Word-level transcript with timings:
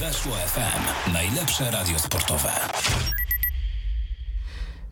Weszło 0.00 0.32
FM. 0.32 1.12
Najlepsze 1.12 1.70
radio 1.70 1.98
sportowe. 1.98 2.50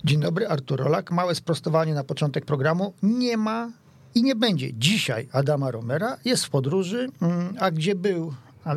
Dzień 0.04 0.20
dobry, 0.20 0.48
Artur 0.48 0.80
Rolak. 0.80 1.10
Małe 1.10 1.34
sprostowanie 1.34 1.94
na 1.94 2.04
początek 2.04 2.44
programu. 2.44 2.94
Nie 3.02 3.36
ma 3.36 3.70
i 4.14 4.22
nie 4.22 4.34
będzie 4.34 4.74
dzisiaj 4.74 5.28
Adama 5.32 5.70
Romera. 5.70 6.16
Jest 6.24 6.44
w 6.44 6.50
podróży, 6.50 7.08
mm, 7.22 7.56
a 7.60 7.70
gdzie 7.70 7.94
był, 7.94 8.34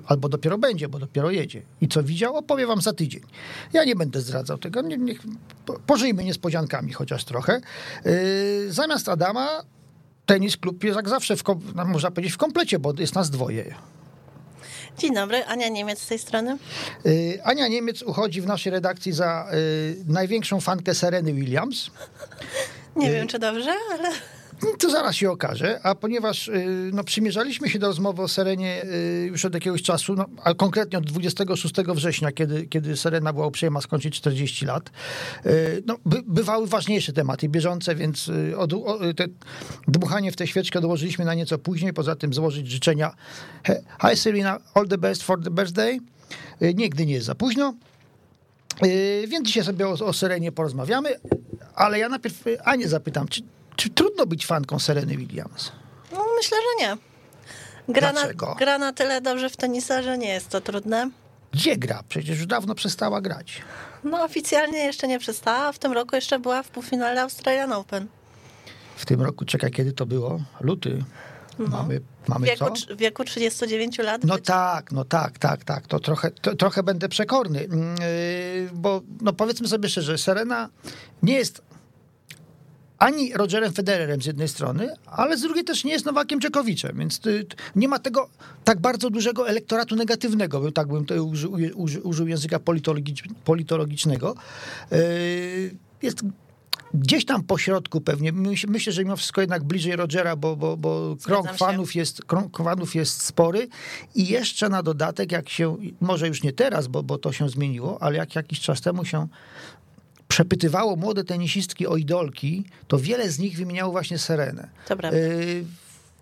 albo 0.08 0.30
dopiero 0.30 0.58
będzie, 0.58 0.90
bo 0.90 1.00
dopiero 1.00 1.32
jedzie. 1.32 1.62
I 1.82 1.88
co 1.88 2.04
widział, 2.04 2.36
opowie 2.36 2.68
wam 2.68 2.82
za 2.82 2.94
tydzień. 2.94 3.22
Ja 3.74 3.84
nie 3.84 3.96
będę 3.96 4.22
zdradzał 4.22 4.58
tego. 4.58 4.82
Nie, 4.82 4.98
niech, 4.98 5.22
pożyjmy 5.88 6.24
niespodziankami 6.24 6.94
chociaż 6.94 7.26
trochę. 7.26 7.62
Yy, 8.06 8.12
zamiast 8.70 9.10
Adama 9.10 9.50
tenis 10.26 10.58
klub 10.58 10.84
jest 10.84 10.96
jak 10.96 11.10
zawsze, 11.10 11.36
w, 11.38 11.44
no, 11.76 11.86
można 11.86 12.12
powiedzieć, 12.12 12.34
w 12.34 12.38
komplecie, 12.38 12.80
bo 12.80 12.94
jest 12.98 13.16
nas 13.16 13.30
dwoje. 13.30 13.76
Dzień 14.98 15.14
dobry, 15.14 15.46
Ania 15.46 15.70
Niemiec 15.70 16.00
z 16.00 16.08
tej 16.08 16.20
strony. 16.20 16.58
Yy, 17.06 17.44
Ania 17.44 17.68
Niemiec 17.68 18.02
uchodzi 18.02 18.42
w 18.42 18.46
naszej 18.46 18.72
redakcji 18.72 19.14
za 19.14 19.48
yy, 19.52 19.96
największą 20.08 20.62
fankę 20.62 20.96
Sereny 20.96 21.34
Williams. 21.34 21.92
Nie 22.96 23.12
wiem, 23.12 23.28
czy 23.28 23.40
dobrze, 23.40 23.74
ale... 23.92 24.10
To 24.80 24.90
zaraz 24.90 25.16
się 25.16 25.32
okaże, 25.32 25.80
a 25.84 25.96
ponieważ 25.96 26.48
y, 26.48 26.90
no, 26.94 27.04
przymierzaliśmy 27.04 27.70
się 27.70 27.80
do 27.80 27.88
rozmowy 27.88 28.22
o 28.22 28.28
Serenie 28.28 28.84
y, 28.84 29.28
już 29.32 29.46
od 29.46 29.54
jakiegoś 29.54 29.82
czasu, 29.82 30.16
no, 30.16 30.26
a 30.44 30.54
konkretnie 30.54 30.98
od 30.98 31.06
26 31.06 31.76
września, 31.76 32.32
kiedy, 32.32 32.68
kiedy 32.68 32.98
Serena 32.98 33.34
była 33.34 33.48
uprzejma 33.48 33.82
skończyć 33.82 34.16
40 34.16 34.66
lat, 34.66 34.90
y, 35.46 35.84
no, 35.86 35.98
by, 36.06 36.22
bywały 36.28 36.68
ważniejsze 36.68 37.14
tematy 37.14 37.50
bieżące, 37.50 37.96
więc 37.96 38.32
od, 38.58 38.74
o, 38.74 39.00
te, 39.16 39.26
dmuchanie 39.88 40.32
w 40.32 40.36
tę 40.36 40.48
świeczkę 40.48 40.82
dołożyliśmy 40.82 41.26
na 41.26 41.34
nieco 41.34 41.58
później, 41.58 41.94
poza 41.94 42.16
tym 42.16 42.34
złożyć 42.34 42.68
życzenia 42.68 43.16
Hi 44.02 44.18
Serena, 44.18 44.60
all 44.74 44.88
the 44.88 44.98
best 44.98 45.24
for 45.24 45.44
the 45.44 45.52
birthday. 45.52 46.00
Nigdy 46.62 47.06
nie 47.06 47.14
jest 47.14 47.26
za 47.26 47.36
późno. 47.36 47.74
Więc 49.28 49.48
dzisiaj 49.48 49.64
sobie 49.64 49.88
o, 49.88 49.92
o 49.92 50.14
Serenie 50.14 50.52
porozmawiamy, 50.52 51.10
ale 51.76 52.00
ja 52.00 52.10
najpierw 52.10 52.44
Anię 52.64 52.88
zapytam, 52.88 53.28
czy 53.28 53.42
czy 53.76 53.90
trudno 53.90 54.26
być 54.26 54.46
fanką 54.46 54.80
Sereny 54.80 55.18
Williams? 55.18 55.72
No, 56.12 56.26
myślę, 56.38 56.58
że 56.58 56.86
nie. 56.86 56.98
Gra 57.90 58.14
na, 58.14 58.22
gra 58.58 58.78
na 58.78 58.94
tyle 58.94 59.22
dobrze 59.22 59.50
w 59.50 59.58
tenisa, 59.58 60.02
że 60.02 60.18
nie 60.18 60.28
jest 60.28 60.50
to 60.50 60.62
trudne. 60.62 61.10
Gdzie 61.52 61.78
gra? 61.78 62.04
Przecież 62.10 62.38
już 62.38 62.48
dawno 62.48 62.76
przestała 62.76 63.22
grać. 63.22 63.62
No 64.04 64.24
oficjalnie 64.24 64.78
jeszcze 64.78 65.08
nie 65.08 65.20
przestała, 65.20 65.72
w 65.72 65.80
tym 65.80 65.92
roku 65.92 66.16
jeszcze 66.16 66.40
była 66.40 66.64
w 66.64 66.68
półfinale 66.70 67.22
Australian 67.22 67.74
Open. 67.74 68.08
W 68.96 69.06
tym 69.06 69.22
roku, 69.22 69.46
czekaj, 69.46 69.72
kiedy 69.72 69.94
to 69.94 70.06
było? 70.06 70.40
Luty. 70.62 71.04
No. 71.60 71.68
Mamy, 71.68 72.02
mamy 72.28 72.46
w 72.46 72.50
wieku, 72.50 72.66
co? 72.76 72.96
W 72.96 72.98
wieku 72.98 73.24
39 73.24 73.98
lat. 73.98 74.24
No 74.24 74.36
być? 74.36 74.46
tak, 74.46 74.92
no 74.92 75.06
tak, 75.06 75.40
tak, 75.40 75.64
tak. 75.64 75.88
To 75.88 76.00
trochę, 76.00 76.32
to, 76.32 76.56
trochę 76.56 76.84
będę 76.84 77.10
przekorny, 77.10 77.62
yy, 77.62 78.70
bo 78.74 79.02
no 79.22 79.34
powiedzmy 79.34 79.68
sobie 79.68 79.90
szczerze, 79.90 80.18
Serena 80.18 80.70
nie 81.24 81.34
jest 81.34 81.62
ani 83.06 83.34
Rogerem 83.34 83.74
Federerem 83.74 84.22
z 84.22 84.26
jednej 84.26 84.48
strony, 84.48 84.90
ale 85.06 85.38
z 85.38 85.42
drugiej 85.42 85.64
też 85.64 85.84
nie 85.84 85.92
jest 85.92 86.06
Nowakiem 86.06 86.40
Czekowiczem, 86.40 86.98
więc 87.00 87.22
nie 87.76 87.88
ma 87.88 88.00
tego 88.00 88.30
tak 88.64 88.80
bardzo 88.80 89.10
dużego 89.10 89.50
elektoratu 89.50 89.96
negatywnego, 89.96 90.72
tak 90.72 90.88
bym 90.88 91.06
użył, 91.26 91.58
użył, 92.04 92.28
języka 92.28 92.60
politologicznego. 93.46 94.36
E, 94.92 94.98
jest 96.02 96.24
gdzieś 96.94 97.26
tam 97.26 97.44
po 97.44 97.58
środku 97.58 98.02
pewnie. 98.02 98.32
Myślę, 98.68 98.94
że 98.94 99.04
mimo 99.04 99.16
wszystko 99.16 99.42
jednak 99.42 99.64
bliżej 99.64 99.96
Rogera, 99.96 100.36
bo, 100.36 100.56
bo, 100.56 100.78
bo 100.78 101.16
krąg 101.24 101.54
fanów, 101.54 101.96
jest, 101.96 102.26
krąg 102.26 102.58
fanów 102.58 102.96
jest 102.96 103.24
spory 103.24 103.68
i 104.16 104.28
jeszcze 104.28 104.70
na 104.70 104.84
dodatek, 104.84 105.32
jak 105.32 105.50
się, 105.50 105.78
może 106.02 106.28
już 106.28 106.44
nie 106.44 106.54
teraz, 106.54 106.88
bo, 106.88 107.04
bo 107.04 107.18
to 107.18 107.32
się 107.32 107.50
zmieniło, 107.50 108.02
ale 108.02 108.18
jak 108.18 108.36
jakiś 108.36 108.60
czas 108.60 108.82
temu 108.82 109.06
się 109.06 109.28
przepytywało 110.28 110.96
młode 110.96 111.24
tenisistki 111.24 111.88
o 111.88 111.98
idolki, 111.98 112.66
to 112.88 112.98
wiele 112.98 113.30
z 113.30 113.40
nich 113.40 113.58
wymieniało 113.58 113.92
właśnie 113.92 114.18
Serenę. 114.18 114.70
Prawda. 114.88 115.14
Y, 115.14 115.66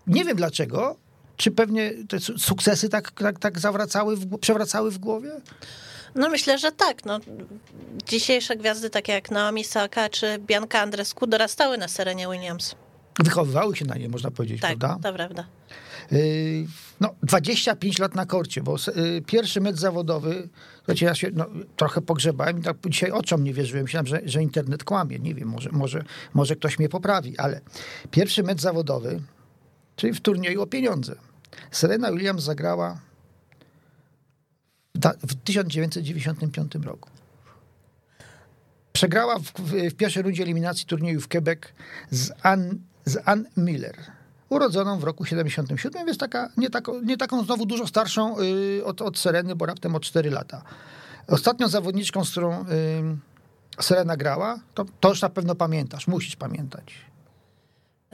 nie 0.06 0.24
wiem 0.24 0.36
dlaczego. 0.36 0.96
Czy 1.36 1.50
pewnie 1.50 1.92
te 2.08 2.20
sukcesy 2.20 2.88
tak, 2.88 3.10
tak, 3.10 3.38
tak 3.38 3.58
zawracały, 3.58 4.16
w, 4.16 4.38
przewracały 4.38 4.90
w 4.90 4.98
głowie? 4.98 5.30
No 6.14 6.28
myślę, 6.28 6.58
że 6.58 6.72
tak. 6.72 7.04
No, 7.04 7.20
dzisiejsze 8.06 8.56
gwiazdy 8.56 8.90
takie 8.90 9.12
jak 9.12 9.30
Naomi 9.30 9.64
Saka 9.64 10.08
czy 10.08 10.38
Bianca 10.38 10.80
Andrescu 10.80 11.26
dorastały 11.26 11.78
na 11.78 11.88
Serenie 11.88 12.28
Williams. 12.28 12.74
Wychowywały 13.18 13.76
się 13.76 13.84
na 13.84 13.94
nie, 13.94 14.08
można 14.08 14.30
powiedzieć, 14.30 14.60
tak, 14.60 14.78
prawda? 14.78 15.08
to 15.08 15.14
prawda. 15.14 15.46
Y, 16.12 16.66
no, 17.00 17.14
25 17.22 17.98
lat 17.98 18.14
na 18.14 18.26
korcie, 18.26 18.62
bo 18.62 18.76
y, 18.76 19.22
pierwszy 19.26 19.60
mecz 19.60 19.76
zawodowy, 19.76 20.48
ja 21.00 21.14
się 21.14 21.30
no, 21.32 21.46
trochę 21.76 22.00
pogrzebałem 22.00 22.58
i 22.58 22.62
tak 22.62 22.76
dzisiaj 22.88 23.10
oczom 23.10 23.44
nie 23.44 23.54
wierzyłem. 23.54 23.82
Myślałem, 23.82 24.06
że, 24.06 24.20
że 24.24 24.42
internet 24.42 24.84
kłamie. 24.84 25.18
Nie 25.18 25.34
wiem, 25.34 25.48
może, 25.48 25.70
może, 25.72 26.04
może 26.34 26.56
ktoś 26.56 26.78
mnie 26.78 26.88
poprawi, 26.88 27.38
ale 27.38 27.60
pierwszy 28.10 28.42
mecz 28.42 28.60
zawodowy, 28.60 29.20
czyli 29.96 30.12
w 30.12 30.20
turnieju 30.20 30.62
o 30.62 30.66
pieniądze. 30.66 31.16
Serena 31.70 32.12
Williams 32.12 32.42
zagrała 32.42 33.00
w 35.22 35.34
1995 35.34 36.74
roku. 36.74 37.10
Przegrała 38.92 39.38
w, 39.38 39.42
w, 39.42 39.90
w 39.90 39.94
pierwszej 39.94 40.22
rundzie 40.22 40.42
eliminacji 40.42 40.86
turnieju 40.86 41.20
w 41.20 41.28
Quebec 41.28 41.60
z 42.10 42.32
Ann, 42.42 42.78
z 43.04 43.18
Miller 43.56 43.96
urodzoną 44.54 44.98
w 44.98 45.04
roku 45.04 45.24
77, 45.24 46.06
więc 46.06 46.18
taka, 46.18 46.48
nie, 46.56 46.70
taką, 46.70 47.00
nie 47.00 47.16
taką 47.16 47.44
znowu 47.44 47.66
dużo 47.66 47.86
starszą 47.86 48.40
y, 48.40 48.84
od, 48.84 49.02
od 49.02 49.18
Sereny, 49.18 49.56
bo 49.56 49.66
raptem 49.66 49.94
o 49.94 50.00
4 50.00 50.30
lata. 50.30 50.62
Ostatnią 51.28 51.68
zawodniczką, 51.68 52.24
z 52.24 52.30
którą 52.30 52.62
y, 52.62 52.64
Serena 53.80 54.16
grała, 54.16 54.58
to, 54.74 54.84
to 55.00 55.08
już 55.08 55.22
na 55.22 55.28
pewno 55.28 55.54
pamiętasz, 55.54 56.06
musisz 56.06 56.36
pamiętać. 56.36 56.94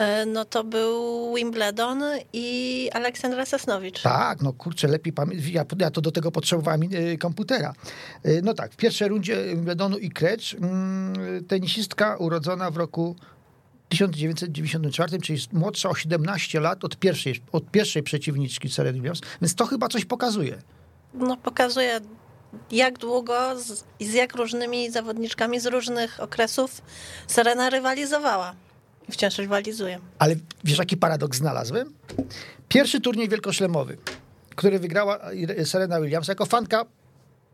E, 0.00 0.26
no 0.26 0.44
to 0.44 0.64
był 0.64 1.34
Wimbledon 1.34 2.02
i 2.32 2.88
Aleksandra 2.92 3.46
Sosnowicz. 3.46 4.02
Tak, 4.02 4.42
no 4.42 4.52
kurczę, 4.52 4.88
lepiej 4.88 5.12
pamiętam. 5.12 5.50
Ja, 5.52 5.64
ja, 5.78 5.90
to 5.90 6.00
do 6.00 6.12
tego 6.12 6.32
potrzebowałem 6.32 6.82
y, 6.82 7.18
komputera. 7.18 7.72
Y, 8.26 8.40
no 8.44 8.54
tak, 8.54 8.72
w 8.72 8.76
pierwszej 8.76 9.08
rundzie 9.08 9.44
Wimbledonu 9.46 9.98
i 9.98 10.10
Krecz, 10.10 10.54
mm, 10.54 11.44
tenisistka 11.44 12.16
urodzona 12.16 12.70
w 12.70 12.76
roku 12.76 13.16
1994, 13.90 15.18
czyli 15.18 15.38
młodsza 15.52 15.88
o 15.88 15.94
17 15.94 16.60
lat 16.60 16.84
od 16.84 16.96
pierwszej, 16.96 17.42
od 17.52 17.70
pierwszej 17.70 18.02
przeciwniczki 18.02 18.68
Serena 18.68 18.98
Williams, 18.98 19.20
więc 19.42 19.54
to 19.54 19.66
chyba 19.66 19.88
coś 19.88 20.04
pokazuje. 20.04 20.62
No 21.14 21.36
pokazuje 21.36 22.00
jak 22.70 22.98
długo 22.98 23.60
z, 23.60 23.84
i 24.00 24.06
z 24.06 24.14
jak 24.14 24.34
różnymi 24.34 24.90
zawodniczkami 24.90 25.60
z 25.60 25.66
różnych 25.66 26.20
okresów 26.20 26.82
Serena 27.26 27.70
rywalizowała. 27.70 28.54
I 29.08 29.12
wciąż 29.12 29.38
rywalizuje. 29.38 29.98
Ale 30.18 30.36
wiesz, 30.64 30.78
jaki 30.78 30.96
paradoks 30.96 31.38
znalazłem? 31.38 31.92
Pierwszy 32.68 33.00
turniej 33.00 33.28
wielkoszlemowy, 33.28 33.96
który 34.56 34.78
wygrała 34.78 35.18
Serena 35.64 36.00
Williams, 36.00 36.28
jako 36.28 36.46
fanka 36.46 36.84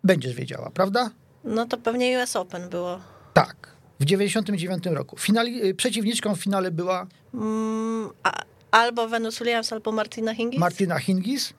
będziesz 0.05 0.35
wiedziała, 0.35 0.71
prawda? 0.71 1.11
No 1.45 1.67
to 1.67 1.77
pewnie 1.77 2.19
US 2.19 2.37
Open 2.37 2.69
było. 2.69 3.01
Tak 3.35 3.76
w 4.01 4.05
99 4.05 4.85
roku. 4.87 5.17
Finali, 5.17 5.65
y, 5.65 5.75
przeciwniczką 5.75 6.35
w 6.35 6.41
finale 6.41 6.71
była... 6.71 7.07
Mm, 7.35 8.11
a, 8.23 8.43
albo 8.71 9.09
Venus 9.09 9.39
Williams, 9.39 9.73
albo 9.73 9.93
Martina 9.93 10.35
Hingis? 10.35 10.61
Martina 10.61 10.99
Hingis. 10.99 11.53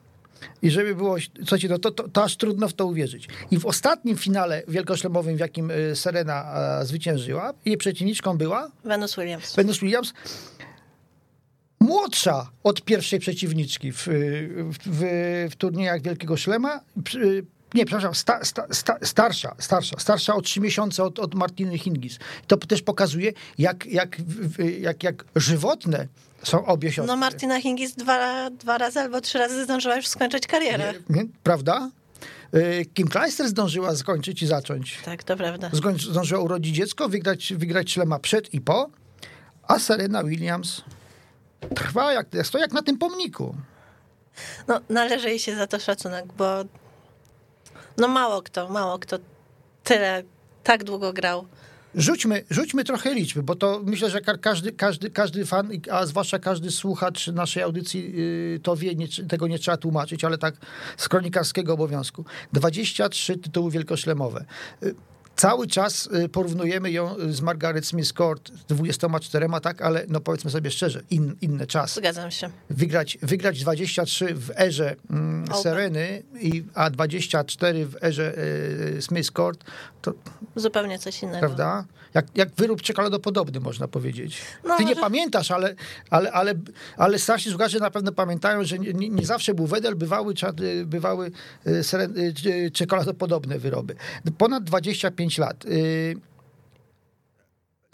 I 0.61 0.69
żeby 0.71 0.95
było, 0.95 1.15
słuchajcie, 1.37 1.69
no 1.69 1.79
to, 1.79 1.91
to, 1.91 2.09
to, 2.09 2.23
aż 2.23 2.37
trudno 2.37 2.67
w 2.67 2.73
to 2.73 2.85
uwierzyć. 2.85 3.27
I 3.51 3.59
w 3.59 3.65
ostatnim 3.65 4.17
finale 4.17 4.63
wielkoszlemowym, 4.67 5.37
w 5.37 5.39
jakim 5.39 5.71
y, 5.71 5.95
Serena 5.95 6.45
zwyciężyła, 6.83 7.53
jej 7.65 7.77
przeciwniczką 7.77 8.37
była... 8.37 8.71
Venus 8.83 9.15
Williams. 9.15 9.55
Venus 9.55 9.79
Williams. 9.79 10.13
Młodsza 11.79 12.49
od 12.63 12.81
pierwszej 12.81 13.19
przeciwniczki 13.19 13.91
w, 13.91 13.97
w, 13.97 14.77
w, 14.85 15.01
w 15.51 15.55
turniejach 15.55 16.01
Wielkiego 16.01 16.37
Szlema, 16.37 16.79
nie, 17.73 17.85
przepraszam, 17.85 18.15
sta, 18.15 18.45
sta, 18.45 18.67
sta, 18.71 18.97
starsza, 19.03 19.55
starsza, 19.59 19.99
starsza 19.99 20.35
o 20.35 20.41
trzy 20.41 20.59
miesiące 20.59 21.03
od, 21.03 21.19
od 21.19 21.35
Martiny 21.35 21.77
Hingis. 21.77 22.19
To 22.47 22.57
też 22.57 22.81
pokazuje, 22.81 23.33
jak, 23.57 23.85
jak, 23.85 24.17
jak, 24.79 25.03
jak 25.03 25.25
żywotne 25.35 26.07
są 26.43 26.65
obie 26.65 26.91
siostry. 26.91 27.07
No 27.07 27.17
Martina 27.17 27.61
Hingis 27.61 27.95
dwa, 27.95 28.49
dwa 28.49 28.77
razy 28.77 28.99
albo 28.99 29.21
trzy 29.21 29.37
razy 29.37 29.63
zdążyła 29.63 29.95
już 29.95 30.07
skończyć 30.07 30.47
karierę. 30.47 30.93
Nie, 31.09 31.23
nie, 31.23 31.29
prawda? 31.43 31.91
Y, 32.55 32.85
Kim 32.93 33.07
Kleister 33.07 33.47
zdążyła 33.47 33.95
skończyć 33.95 34.41
i 34.41 34.47
zacząć. 34.47 34.99
Tak, 35.05 35.23
to 35.23 35.37
prawda. 35.37 35.69
Zdążyła 35.97 36.41
urodzić 36.41 36.75
dziecko, 36.75 37.09
wygrać, 37.09 37.53
wygrać 37.57 37.91
szlema 37.91 38.19
przed 38.19 38.53
i 38.53 38.61
po, 38.61 38.89
a 39.67 39.79
Serena 39.79 40.23
Williams 40.23 40.81
trwa 41.75 42.13
jak, 42.13 42.27
jak 42.59 42.71
na 42.71 42.81
tym 42.81 42.97
pomniku. 42.97 43.55
No, 44.67 44.81
należy 44.89 45.29
jej 45.29 45.39
się 45.39 45.55
za 45.55 45.67
to 45.67 45.79
szacunek, 45.79 46.25
bo 46.37 46.63
no 47.97 48.07
mało 48.07 48.41
kto, 48.41 48.69
mało 48.69 48.99
kto 48.99 49.17
tyle, 49.83 50.23
tak 50.63 50.83
długo 50.83 51.13
grał 51.13 51.47
Rzućmy, 51.95 52.43
rzućmy 52.49 52.83
trochę 52.83 53.13
liczby, 53.13 53.43
bo 53.43 53.55
to 53.55 53.81
myślę, 53.85 54.09
że 54.09 54.21
ka- 54.21 54.37
każdy, 54.37 54.71
każdy, 54.71 55.09
każdy 55.09 55.45
fan, 55.45 55.69
a 55.91 56.05
zwłaszcza 56.05 56.39
każdy 56.39 56.71
słuchacz 56.71 57.27
naszej 57.27 57.63
audycji 57.63 58.15
yy, 58.15 58.59
to 58.63 58.75
wie, 58.75 58.95
nie, 58.95 59.07
tego 59.29 59.47
nie 59.47 59.59
trzeba 59.59 59.77
tłumaczyć, 59.77 60.23
ale 60.23 60.37
tak 60.37 60.55
z 60.97 61.09
kronikarskiego 61.09 61.73
obowiązku. 61.73 62.25
23 62.53 63.37
tytuły 63.37 63.71
wielkoszlemowe. 63.71 64.45
Cały 65.37 65.67
czas 65.67 66.09
y, 66.25 66.29
porównujemy 66.29 66.91
ją 66.91 67.15
z 67.29 67.41
Margaret 67.41 67.85
Smith 67.85 68.13
Court 68.13 68.51
z 68.57 68.65
24, 68.65 69.47
tak, 69.61 69.81
ale 69.81 70.05
no 70.07 70.19
powiedzmy 70.19 70.51
sobie 70.51 70.71
szczerze, 70.71 71.01
in, 71.09 71.35
inne 71.41 71.67
czasy. 71.67 71.99
Zgadzam 71.99 72.31
się. 72.31 72.49
Wygrać, 72.69 73.17
wygrać 73.21 73.59
23 73.59 74.35
w 74.35 74.51
erze 74.59 74.95
mm. 75.09 75.47
Sereny, 75.63 76.23
i, 76.41 76.63
a 76.73 76.89
24 76.89 77.85
w 77.85 78.03
erze 78.03 78.37
y, 78.97 79.01
Smith 79.01 79.31
Court, 79.31 79.63
to 80.01 80.13
Zupełnie 80.55 80.99
coś 80.99 81.23
innego. 81.23 81.39
prawda? 81.39 81.85
Jak, 82.13 82.25
jak 82.35 82.49
wyrób 82.55 82.81
czekoladopodobny, 82.81 83.59
można 83.59 83.87
powiedzieć. 83.87 84.41
No, 84.63 84.77
Ty 84.77 84.85
nie 84.85 84.95
pamiętasz, 84.95 85.51
ale, 85.51 85.75
ale, 86.09 86.31
ale, 86.31 86.53
ale 86.97 87.19
starsi 87.19 87.49
słuchacze 87.49 87.79
na 87.79 87.91
pewno 87.91 88.11
pamiętają, 88.11 88.63
że 88.63 88.79
nie, 88.79 89.09
nie 89.09 89.25
zawsze 89.25 89.53
był 89.53 89.67
wedel, 89.67 89.95
bywały, 89.95 90.33
y, 90.61 90.85
bywały 90.85 91.31
y, 91.67 91.83
seren, 91.83 92.17
y, 92.17 92.33
y, 92.45 92.71
czekoladopodobne 92.71 93.59
wyroby. 93.59 93.95
Ponad 94.37 94.63
25 94.63 95.26
lat. 95.37 95.65
Y, 95.65 96.15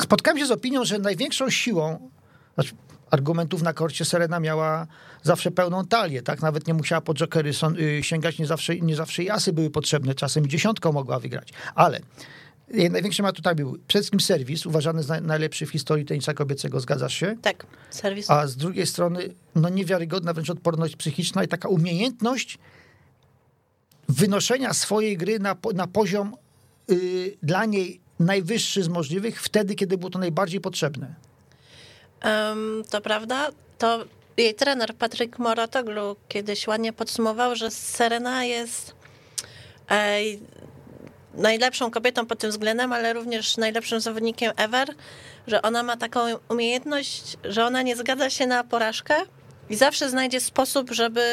Spotkałem 0.02 0.38
się 0.40 0.46
z 0.46 0.52
opinią, 0.52 0.86
że 0.86 1.00
największą 1.00 1.50
siłą 1.50 2.10
znaczy 2.56 2.76
argumentów 3.12 3.62
na 3.62 3.74
korcie 3.74 4.06
Serena 4.06 4.40
miała 4.40 4.88
zawsze 5.24 5.52
pełną 5.52 5.86
talię, 5.86 6.22
tak? 6.22 6.42
Nawet 6.42 6.68
nie 6.68 6.74
musiała 6.74 7.02
po 7.02 7.14
jokery 7.14 7.52
y, 7.80 8.04
sięgać, 8.04 8.40
nie 8.40 8.46
zawsze, 8.46 8.76
nie 8.76 8.96
zawsze 8.96 9.24
i 9.24 9.30
asy 9.30 9.54
były 9.54 9.70
potrzebne, 9.70 10.16
czasem 10.16 10.46
i 10.46 10.48
dziesiątką 10.48 10.92
mogła 10.92 11.20
wygrać. 11.20 11.50
Ale 11.76 12.00
jej 12.74 12.92
największym 12.92 13.26
atutem 13.26 13.56
był 13.56 13.72
przede 13.72 14.02
wszystkim 14.02 14.20
serwis, 14.20 14.66
uważany 14.66 15.04
za 15.04 15.22
najlepszy 15.22 15.66
w 15.66 15.70
historii 15.70 16.06
tenisa 16.06 16.34
kobiecego, 16.34 16.80
zgadzasz 16.80 17.14
się? 17.14 17.36
Tak, 17.42 17.66
serwis. 17.90 18.30
A 18.32 18.48
z 18.48 18.56
drugiej 18.56 18.88
strony, 18.88 19.34
no 19.56 19.70
niewiarygodna 19.70 20.34
wręcz 20.34 20.50
odporność 20.50 20.96
psychiczna 20.96 21.44
i 21.44 21.48
taka 21.48 21.70
umiejętność 21.70 22.60
wynoszenia 24.10 24.74
swojej 24.74 25.18
gry 25.18 25.40
na, 25.40 25.56
na 25.74 25.88
poziom 25.88 26.34
y, 26.34 26.43
dla 27.44 27.66
niej 27.66 28.02
najwyższy 28.20 28.84
z 28.84 28.88
możliwych, 28.88 29.42
wtedy, 29.42 29.76
kiedy 29.76 29.98
było 29.98 30.10
to 30.10 30.20
najbardziej 30.20 30.62
potrzebne. 30.62 31.16
Em, 32.22 32.84
to 32.90 33.02
prawda. 33.02 33.50
To 33.78 34.06
jej 34.38 34.56
trener 34.56 34.96
Patryk 34.96 35.40
Moratoglu 35.40 36.16
kiedyś 36.28 36.68
ładnie 36.68 36.94
podsumował, 36.94 37.56
że 37.56 37.72
Serena 37.72 38.46
jest 38.46 38.96
ej, 39.90 40.40
najlepszą 41.34 41.92
kobietą 41.92 42.26
pod 42.26 42.40
tym 42.40 42.50
względem, 42.50 42.94
ale 42.94 43.14
również 43.14 43.58
najlepszym 43.58 44.00
zawodnikiem 44.00 44.52
ever, 44.58 44.90
że 45.48 45.62
ona 45.62 45.84
ma 45.84 45.98
taką 45.98 46.20
umiejętność, 46.50 47.38
że 47.44 47.66
ona 47.66 47.82
nie 47.82 47.96
zgadza 47.96 48.30
się 48.30 48.48
na 48.48 48.64
porażkę 48.64 49.16
i 49.70 49.76
zawsze 49.76 50.10
znajdzie 50.10 50.42
sposób, 50.42 50.92
żeby 50.92 51.24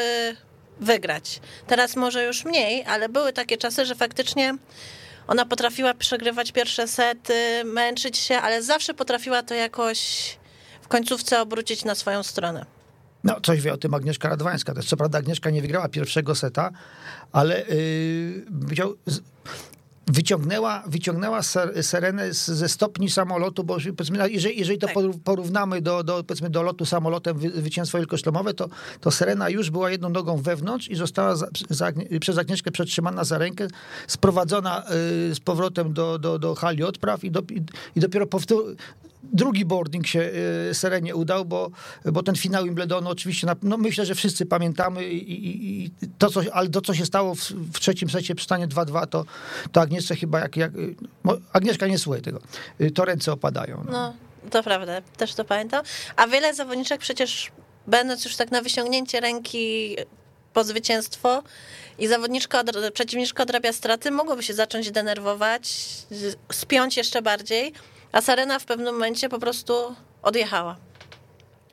wygrać. 0.79 1.39
Teraz 1.67 1.95
może 1.95 2.25
już 2.25 2.45
mniej, 2.45 2.85
ale 2.85 3.09
były 3.09 3.33
takie 3.33 3.57
czasy, 3.57 3.85
że 3.85 3.95
faktycznie 3.95 4.57
ona 5.27 5.45
potrafiła 5.45 5.93
przegrywać 5.93 6.51
pierwsze 6.51 6.87
sety, 6.87 7.63
męczyć 7.65 8.17
się, 8.17 8.35
ale 8.37 8.63
zawsze 8.63 8.93
potrafiła 8.93 9.43
to 9.43 9.53
jakoś 9.53 9.99
w 10.81 10.87
końcówce 10.87 11.41
obrócić 11.41 11.85
na 11.85 11.95
swoją 11.95 12.23
stronę. 12.23 12.65
No, 13.23 13.41
coś 13.41 13.61
wie 13.61 13.73
o 13.73 13.77
tym 13.77 13.93
Agnieszka 13.93 14.29
Radwańska. 14.29 14.73
Też 14.73 14.85
co 14.85 14.97
prawda 14.97 15.17
Agnieszka 15.17 15.49
nie 15.49 15.61
wygrała 15.61 15.89
pierwszego 15.89 16.35
seta, 16.35 16.71
ale 17.31 17.59
yy, 17.59 18.45
wyciągnęła, 20.07 20.83
wyciągnęła 20.87 21.41
Ser- 21.41 21.83
Serenę 21.83 22.33
ze 22.33 22.69
stopni 22.69 23.09
samolotu, 23.09 23.63
bo 23.63 23.77
jeżeli, 24.29 24.59
jeżeli 24.59 24.79
to 24.79 24.87
Tak. 24.87 24.95
poró- 24.95 25.19
porównamy 25.23 25.81
do, 25.81 26.03
do, 26.03 26.23
powiedzmy, 26.23 26.49
do 26.49 26.63
lotu 26.63 26.85
samolotem 26.85 27.37
wy, 27.37 27.49
zwycięstwo 27.49 27.97
wielkoszlemowe, 27.97 28.53
to, 28.53 28.69
to 29.01 29.11
Serena 29.11 29.49
już 29.49 29.69
była 29.69 29.91
jedną 29.91 30.09
nogą 30.09 30.37
wewnątrz 30.37 30.87
i 30.89 30.95
została 30.95 31.35
za, 31.35 31.47
za, 31.69 31.91
przez 32.19 32.37
Agnieszkę 32.37 32.71
przetrzymana 32.71 33.23
za 33.23 33.37
rękę, 33.37 33.67
sprowadzona 34.07 34.83
yy, 35.29 35.35
z 35.35 35.39
powrotem 35.39 35.93
do, 35.93 36.19
do, 36.19 36.39
do 36.39 36.55
hali 36.55 36.83
odpraw 36.83 37.23
i, 37.23 37.31
do, 37.31 37.41
i 37.95 37.99
dopiero 37.99 38.27
powtór, 38.27 38.75
drugi 39.23 39.65
boarding 39.65 40.07
się 40.07 40.31
y, 40.69 40.73
Serenie 40.73 41.15
udał, 41.15 41.45
bo, 41.45 41.71
bo 42.05 42.23
ten 42.23 42.35
finał 42.35 42.63
Wimbledonu 42.63 43.09
oczywiście, 43.09 43.47
no 43.63 43.77
myślę, 43.77 44.05
że 44.05 44.15
wszyscy 44.15 44.45
pamiętamy 44.45 45.05
i, 45.05 45.33
i, 45.33 45.85
i 45.85 45.91
to, 46.17 46.29
co, 46.29 46.41
ale 46.53 46.69
to, 46.69 46.81
co 46.81 46.93
się 46.93 47.05
stało 47.05 47.35
w, 47.35 47.39
w 47.51 47.79
trzecim 47.79 48.09
secie 48.09 48.35
przy 48.35 48.45
stanie 48.45 48.67
2-2, 48.67 49.07
to, 49.07 49.25
to 49.71 49.81
Agnieszce 49.81 50.15
chyba 50.15 50.39
jak, 50.39 50.57
jak 50.57 50.71
Agnieszka 51.53 51.87
nie 51.87 51.97
słuchaj 51.97 52.21
tego, 52.21 52.39
y, 52.81 52.91
to 52.91 53.05
ręce 53.05 53.31
opadają. 53.31 53.83
No. 53.85 53.91
No, 53.91 54.13
to 54.49 54.63
prawda, 54.63 55.01
też 55.17 55.33
to 55.33 55.45
pamiętam. 55.45 55.83
A 56.15 56.27
wiele 56.27 56.53
zawodniczek 56.53 57.01
przecież, 57.01 57.51
będąc 57.87 58.25
już 58.25 58.35
tak 58.35 58.51
na 58.51 58.61
wyciągnięcie 58.61 59.19
ręki 59.19 59.95
po 60.53 60.63
zwycięstwo 60.63 61.43
i 61.99 62.07
zawodniczka, 62.07 62.63
przeciwniczka 62.93 63.43
odrabia 63.43 63.73
straty, 63.73 64.11
mogłoby 64.11 64.43
się 64.43 64.53
zacząć 64.53 64.91
denerwować, 64.91 65.77
spiąć 66.51 66.97
jeszcze 66.97 67.21
bardziej, 67.21 67.73
a 68.11 68.21
Sarena 68.21 68.59
w 68.59 68.65
pewnym 68.65 68.93
momencie 68.93 69.29
po 69.29 69.39
prostu 69.39 69.73
odjechała. 70.21 70.77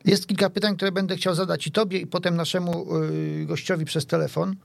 Jest 0.04 0.26
kilka 0.26 0.50
pytań, 0.50 0.76
które 0.76 0.92
będę 0.92 1.16
chciał 1.16 1.34
zadać 1.34 1.66
i 1.66 1.72
tobie 1.72 1.98
i 1.98 2.06
potem 2.06 2.36
naszemu 2.36 2.96
y, 3.04 3.44
gościowi 3.46 3.84
przez 3.84 4.06
telefon. 4.06 4.56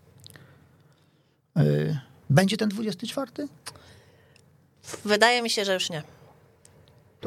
Y, 1.59 1.99
będzie 2.29 2.57
ten 2.57 2.69
24? 2.69 3.31
Wydaje 5.05 5.41
mi 5.41 5.49
się, 5.49 5.65
że 5.65 5.73
już 5.73 5.89
nie. 5.89 6.03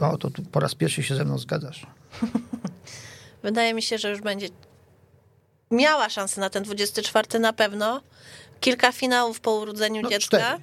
O, 0.01 0.19
to 0.19 0.29
po 0.53 0.61
raz 0.61 0.75
pierwszy 0.75 1.03
się 1.03 1.15
ze 1.17 1.25
mną 1.25 1.39
zgadzasz. 1.39 1.87
Wydaje 3.43 3.75
mi 3.75 3.83
się, 3.83 3.99
że 3.99 4.11
już 4.11 4.21
będzie 4.21 4.49
miała 5.71 6.09
szansę 6.09 6.41
na 6.41 6.51
ten 6.51 6.63
24 6.63 7.39
na 7.39 7.53
pewno. 7.53 8.01
Kilka 8.61 8.93
finałów 8.93 9.41
po 9.41 9.53
urodzeniu 9.55 10.03
No, 10.03 10.11
dziecka. 10.11 10.39
cztery. 10.39 10.63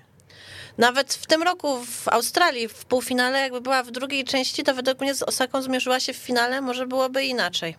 Nawet 0.77 1.13
w 1.13 1.27
tym 1.27 1.43
roku 1.43 1.85
w 1.85 2.07
Australii 2.07 2.67
w 2.67 2.85
półfinale, 2.85 3.39
jakby 3.39 3.61
była 3.61 3.83
w 3.83 3.91
drugiej 3.91 4.23
części, 4.25 4.63
to 4.63 4.73
według 4.75 5.01
mnie 5.01 5.15
z 5.15 5.23
Osaką 5.23 5.61
zmierzyła 5.61 5.99
się 5.99 6.13
w 6.13 6.17
finale, 6.17 6.61
może 6.61 6.87
byłoby 6.87 7.23
inaczej. 7.25 7.75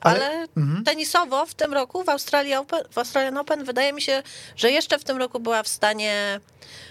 Ale- 0.00 0.26
Ale, 0.26 0.46
Mhm. 0.56 0.84
tenisowo 0.84 1.46
w 1.46 1.54
tym 1.54 1.72
roku 1.74 2.04
w 2.04 2.08
Australii 2.08 2.54
Open, 2.54 2.80
w 2.90 2.98
Australian 2.98 3.38
Open 3.38 3.64
wydaje 3.64 3.92
mi 3.92 4.02
się, 4.02 4.22
że 4.56 4.70
jeszcze 4.70 4.98
w 4.98 5.04
tym 5.04 5.16
roku 5.16 5.40
była 5.40 5.62
w 5.62 5.68
stanie 5.68 6.40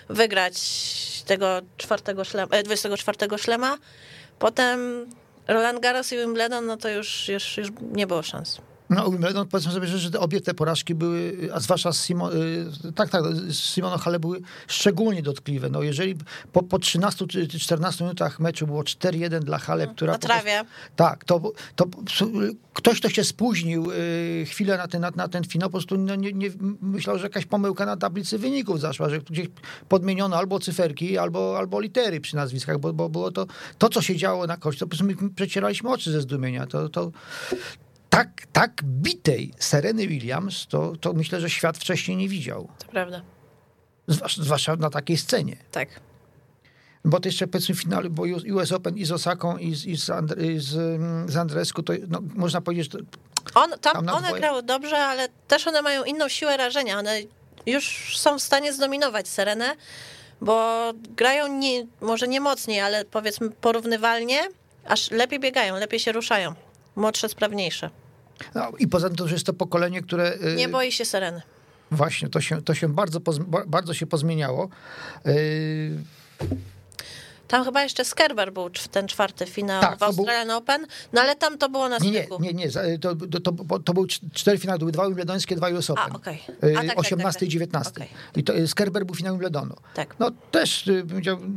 wygrać 0.09 0.53
tego 1.25 1.61
czwartego 1.77 2.23
szlema, 2.25 2.55
e, 2.57 2.63
24 2.63 3.37
szlema. 3.37 3.77
Potem 4.39 5.05
Roland 5.47 5.79
Garros 5.79 6.11
i 6.11 6.17
Wimbledon, 6.17 6.65
no 6.65 6.77
to 6.77 6.89
już, 6.89 7.27
już, 7.29 7.57
już 7.57 7.67
nie 7.91 8.07
było 8.07 8.23
szans. 8.23 8.57
No, 8.89 9.11
Wimbledon, 9.11 9.47
powiedzmy 9.47 9.71
sobie, 9.71 9.87
że, 9.87 9.99
że 9.99 10.19
obie 10.19 10.41
te 10.41 10.53
porażki 10.53 10.95
były, 10.95 11.49
a 11.53 11.59
zwłaszcza 11.59 11.93
z 11.93 12.05
Simo, 12.05 12.35
y, 12.35 12.65
tak, 12.95 13.09
tak, 13.09 13.23
z 13.25 13.55
Simono 13.55 13.97
Hale 13.97 14.19
były 14.19 14.41
szczególnie 14.67 15.21
dotkliwe. 15.21 15.69
No, 15.69 15.83
jeżeli 15.83 16.15
po, 16.51 16.63
po 16.63 16.79
13 16.79 17.27
czy 17.27 17.47
14 17.59 18.03
minutach 18.03 18.39
meczu 18.39 18.67
było 18.67 18.81
4-1 18.81 19.39
dla 19.39 19.57
Hale, 19.57 19.87
która... 19.87 20.11
Na 20.11 20.19
po 20.19 20.27
prostu- 20.27 20.43
trawie. 20.43 20.69
Tak, 20.95 21.25
to, 21.25 21.51
to 21.75 21.85
ktoś, 22.73 22.99
kto 22.99 23.09
się 23.09 23.23
spóźnił 23.23 23.91
y, 23.91 24.45
chwilę 24.47 24.77
na 24.77 24.87
ten, 24.87 25.01
na, 25.01 25.11
na 25.15 25.27
ten 25.27 25.43
finał, 25.43 25.69
po 25.69 25.77
prostu 25.77 25.97
no, 25.97 26.15
nie, 26.15 26.33
nie, 26.33 26.49
myślał, 26.81 27.17
że 27.17 27.23
jakaś 27.23 27.45
pomyłka 27.45 27.85
na 27.85 27.97
tablicy 27.97 28.37
wyników 28.37 28.79
zaszła, 28.79 29.09
że 29.09 29.19
gdzieś 29.19 29.47
podmieniono 29.89 30.37
albo 30.37 30.59
cyferki, 30.59 31.17
albo, 31.17 31.57
albo 31.57 31.79
litery 31.79 32.21
przy 32.21 32.35
nazwiskach, 32.35 32.79
bo, 32.79 32.93
bo 32.93 33.09
było 33.09 33.31
to, 33.31 33.45
to, 33.77 33.89
co 33.89 34.01
się 34.01 34.15
działo 34.15 34.47
na 34.47 34.57
kości, 34.57 34.79
to 34.79 34.85
po 34.85 34.89
prostu 34.89 35.05
my 35.05 35.29
przecieraliśmy 35.29 35.89
oczy 35.89 36.11
ze 36.11 36.21
zdumienia. 36.21 36.67
To, 36.67 36.89
to, 36.89 37.11
tak, 38.15 38.29
tak 38.53 38.83
bitej 38.83 39.53
Sereny 39.59 40.07
Williams, 40.07 40.67
to, 40.67 40.93
to 41.01 41.13
myślę, 41.13 41.41
że 41.41 41.49
świat 41.49 41.77
wcześniej 41.77 42.17
nie 42.17 42.29
widział. 42.29 42.69
To 42.79 42.87
prawda. 42.87 43.21
Zwłasz- 44.07 44.41
Zwłaszcza 44.43 44.75
na 44.75 44.89
takiej 44.89 45.17
scenie. 45.17 45.57
Tak. 45.71 45.89
Bo 47.05 47.19
to 47.19 47.27
jeszcze 47.27 47.47
powiedzmy 47.47 47.75
w 47.75 47.79
finale, 47.81 48.09
bo 48.09 48.23
US 48.53 48.71
Open 48.71 48.97
i 48.97 49.05
z 49.05 49.11
Osaką 49.11 49.57
i 49.57 49.75
z, 49.75 49.85
i 49.85 49.95
z, 49.95 50.05
z, 50.57 50.75
mm, 50.75 51.29
z 51.29 51.37
Andresku, 51.37 51.83
to 51.83 51.93
no, 52.07 52.19
można 52.35 52.61
powiedzieć, 52.61 52.91
że 52.91 52.99
On, 53.55 53.69
tam, 53.71 53.93
Tam 53.93 54.09
one 54.09 54.27
dwoje. 54.27 54.41
grały 54.41 54.63
dobrze, 54.63 54.97
ale 54.97 55.29
też 55.47 55.67
one 55.67 55.81
mają 55.81 56.03
inną 56.03 56.29
siłę 56.29 56.57
rażenia. 56.57 56.99
One 56.99 57.19
już 57.65 58.17
są 58.17 58.39
w 58.39 58.41
stanie 58.41 58.73
zdominować 58.73 59.27
Serenę, 59.27 59.75
bo 60.41 60.83
grają 61.15 61.47
nie, 61.47 61.87
może 62.01 62.27
nie 62.27 62.41
mocniej, 62.41 62.79
ale 62.81 63.05
powiedzmy 63.05 63.49
porównywalnie, 63.49 64.39
aż 64.85 65.11
lepiej 65.11 65.39
biegają, 65.39 65.75
lepiej 65.75 65.99
się 65.99 66.11
ruszają. 66.11 66.53
Młodsze, 66.95 67.29
sprawniejsze. 67.29 67.89
No, 68.55 68.71
I 68.79 68.87
poza 68.87 69.07
tym 69.07 69.17
to, 69.17 69.27
że 69.27 69.35
jest 69.35 69.45
to 69.45 69.53
pokolenie, 69.53 70.01
które 70.01 70.33
y, 70.53 70.55
Nie 70.55 70.69
boi 70.69 70.91
się 70.91 71.05
Sereny. 71.05 71.41
właśnie 71.91 72.29
to 72.29 72.41
się, 72.41 72.61
to 72.61 72.73
się 72.73 72.89
bardzo, 72.89 73.19
bardzo 73.67 73.93
się 73.93 74.07
pozmieniało. 74.07 74.69
Y, 75.27 75.91
Tam 77.47 77.65
chyba 77.65 77.83
jeszcze 77.83 78.05
Skerber 78.05 78.53
był 78.53 78.67
cz- 78.67 78.87
ten 78.87 79.07
czwarty 79.07 79.45
finał 79.45 79.81
Tak, 79.81 79.95
w 79.95 79.99
to 79.99 80.05
był- 80.13 80.19
Australian 80.19 80.51
Open, 80.51 80.85
no 81.13 81.21
ale 81.21 81.35
tam 81.35 81.57
to 81.57 81.69
było 81.69 81.89
na 81.89 81.97
Nie, 81.97 82.11
nie, 82.11 82.19
styku. 82.19 82.41
nie, 82.43 82.53
nie. 82.53 82.71
za- 82.71 82.81
To, 83.01 83.15
to, 83.15 83.39
to, 83.39 83.79
to 83.79 83.93
były 83.93 84.07
cz- 84.07 84.19
cztery 84.33 84.57
finały, 84.57 84.79
były 84.79 84.91
dwa 84.91 85.05
Wimbledońskie, 85.05 85.55
dwa 85.55 85.69
US 85.69 85.89
Open. 85.89 86.13
A, 86.13 86.15
okej. 86.15 86.43
Y, 86.63 86.73
A, 86.77 86.79
tak, 86.79 86.87
tak, 86.89 86.99
18 86.99 87.39
tak, 87.39 87.47
i 87.49 87.51
19. 87.51 87.91
okej. 87.91 88.07
I 88.35 88.43
to 88.43 88.55
y, 88.57 88.67
Skerber 88.67 89.05
był 89.05 89.15
finałem 89.15 89.35
Wimbledonu. 89.39 89.75
Tak. 89.93 90.15
No 90.19 90.31
też 90.51 90.87
y, 90.87 91.05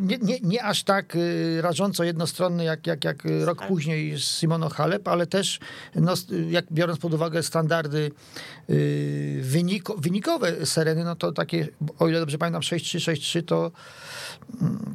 nie, 0.00 0.18
nie, 0.22 0.38
nie 0.42 0.64
aż 0.64 0.82
tak 0.84 1.16
y, 1.16 1.58
rażąco 1.62 2.04
jednostronny 2.04 2.64
jak, 2.64 2.86
jak, 2.86 3.04
jak 3.04 3.26
y, 3.26 3.44
rok 3.44 3.58
Tak. 3.58 3.68
później 3.68 4.18
z 4.18 4.24
Simono 4.24 4.68
Halep, 4.68 5.08
ale 5.08 5.26
też 5.26 5.58
no, 5.94 6.14
jak 6.50 6.64
biorąc 6.72 6.98
pod 6.98 7.14
uwagę 7.14 7.42
standardy 7.42 8.10
y, 8.70 9.40
wyniko, 9.42 9.94
wynikowe 9.98 10.66
Sereny, 10.66 11.04
no 11.04 11.16
to 11.16 11.32
takie, 11.32 11.68
o 11.98 12.08
ile 12.08 12.20
dobrze 12.20 12.38
pamiętam, 12.38 12.62
6-3, 12.62 12.98
6-3 13.12 13.42
to 13.44 13.70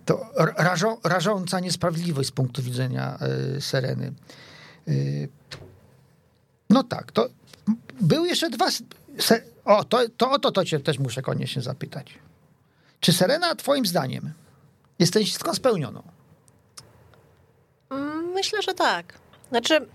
to 0.05 0.29
rażą, 0.57 0.97
rażąca 1.03 1.59
niesprawiedliwość 1.59 2.29
z 2.29 2.31
punktu 2.31 2.61
widzenia 2.61 3.17
y, 3.57 3.61
Sereny. 3.61 4.13
Y, 4.87 5.29
No 6.69 6.83
tak, 6.83 7.11
to 7.11 7.29
były 8.01 8.27
jeszcze 8.27 8.49
dwa. 8.49 8.65
o, 9.65 9.83
to, 9.83 9.99
to 10.17 10.31
o 10.31 10.39
to, 10.39 10.51
to 10.51 10.65
cię 10.65 10.79
też 10.79 10.99
muszę 10.99 11.21
koniecznie 11.21 11.61
zapytać. 11.61 12.13
Czy 12.99 13.13
Serena, 13.13 13.55
twoim 13.55 13.85
zdaniem, 13.85 14.33
jest 14.99 15.13
teniskistką 15.13 15.53
spełnioną? 15.53 16.03
Mm, 17.89 18.25
Myślę, 18.33 18.61
że 18.61 18.73
tak. 18.73 19.13
Znaczy, 19.49 19.87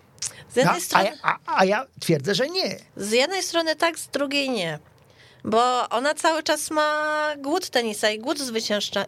z 0.48 0.58
A, 0.58 0.60
jednej 0.60 0.76
a, 0.76 0.80
strony... 0.80 1.04
ja- 1.04 1.38
a, 1.46 1.56
a 1.58 1.64
ja 1.64 1.86
twierdzę, 2.00 2.34
że 2.34 2.48
nie. 2.48 2.78
Z 2.96 3.10
jednej 3.12 3.42
strony 3.42 3.76
tak, 3.76 3.98
z 3.98 4.08
drugiej 4.08 4.50
nie. 4.50 4.78
Bo 5.44 5.88
ona 5.88 6.14
cały 6.14 6.42
czas 6.42 6.70
ma 6.70 7.28
głód 7.38 7.70
tenisa 7.70 8.10
i 8.10 8.18
głód 8.18 8.38
zwyciężcza. 8.38 9.04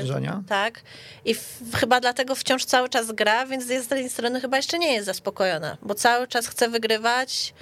Yy, 0.00 0.06
Żenia? 0.06 0.42
tak. 0.48 0.80
I 1.24 1.34
chyba 1.74 2.00
dlatego 2.00 2.34
wciąż 2.34 2.64
cały 2.64 2.88
czas 2.88 3.12
gra, 3.12 3.46
więc 3.46 3.66
z 3.66 3.68
jednej 3.68 4.10
strony 4.10 4.40
chyba 4.40 4.56
jeszcze 4.56 4.78
nie 4.78 4.92
jest 4.92 5.06
zaspokojona, 5.06 5.76
bo 5.82 5.94
cały 5.94 6.28
czas 6.28 6.46
chce 6.46 6.68
wygrywać 6.68 7.54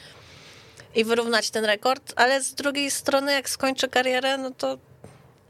i 0.95 1.05
wyrównać 1.05 1.51
ten 1.51 1.65
rekord, 1.65 2.13
ale 2.17 2.43
z 2.43 2.55
drugiej 2.55 2.91
strony, 2.91 3.33
jak 3.33 3.49
skończy 3.49 3.89
karierę, 3.89 4.39
no 4.39 4.51
to 4.51 4.79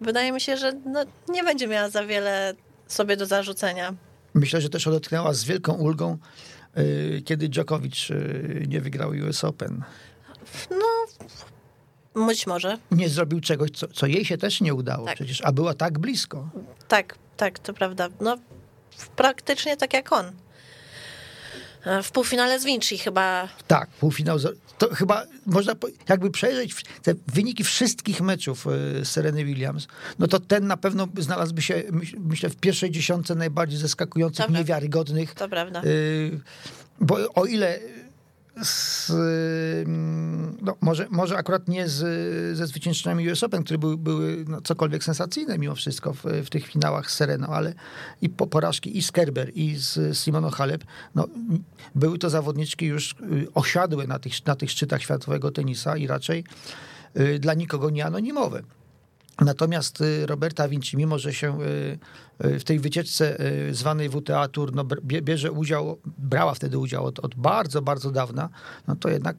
wydaje 0.00 0.32
mi 0.32 0.40
się, 0.40 0.56
że 0.56 0.72
no, 0.86 1.04
nie 1.28 1.44
będzie 1.44 1.66
miała 1.66 1.90
za 1.90 2.04
wiele 2.04 2.54
sobie 2.86 3.16
do 3.16 3.26
zarzucenia. 3.26 3.94
Myślę, 4.34 4.60
że 4.60 4.68
też 4.68 4.86
odetchnęła 4.86 5.32
z 5.32 5.44
wielką 5.44 5.72
ulgą, 5.72 6.18
y, 6.78 7.22
kiedy 7.24 7.48
Djokovic 7.48 8.10
y, 8.10 8.64
nie 8.68 8.80
wygrał 8.80 9.10
US 9.28 9.44
Open. 9.44 9.82
Być 12.14 12.46
może. 12.46 12.78
Nie 12.90 13.08
zrobił 13.08 13.40
czegoś, 13.40 13.70
co, 13.70 13.88
co 13.88 14.06
jej 14.06 14.24
się 14.24 14.38
też 14.38 14.60
nie 14.60 14.74
udało 14.74 15.06
Tak. 15.06 15.14
przecież, 15.14 15.40
a 15.44 15.52
była 15.52 15.74
tak 15.74 15.98
blisko. 15.98 16.48
Tak, 16.88 17.18
tak, 17.36 17.58
to 17.58 17.74
prawda. 17.74 18.08
No, 18.20 18.36
praktycznie 19.16 19.76
tak 19.76 19.92
jak 19.94 20.12
on. 20.12 20.32
E, 21.84 22.02
W 22.02 22.10
półfinale 22.12 22.60
z 22.60 22.64
Vinci 22.64 22.98
chyba. 22.98 23.48
Tak, 23.66 23.88
półfinał. 23.90 24.38
To 24.78 24.94
chyba 24.94 25.24
można 25.46 25.72
jakby 26.08 26.30
przejrzeć 26.30 26.74
te 27.02 27.14
wyniki 27.26 27.64
wszystkich 27.64 28.20
meczów 28.20 28.66
y, 29.00 29.04
Sereny 29.04 29.44
Williams, 29.44 29.86
no 30.18 30.26
to 30.26 30.40
ten 30.40 30.66
na 30.66 30.76
pewno 30.76 31.08
znalazłby 31.18 31.62
się, 31.62 31.74
myśl- 31.74 32.16
myślę, 32.18 32.48
w 32.50 32.56
pierwszej 32.56 32.90
dziesiątce 32.90 33.34
najbardziej 33.34 33.78
zaskakujących, 33.78 34.46
Dobra. 34.46 34.60
niewiarygodnych. 34.60 35.34
To 35.34 35.48
prawda. 35.48 35.82
Y, 35.84 36.40
Bo 37.00 37.16
o 37.34 37.44
ile 37.44 37.78
z, 38.62 39.12
no 40.62 40.76
może, 40.80 41.06
może 41.10 41.36
akurat 41.36 41.68
nie 41.68 41.88
z, 41.88 41.98
ze 42.56 42.66
zwyciężcami 42.66 43.30
US 43.30 43.42
Open, 43.42 43.64
które 43.64 43.78
były, 43.78 43.96
były 43.96 44.44
no, 44.48 44.60
cokolwiek 44.60 45.04
sensacyjne 45.04 45.58
mimo 45.58 45.74
wszystko 45.74 46.12
w, 46.12 46.24
w 46.24 46.50
tych 46.50 46.66
finałach 46.66 47.10
z 47.10 47.22
ale 47.48 47.74
i 48.22 48.28
po 48.28 48.46
porażki 48.46 48.98
i 48.98 49.02
z 49.02 49.12
Kerber 49.12 49.50
i 49.54 49.76
z 49.76 50.18
Simono 50.18 50.50
Halep, 50.50 50.84
no, 51.14 51.28
były 51.94 52.18
to 52.18 52.30
zawodniczki 52.30 52.86
już 52.86 53.12
y, 53.12 53.46
osiadłe 53.54 54.06
na 54.06 54.18
tych, 54.18 54.46
na 54.46 54.56
tych 54.56 54.70
szczytach 54.70 55.02
światowego 55.02 55.50
tenisa 55.50 55.96
i 55.96 56.06
raczej 56.06 56.44
y, 57.16 57.38
dla 57.38 57.54
nikogo 57.54 57.90
nie 57.90 58.06
anonimowe. 58.06 58.62
Natomiast 59.40 60.00
y, 60.00 60.26
Roberta 60.26 60.68
Vinci, 60.68 60.96
mimo 60.96 61.18
że 61.18 61.34
się 61.34 61.60
y, 61.60 61.98
y, 62.44 62.58
w 62.58 62.64
tej 62.64 62.78
wycieczce 62.78 63.36
zwanej 63.70 64.08
WTA 64.08 64.48
Tour 64.48 64.74
no, 64.74 64.84
bierze 65.02 65.52
udział, 65.52 65.98
brała 66.04 66.54
wtedy 66.54 66.78
udział 66.78 67.04
od, 67.04 67.18
od 67.18 67.34
bardzo, 67.34 67.82
bardzo 67.82 68.10
dawna, 68.10 68.48
no 68.88 68.96
to 68.96 69.08
jednak 69.08 69.36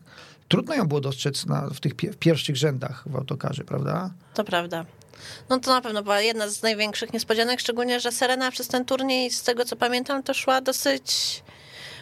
trudno 0.47 0.75
ją 0.75 0.87
było 0.87 1.01
dostrzec 1.01 1.45
na, 1.45 1.69
w 1.69 1.79
tych 1.79 1.93
w 1.93 2.17
pierwszych 2.17 2.55
rzędach 2.55 3.03
w 3.05 3.15
autokarze, 3.15 3.63
prawda? 3.63 4.11
To 4.33 4.43
prawda. 4.43 4.85
No 5.49 5.59
to 5.59 5.71
na 5.71 5.81
pewno 5.81 6.03
była 6.03 6.21
jedna 6.21 6.49
z 6.49 6.63
największych 6.63 7.13
niespodzianek, 7.13 7.59
szczególnie, 7.59 7.99
że 7.99 8.11
Serena 8.11 8.51
przez 8.51 8.67
ten 8.67 8.85
turniej, 8.85 9.31
z 9.31 9.43
tego 9.43 9.65
co 9.65 9.75
pamiętam, 9.75 10.23
to 10.23 10.33
szła 10.33 10.61
dosyć 10.61 11.43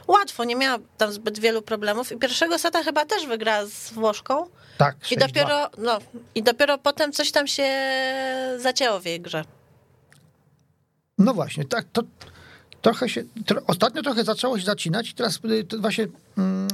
łatwo. 0.08 0.44
Nie 0.44 0.56
miała 0.56 0.80
tam 0.98 1.12
zbyt 1.12 1.40
wielu 1.40 1.62
problemów. 1.62 2.12
I 2.12 2.18
pierwszego 2.18 2.60
seta 2.60 2.84
chyba 2.84 3.06
też 3.06 3.28
wygrała 3.28 3.66
z 3.66 3.92
Włoszką. 3.92 4.48
Tak, 4.78 5.12
I 5.12 5.16
6-2. 5.16 5.20
dopiero, 5.20 5.70
no, 5.78 6.00
I 6.36 6.44
dopiero 6.44 6.78
potem 6.78 7.12
coś 7.12 7.32
tam 7.32 7.48
się 7.48 7.68
zacięło 8.58 9.00
w 9.00 9.06
jej 9.06 9.22
grze. 9.22 9.46
No 11.18 11.34
właśnie, 11.34 11.66
tak, 11.66 11.86
to 11.94 12.04
trochę 12.82 13.10
się, 13.10 13.24
tro, 13.46 13.62
ostatnio 13.68 14.02
trochę 14.02 14.24
zaczęło 14.24 14.60
się 14.60 14.66
zacinać 14.66 15.10
i 15.10 15.14
teraz 15.14 15.40
y, 15.46 15.64
to 15.64 15.80
właśnie 15.80 16.08
mm, 16.38 16.68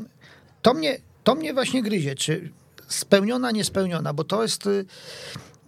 to 0.62 0.74
mnie, 0.74 0.98
to 1.24 1.36
mnie 1.36 1.54
właśnie 1.54 1.84
gryzie, 1.84 2.16
czy 2.16 2.52
spełniona, 2.88 3.52
niespełniona, 3.52 4.14
bo 4.14 4.24
to 4.24 4.42
jest 4.42 4.68
y, 4.68 4.86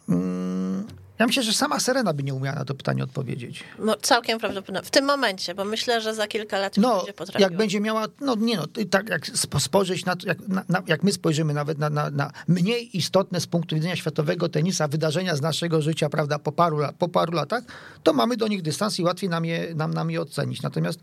mm, 0.10 0.88
ja 1.22 1.28
myślę, 1.28 1.44
że 1.44 1.54
sama 1.54 1.80
Serena 1.80 2.13
by 2.13 2.24
nie 2.24 2.34
umiała 2.34 2.56
na 2.56 2.66
to 2.66 2.75
pytanie 2.75 3.04
odpowiedzieć. 3.04 3.63
No, 3.80 3.96
całkiem 4.01 4.40
prawdopodobne. 4.40 4.84
W 4.84 4.92
tym 4.92 5.06
momencie, 5.06 5.56
bo 5.56 5.66
myślę, 5.66 6.01
że 6.01 6.16
za 6.16 6.28
kilka 6.28 6.58
lat 6.60 6.78
No, 6.78 6.98
będzie 6.98 7.13
potrafiła. 7.13 7.50
jak 7.50 7.58
będzie 7.58 7.80
miała, 7.80 8.06
no 8.22 8.36
nie 8.36 8.58
no, 8.58 8.63
tak 8.90 9.10
jak 9.10 9.25
spo- 9.28 9.60
spojrzeć 9.60 10.06
na 10.06 10.16
to, 10.16 10.28
jak, 10.28 10.48
na, 10.48 10.63
na, 10.70 10.82
jak 10.88 11.04
my 11.04 11.12
spojrzymy 11.12 11.54
nawet 11.54 11.78
na, 11.78 11.90
na, 11.90 12.10
na 12.10 12.32
mniej 12.48 12.98
istotne 12.98 13.40
z 13.42 13.48
punktu 13.48 13.75
widzenia 13.75 13.96
światowego 13.96 14.50
tenisa 14.50 14.88
wydarzenia 14.88 15.36
z 15.36 15.42
naszego 15.42 15.82
życia, 15.82 16.10
prawda, 16.10 16.40
po 16.40 16.51
paru, 16.51 16.80
po 17.00 17.10
paru 17.10 17.34
latach, 17.34 17.63
to 18.04 18.13
mamy 18.13 18.38
do 18.38 18.48
nich 18.48 18.62
dystans 18.62 19.00
i 19.00 19.04
łatwiej 19.04 19.30
nam 19.30 19.46
je, 19.46 19.75
nam, 19.75 19.94
nam 19.94 20.12
je 20.12 20.22
ocenić. 20.22 20.62
Natomiast 20.62 21.00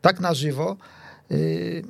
tak 0.00 0.20
na 0.20 0.34
żywo, 0.34 0.76
yy, 1.30 1.82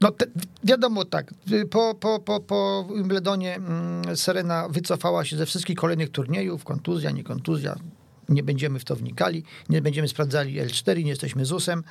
no 0.00 0.10
te, 0.10 0.26
wiadomo 0.64 1.04
tak, 1.04 1.34
y, 1.52 1.66
po, 1.66 1.94
po, 1.94 2.18
po, 2.20 2.40
po 2.40 2.88
Wimbledonie 2.96 3.54
mm, 3.56 4.16
Serena 4.16 4.68
wycofała 4.68 5.24
się 5.24 5.36
ze 5.36 5.46
wszystkich 5.46 5.76
kolejnych 5.76 6.10
turniejów, 6.10 6.64
kontuzja, 6.64 7.10
nie 7.10 7.24
kontuzja, 7.24 7.76
nie 8.28 8.42
będziemy 8.42 8.78
w 8.78 8.84
to 8.84 8.96
wnikali, 8.96 9.44
nie 9.68 9.82
będziemy 9.82 10.08
sprawdzali 10.08 10.60
L4, 10.62 11.04
nie 11.04 11.10
jesteśmy 11.10 11.44
ZUS-em, 11.44 11.82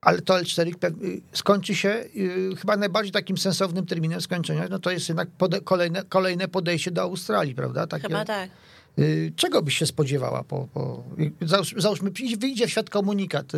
ale 0.00 0.20
to 0.22 0.34
L4 0.34 0.74
pew- 0.74 1.02
y, 1.04 1.20
skończy 1.32 1.74
się 1.74 1.88
y, 2.16 2.56
chyba 2.56 2.76
najbardziej 2.76 3.12
takim 3.12 3.38
sensownym 3.38 3.86
terminem 3.86 4.20
skończenia, 4.20 4.66
no 4.70 4.78
to 4.78 4.90
jest 4.90 5.08
jednak 5.08 5.28
pode, 5.30 5.60
kolejne, 5.60 6.02
kolejne 6.08 6.48
podejście 6.48 6.90
do 6.90 7.02
Australii, 7.02 7.54
prawda? 7.54 7.86
Takie, 7.86 8.08
Chyba 8.08 8.24
tak. 8.24 8.50
Czego 9.36 9.62
byś 9.62 9.78
się 9.78 9.86
spodziewała? 9.86 10.44
Po, 10.44 10.68
po, 10.74 11.04
załóż, 11.42 11.74
załóżmy, 11.76 12.10
wyjdzie 12.38 12.66
w 12.66 12.70
świat 12.70 12.90
komunikat, 12.90 13.52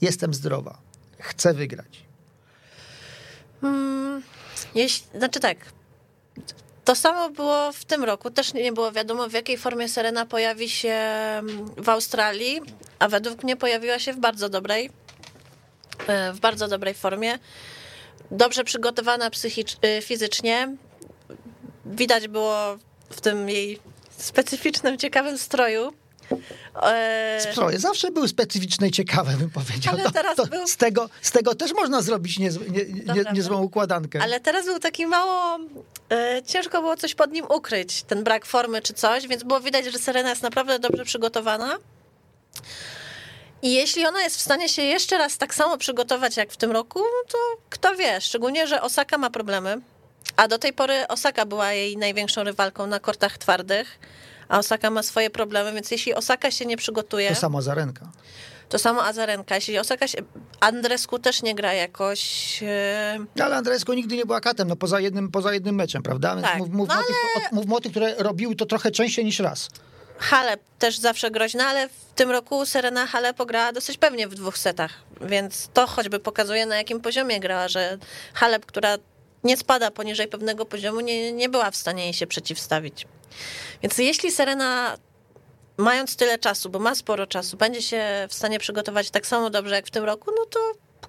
jestem 0.00 0.34
zdrowa, 0.34 0.78
chcę 1.20 1.54
wygrać. 1.54 2.04
Mm, 3.62 4.22
jeśli, 4.74 5.18
znaczy 5.18 5.40
tak. 5.40 5.56
To 6.84 6.94
samo 6.94 7.30
było 7.30 7.72
w 7.72 7.84
tym 7.84 8.04
roku. 8.04 8.30
Też 8.30 8.54
nie 8.54 8.72
było 8.72 8.92
wiadomo, 8.92 9.28
w 9.28 9.32
jakiej 9.32 9.58
formie 9.58 9.88
Serena 9.88 10.26
pojawi 10.26 10.70
się 10.70 10.88
mm, 10.88 11.70
w 11.76 11.88
Australii, 11.88 12.60
a 12.98 13.08
według 13.08 13.42
mnie 13.42 13.56
pojawiła 13.56 13.98
się 13.98 14.12
w 14.12 14.18
bardzo 14.18 14.48
dobrej, 14.48 14.90
e, 16.06 16.32
w 16.32 16.40
bardzo 16.40 16.68
dobrej 16.68 16.94
formie. 16.94 17.38
Dobrze 18.30 18.64
przygotowana 18.64 19.30
psychicz, 19.30 19.76
e, 19.82 20.02
fizycznie. 20.02 20.76
Widać 21.86 22.28
było 22.28 22.78
w 23.10 23.20
tym 23.20 23.48
jej 23.48 23.80
specyficznym, 24.18 24.98
ciekawym 24.98 25.38
stroju. 25.38 25.92
Stroje 27.52 27.78
zawsze 27.78 28.10
były 28.10 28.28
specyficzne 28.28 28.88
i 28.88 28.90
ciekawe, 28.90 29.32
bym 29.36 29.50
powiedział. 29.50 29.94
Ale 29.94 30.02
To- 30.04 30.10
teraz 30.10 30.36
to 30.36 30.46
był- 30.46 30.66
z, 30.68 30.76
tego, 30.76 31.08
z 31.22 31.30
tego 31.30 31.54
też 31.54 31.72
można 31.72 32.02
zrobić 32.02 32.38
nie, 32.38 32.50
nie, 33.14 33.24
niezłą 33.32 33.62
układankę. 33.62 34.22
Ale 34.22 34.40
teraz 34.40 34.64
był 34.66 34.78
taki 34.78 35.06
mało. 35.06 35.58
E, 36.12 36.42
ciężko 36.46 36.80
było 36.80 36.96
coś 36.96 37.14
pod 37.14 37.32
nim 37.32 37.44
ukryć, 37.44 38.02
ten 38.02 38.24
brak 38.24 38.46
formy 38.46 38.82
czy 38.82 38.94
coś, 38.94 39.26
więc 39.28 39.42
było 39.42 39.60
widać, 39.60 39.84
że 39.84 39.98
Serena 39.98 40.30
jest 40.30 40.42
naprawdę 40.42 40.78
dobrze 40.78 41.04
przygotowana. 41.04 41.76
I 43.62 43.72
jeśli 43.74 44.06
ona 44.06 44.20
jest 44.22 44.36
w 44.36 44.40
stanie 44.40 44.68
się 44.68 44.82
jeszcze 44.82 45.18
raz 45.18 45.38
tak 45.38 45.54
samo 45.54 45.78
przygotować 45.78 46.36
jak 46.36 46.52
w 46.52 46.56
tym 46.56 46.70
roku, 46.70 46.98
no 46.98 47.28
to 47.32 47.38
kto 47.70 47.96
wie, 47.96 48.20
szczególnie, 48.20 48.66
że 48.66 48.82
Osaka 48.82 49.18
ma 49.18 49.30
problemy. 49.30 49.80
A 50.36 50.48
do 50.48 50.58
tej 50.58 50.72
pory 50.72 51.08
Osaka 51.08 51.46
była 51.46 51.72
jej 51.72 51.96
największą 51.96 52.44
rywalką 52.44 52.86
na 52.86 53.00
kortach 53.00 53.38
twardych, 53.38 53.98
a 54.50 54.58
Osaka 54.58 54.90
ma 54.90 55.02
swoje 55.02 55.30
problemy, 55.30 55.72
więc 55.72 55.90
jeśli 55.90 56.14
Osaka 56.14 56.50
się 56.50 56.66
nie 56.66 56.76
przygotuje, 56.76 57.28
To 57.28 57.34
sama 57.34 57.62
Zarenka. 57.62 58.10
to 58.68 58.78
samo 58.78 59.04
Azarenka. 59.04 59.54
Jeśli 59.54 59.78
Osaka 59.78 60.08
się... 60.08 60.18
Andresku 60.60 61.18
też 61.18 61.42
nie 61.42 61.54
gra 61.54 61.72
jakoś... 61.74 62.60
No, 63.36 63.44
Ale 63.44 63.56
Andresko 63.56 63.94
nigdy 63.94 64.16
nie 64.16 64.26
była 64.26 64.40
katem, 64.40 64.68
no 64.68 64.76
poza 64.76 65.00
jednym, 65.00 65.30
poza 65.30 65.54
jednym 65.54 65.74
meczem, 65.74 66.02
prawda? 66.02 66.34
Więc 66.34 66.46
Tak. 66.46 66.58
Mów, 66.58 66.70
mówmy, 66.70 66.94
No 66.94 67.02
tych, 67.02 67.52
o, 67.52 67.54
mówmy 67.54 67.74
o 67.76 67.80
tych, 67.80 67.90
które 67.90 68.14
robiły 68.18 68.56
to 68.56 68.66
trochę 68.66 68.90
częściej 68.90 69.24
niż 69.24 69.38
raz. 69.38 69.68
Halep 70.18 70.60
też 70.78 70.98
zawsze 70.98 71.30
groźna, 71.30 71.66
ale 71.66 71.88
w 71.88 71.92
tym 72.14 72.30
roku 72.30 72.66
Serena 72.66 73.06
Halep 73.06 73.36
pograła 73.36 73.72
dosyć 73.72 73.98
pewnie 73.98 74.28
w 74.28 74.34
dwóch 74.34 74.58
setach, 74.58 74.92
więc 75.20 75.68
to 75.72 75.86
choćby 75.86 76.18
pokazuje 76.20 76.66
na 76.66 76.76
jakim 76.76 77.00
poziomie 77.00 77.40
grała, 77.40 77.68
że 77.68 77.98
Halep, 78.34 78.66
która 78.66 78.96
nie 79.44 79.56
spada 79.56 79.90
poniżej 79.90 80.28
pewnego 80.28 80.66
poziomu, 80.66 81.00
nie, 81.00 81.32
nie 81.32 81.48
była 81.48 81.70
w 81.70 81.76
stanie 81.76 82.04
jej 82.04 82.14
się 82.14 82.26
przeciwstawić. 82.26 83.06
Więc 83.82 83.98
jeśli 83.98 84.30
Serena 84.30 84.96
mając 85.76 86.16
tyle 86.16 86.38
czasu, 86.38 86.70
bo 86.70 86.78
ma 86.78 86.94
sporo 86.94 87.26
czasu, 87.26 87.56
będzie 87.56 87.82
się 87.82 88.02
w 88.28 88.34
stanie 88.34 88.58
przygotować 88.58 89.10
tak 89.10 89.26
samo 89.26 89.50
dobrze 89.50 89.74
jak 89.74 89.86
w 89.86 89.90
tym 89.90 90.04
roku, 90.04 90.30
no 90.38 90.46
to 90.46 90.58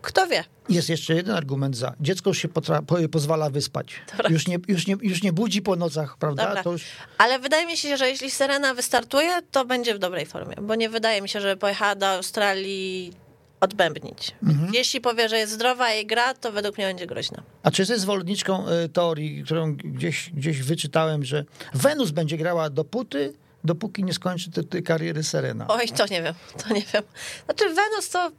kto 0.02 0.28
wie. 0.28 0.44
Jest 0.70 0.90
jeszcze 0.90 1.14
jeden 1.14 1.36
argument 1.36 1.78
za. 1.78 1.94
Dziecko 2.00 2.30
już 2.30 2.38
się 2.38 2.48
potra- 2.48 2.86
po, 2.86 2.96
pozwala 3.12 3.50
wyspać. 3.50 4.02
Już 4.30 4.48
nie, 4.48 4.58
już, 4.68 4.88
nie, 4.88 4.96
już 5.02 5.24
nie 5.24 5.34
budzi 5.34 5.62
po 5.62 5.76
nocach, 5.76 6.18
prawda? 6.18 6.62
Już... 6.66 6.84
Ale 7.18 7.40
wydaje 7.40 7.66
mi 7.66 7.78
się, 7.78 7.98
że 7.98 8.10
jeśli 8.10 8.32
Serena 8.32 8.74
wystartuje, 8.74 9.42
to 9.52 9.66
będzie 9.66 9.96
w 9.96 10.00
dobrej 10.00 10.26
formie, 10.26 10.56
bo 10.62 10.76
nie 10.76 10.90
wydaje 10.90 11.22
mi 11.22 11.30
się, 11.30 11.42
że 11.42 11.58
pojechała 11.58 11.96
do 11.96 12.08
Australii 12.08 13.14
odbębnić. 13.62 14.32
Mhm. 14.44 14.74
Jeśli 14.74 15.02
powie, 15.02 15.30
że 15.30 15.38
jest 15.38 15.54
zdrowa 15.54 15.94
i 15.94 16.06
gra, 16.06 16.34
to 16.34 16.52
według 16.52 16.78
mnie 16.78 16.88
będzie 16.88 17.08
groźna. 17.08 17.44
A 17.64 17.72
czy 17.72 17.82
jesteś 17.82 18.00
zwolenniczką 18.00 18.70
y, 18.70 18.90
teorii, 18.90 19.44
którą 19.44 19.76
gdzieś, 19.76 20.30
gdzieś 20.30 20.62
wyczytałem, 20.62 21.26
że 21.26 21.46
Wenus 21.74 22.12
będzie 22.12 22.38
grała 22.38 22.70
dopóty, 22.70 23.34
dopóki 23.64 24.04
nie 24.04 24.14
skończy 24.14 24.52
tej, 24.52 24.66
tej 24.66 24.84
kariery 24.84 25.24
Serena? 25.24 25.66
Oj, 25.70 25.88
to 25.88 26.06
nie 26.06 26.24
wiem, 26.24 26.34
to 26.64 26.74
nie 26.74 26.84
wiem. 26.94 27.04
Znaczy 27.46 27.74
Wenus 27.74 28.10
to 28.10 28.32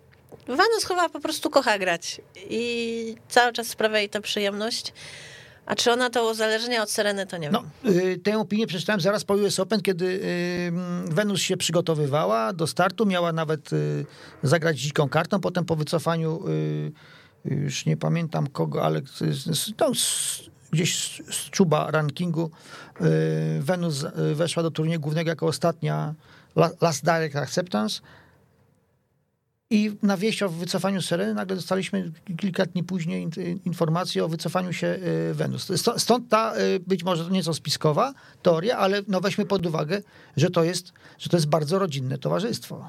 Wenus 0.47 0.85
chyba 0.89 1.09
po 1.09 1.21
prostu 1.21 1.51
kocha 1.51 1.79
grać 1.79 2.21
i 2.51 3.17
cały 3.29 3.53
czas 3.53 3.67
sprawia 3.67 3.99
jej 3.99 4.09
to 4.09 4.21
przyjemność. 4.21 4.93
A 5.67 5.75
czy 5.75 5.93
ona 5.93 6.11
to 6.11 6.31
uzależnia 6.31 6.83
od 6.83 6.91
Sereny, 6.91 7.27
to 7.27 7.37
nie 7.37 7.51
no, 7.51 7.65
wiem. 7.85 7.99
Y, 7.99 8.19
tę 8.19 8.39
opinię 8.39 8.67
przeczytałem 8.67 9.01
zaraz 9.01 9.25
po 9.25 9.35
US 9.35 9.61
Open, 9.61 9.81
kiedy 9.81 10.05
y, 10.05 10.73
Wenus 11.15 11.41
się 11.41 11.57
przygotowywała 11.57 12.53
do 12.53 12.67
startu, 12.67 13.07
miała 13.07 13.33
nawet 13.33 13.73
y, 13.73 14.07
zagrać 14.43 14.79
dziką 14.81 15.09
kartą, 15.09 15.41
potem 15.41 15.65
po 15.65 15.77
wycofaniu 15.77 16.43
już 17.45 17.87
nie 17.87 17.97
pamiętam 17.97 18.47
kogo, 18.47 18.85
ale 18.85 19.01
no, 19.81 19.93
gdzieś 20.73 21.23
z 21.31 21.51
czuba 21.51 21.91
rankingu 21.91 22.51
Wenus 23.61 24.07
weszła 24.35 24.63
do 24.63 24.71
turnieju 24.71 25.01
głównego 25.01 25.31
jako 25.31 25.47
ostatnia 25.47 26.15
last 26.81 27.05
direct 27.05 27.37
acceptance 27.37 28.01
i 29.73 29.97
na 30.03 30.17
wieść 30.17 30.43
o 30.43 30.49
wycofaniu 30.49 31.03
Sereny 31.03 31.35
nagle 31.35 31.57
dostaliśmy 31.57 32.13
kilka 32.39 32.67
dni 32.67 32.85
później 32.85 33.29
informację 33.65 34.25
o 34.25 34.29
wycofaniu 34.29 34.73
się 34.73 34.87
y, 34.87 35.35
Wenus. 35.35 35.69
Stąd 35.97 36.29
ta 36.29 36.57
y, 36.57 36.81
być 36.81 37.05
może 37.05 37.31
nieco 37.31 37.55
spiskowa 37.55 38.13
teoria, 38.43 38.79
ale 38.79 39.03
no 39.09 39.21
weźmy 39.21 39.47
pod 39.47 39.67
uwagę, 39.67 40.03
że 40.37 40.51
to 40.51 40.65
jest, 40.65 40.93
że 41.19 41.29
to 41.29 41.37
jest 41.37 41.47
bardzo 41.47 41.79
rodzinne 41.79 42.19
towarzystwo. 42.19 42.85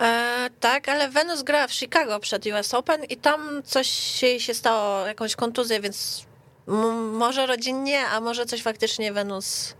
E, 0.00 0.50
tak, 0.60 0.88
ale 0.88 1.08
Wenus 1.08 1.42
gra 1.42 1.68
w 1.68 1.72
Chicago 1.72 2.20
przed 2.20 2.46
US 2.46 2.74
Open 2.74 3.04
i 3.04 3.16
tam 3.16 3.62
coś 3.64 4.22
jej 4.22 4.40
się 4.40 4.54
stało, 4.54 5.06
jakąś 5.06 5.36
kontuzję, 5.36 5.80
więc 5.80 6.24
może 7.12 7.46
rodzinnie, 7.46 8.06
a 8.06 8.20
może 8.20 8.46
coś 8.46 8.62
faktycznie 8.62 9.12
Wenus 9.12 9.74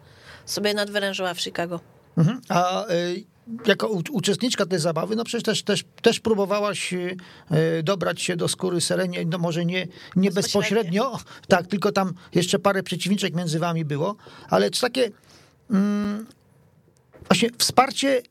sobie 0.46 0.74
nadwyrężyła 0.74 1.34
w 1.34 1.40
Chicago. 1.40 1.80
Mhm. 2.18 2.40
A 2.48 2.86
y, 2.90 3.33
jako 3.66 3.88
uczestniczka 4.10 4.66
tej 4.66 4.78
zabawy, 4.78 5.16
no 5.16 5.24
przecież 5.24 5.42
też, 5.42 5.62
też, 5.62 5.84
też 6.02 6.20
próbowałaś 6.20 6.94
e, 6.94 7.16
dobrać 7.82 8.22
się 8.22 8.36
do 8.36 8.48
skóry 8.48 8.80
Serenie, 8.80 9.24
no 9.24 9.38
może 9.38 9.64
nie, 9.64 9.86
nie 10.16 10.30
bezpośrednio, 10.30 11.18
tak, 11.48 11.66
tylko 11.66 11.92
tam 11.92 12.12
jeszcze 12.34 12.58
parę 12.58 12.82
przeciwniczek 12.82 13.34
między 13.34 13.58
wami 13.58 13.84
było, 13.84 14.16
ale 14.50 14.70
czy 14.70 14.80
takie 14.80 15.10
mm, 15.70 16.26
właśnie 17.28 17.50
wsparcie 17.58 18.22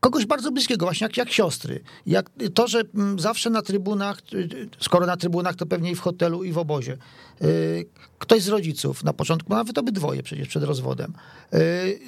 kogoś 0.00 0.26
bardzo 0.26 0.52
bliskiego, 0.52 0.86
właśnie 0.86 1.04
jak, 1.04 1.16
jak 1.16 1.32
siostry. 1.32 1.80
Jak 2.06 2.30
to, 2.54 2.68
że 2.68 2.82
mm, 2.94 3.18
zawsze 3.18 3.50
na 3.50 3.62
trybunach, 3.62 4.18
y, 4.32 4.36
y, 4.36 4.68
skoro 4.80 5.06
na 5.06 5.16
trybunach, 5.16 5.56
to 5.56 5.66
pewnie 5.66 5.90
i 5.90 5.94
w 5.94 6.00
hotelu, 6.00 6.44
i 6.44 6.52
w 6.52 6.58
obozie. 6.58 6.98
Y, 7.42 7.86
ktoś 8.18 8.42
z 8.42 8.48
rodziców, 8.48 9.04
na 9.04 9.12
początku 9.12 9.52
nawet 9.52 9.78
obydwoje 9.78 10.22
przecież 10.22 10.48
przed 10.48 10.62
rozwodem. 10.62 11.12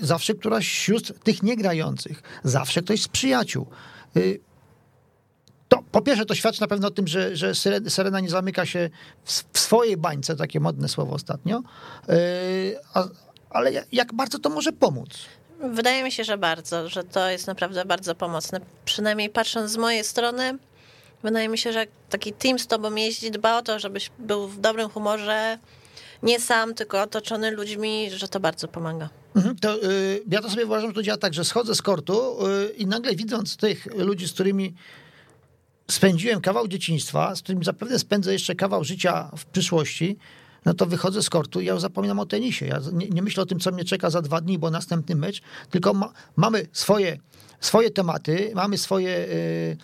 Zawsze 0.02 0.35
któraś 0.35 0.64
z 0.68 0.70
sióstr 0.70 1.14
tych 1.14 1.42
niegrających. 1.42 2.23
Zawsze 2.44 2.82
ktoś 2.82 3.02
z 3.02 3.09
przyjaciół. 3.09 3.66
To, 5.68 5.82
po 5.92 6.00
pierwsze, 6.00 6.25
to 6.25 6.35
świadczy 6.35 6.61
na 6.61 6.66
pewno 6.66 6.88
o 6.88 6.90
tym, 6.90 7.06
że, 7.06 7.37
że 7.37 7.54
Serena 7.88 8.20
nie 8.20 8.30
zamyka 8.30 8.66
się 8.66 8.90
w, 9.25 9.44
w 9.52 9.59
swojej 9.59 9.97
bańce, 9.97 10.37
takie 10.37 10.61
modne 10.61 10.88
słowo 10.88 11.14
ostatnio, 11.14 11.62
ale 13.50 13.73
jak 13.92 14.14
bardzo 14.14 14.38
to 14.38 14.50
może 14.50 14.73
pomóc. 14.73 15.09
Wydaje 15.61 16.05
mi 16.05 16.12
się, 16.12 16.25
że 16.25 16.38
bardzo, 16.38 16.88
że 16.88 17.05
to 17.05 17.31
jest 17.31 17.46
naprawdę 17.46 17.85
bardzo 17.85 18.14
pomocne. 18.14 18.61
Przynajmniej 18.85 19.31
patrząc 19.31 19.70
z 19.70 19.77
mojej 19.77 20.05
strony, 20.05 20.59
wydaje 21.23 21.49
mi 21.49 21.59
się, 21.59 21.73
że 21.73 21.87
taki 22.11 22.33
team 22.33 22.59
z 22.59 22.66
tobą 22.66 22.94
jeździ, 22.94 23.31
dba 23.31 23.59
o 23.59 23.62
to, 23.62 23.79
żebyś 23.79 24.11
był 24.18 24.49
w 24.49 24.61
dobrym 24.61 24.88
humorze, 24.88 25.59
nie 26.23 26.40
sam, 26.40 26.75
tylko 26.75 27.03
otoczony 27.03 27.51
ludźmi, 27.51 28.11
że 28.11 28.29
to 28.29 28.40
bardzo 28.40 28.68
pomaga. 28.68 29.09
Mhm, 29.37 29.57
to, 29.57 29.85
y, 29.85 30.23
ja 30.31 30.40
to 30.40 30.51
sobie 30.51 30.66
uważam, 30.66 30.90
że 30.90 30.94
to 30.94 31.03
działa 31.03 31.18
tak, 31.18 31.35
że 31.35 31.44
schodzę 31.44 31.75
z 31.75 31.83
kortu 31.83 32.46
y, 32.46 32.68
i 32.77 32.87
nagle 32.87 33.16
widząc 33.16 33.57
tych 33.57 33.87
ludzi, 33.96 34.29
z 34.29 34.33
którymi 34.33 34.75
spędziłem 35.90 36.40
kawał 36.40 36.68
dzieciństwa, 36.68 37.35
z 37.35 37.42
którymi 37.42 37.64
zapewne 37.64 37.99
spędzę 37.99 38.33
jeszcze 38.33 38.55
kawał 38.55 38.85
życia 38.85 39.31
w 39.37 39.44
przyszłości, 39.44 40.18
no 40.64 40.75
to 40.75 40.87
wychodzę 40.87 41.23
z 41.23 41.31
kortu 41.31 41.61
i 41.61 41.64
ja 41.64 41.79
zapominam 41.79 42.18
o 42.18 42.27
tenisie. 42.27 42.66
Ja 42.66 42.81
nie, 42.92 43.09
nie, 43.09 43.23
myślę 43.23 43.42
o 43.42 43.46
tym, 43.46 43.61
co 43.61 43.73
mnie 43.73 43.85
czeka 43.85 44.11
za 44.11 44.23
dwa 44.23 44.40
dni, 44.40 44.59
bo 44.59 44.70
następny 44.70 45.14
mecz, 45.14 45.42
tylko 45.70 45.94
ma, 45.94 46.12
mamy 46.37 46.66
swoje, 46.73 47.18
swoje 47.61 47.90
tematy, 47.90 48.53
mamy 48.55 48.79
swoje 48.79 49.11
y, 49.11 49.77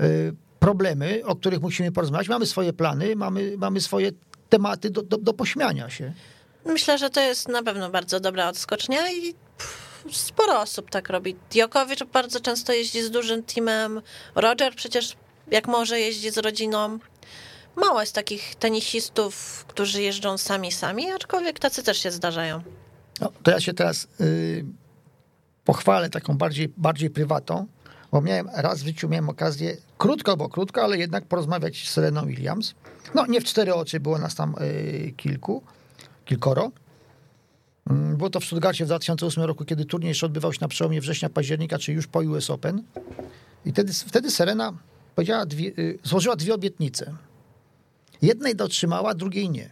y, 0.00 0.34
problemy, 0.58 1.22
o 1.24 1.36
których 1.36 1.60
musimy 1.60 1.92
porozmawiać, 1.92 2.28
mamy 2.28 2.46
swoje 2.46 2.72
plany, 2.72 3.16
mamy, 3.16 3.54
mamy 3.58 3.80
swoje 3.80 4.12
tematy 4.48 4.90
do, 4.90 5.02
do, 5.02 5.16
do 5.16 5.32
pośmiania 5.32 5.90
się. 5.90 6.12
Myślę, 6.64 6.98
że 6.98 7.10
to 7.10 7.20
jest 7.20 7.48
na 7.48 7.62
pewno 7.62 7.90
bardzo 7.90 8.20
dobra 8.20 8.48
odskocznia 8.48 9.12
i 9.12 9.34
sporo 10.12 10.60
osób 10.60 10.90
tak 10.90 11.08
robi. 11.08 11.36
Djokowicz 11.50 12.04
bardzo 12.04 12.40
często 12.40 12.72
jeździ 12.72 13.02
z 13.02 13.10
dużym 13.10 13.42
teamem, 13.42 14.02
Roger 14.34 14.74
przecież 14.74 15.16
jak 15.50 15.68
może 15.68 16.00
jeździ 16.00 16.30
z 16.30 16.38
rodziną 16.38 16.98
mało 17.76 18.00
jest 18.00 18.14
takich 18.14 18.54
tenisistów, 18.54 19.64
którzy 19.68 20.02
jeżdżą 20.02 20.38
sami 20.38 20.72
sami, 20.72 21.10
aczkolwiek 21.10 21.58
tacy 21.58 21.82
też 21.82 21.98
się 21.98 22.10
zdarzają. 22.10 22.62
No, 23.20 23.32
to 23.42 23.50
ja 23.50 23.60
się 23.60 23.74
teraz 23.74 24.08
y, 24.20 24.64
pochwalę 25.64 26.10
taką 26.10 26.38
bardziej, 26.38 26.72
bardziej 26.76 27.10
prywatą, 27.10 27.66
bo 28.12 28.20
miałem 28.20 28.50
raz 28.54 28.82
w 28.82 28.86
życiu 28.86 29.08
miałem 29.08 29.28
okazję, 29.28 29.76
krótko, 29.98 30.36
bo 30.36 30.48
krótko, 30.48 30.82
ale 30.82 30.98
jednak 30.98 31.24
porozmawiać 31.24 31.88
z 31.88 31.92
Sereną 31.92 32.26
Williams. 32.26 32.74
No 33.14 33.26
nie 33.26 33.40
w 33.40 33.44
cztery 33.44 33.74
oczy, 33.74 34.00
było 34.00 34.18
nas 34.18 34.34
tam 34.34 34.54
y, 34.60 35.12
kilku, 35.16 35.62
kilkoro. 36.24 36.70
Mm, 37.90 38.16
było 38.16 38.30
to 38.30 38.40
w 38.40 38.44
Stuttgarcie 38.44 38.84
w 38.84 38.88
2008 38.88 39.44
roku, 39.44 39.64
kiedy 39.64 39.84
turniej 39.84 40.08
jeszcze 40.08 40.26
odbywał 40.26 40.52
się 40.52 40.58
na 40.60 40.68
przełomie 40.68 41.00
września, 41.00 41.30
października, 41.30 41.78
czyli 41.78 41.96
już 41.96 42.06
po 42.06 42.18
US 42.18 42.50
Open. 42.50 42.82
I 43.64 43.72
wtedy, 43.72 43.92
wtedy 43.92 44.30
Serena 44.30 44.72
powiedziała 45.14 45.46
dwie, 45.46 45.68
y, 45.78 45.98
złożyła 46.02 46.36
dwie 46.36 46.54
obietnice. 46.54 47.14
Jednej 48.22 48.56
dotrzymała, 48.56 49.14
drugiej 49.14 49.50
nie. 49.50 49.70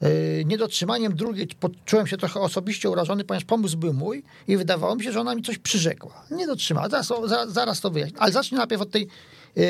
E, 0.00 0.44
niedotrzymaniem 0.44 1.14
drugiej 1.14 1.46
poczułem 1.46 2.06
się 2.06 2.16
trochę 2.16 2.40
osobiście 2.40 2.90
urażony, 2.90 3.24
ponieważ 3.24 3.44
pomysł 3.44 3.76
był 3.76 3.92
mój 3.92 4.22
i 4.48 4.56
wydawało 4.56 4.96
mi 4.96 5.04
się, 5.04 5.12
że 5.12 5.20
ona 5.20 5.34
mi 5.34 5.42
coś 5.42 5.58
przyrzekła. 5.58 6.24
Nie 6.30 6.46
dotrzymała. 6.46 6.88
Zaraz, 6.88 7.12
zaraz, 7.48 7.80
to 7.80 7.90
wyjaśnię. 7.90 8.18
Ale 8.18 8.32
zacznę 8.32 8.58
najpierw 8.58 8.82
od 8.82 8.90
tej 8.90 9.08
e, 9.56 9.60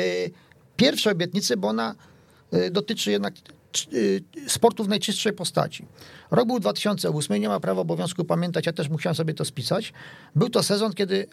pierwszej 0.77 1.13
obietnicy, 1.13 1.57
bo 1.57 1.67
ona 1.67 1.95
e, 2.51 2.71
dotyczy 2.71 3.11
jednak 3.11 3.33
sportu 4.47 4.83
w 4.83 4.87
najczystszej 4.87 5.33
postaci. 5.33 5.85
Rok 6.31 6.47
był 6.47 6.59
2008, 6.59 7.41
nie 7.41 7.49
ma 7.49 7.59
prawa 7.59 7.81
obowiązku 7.81 8.25
pamiętać, 8.25 8.65
ja 8.65 8.73
też 8.73 8.89
musiałem 8.89 9.15
sobie 9.15 9.33
to 9.33 9.45
spisać. 9.45 9.93
Był 10.35 10.49
to 10.49 10.63
sezon, 10.63 10.93
kiedy 10.93 11.27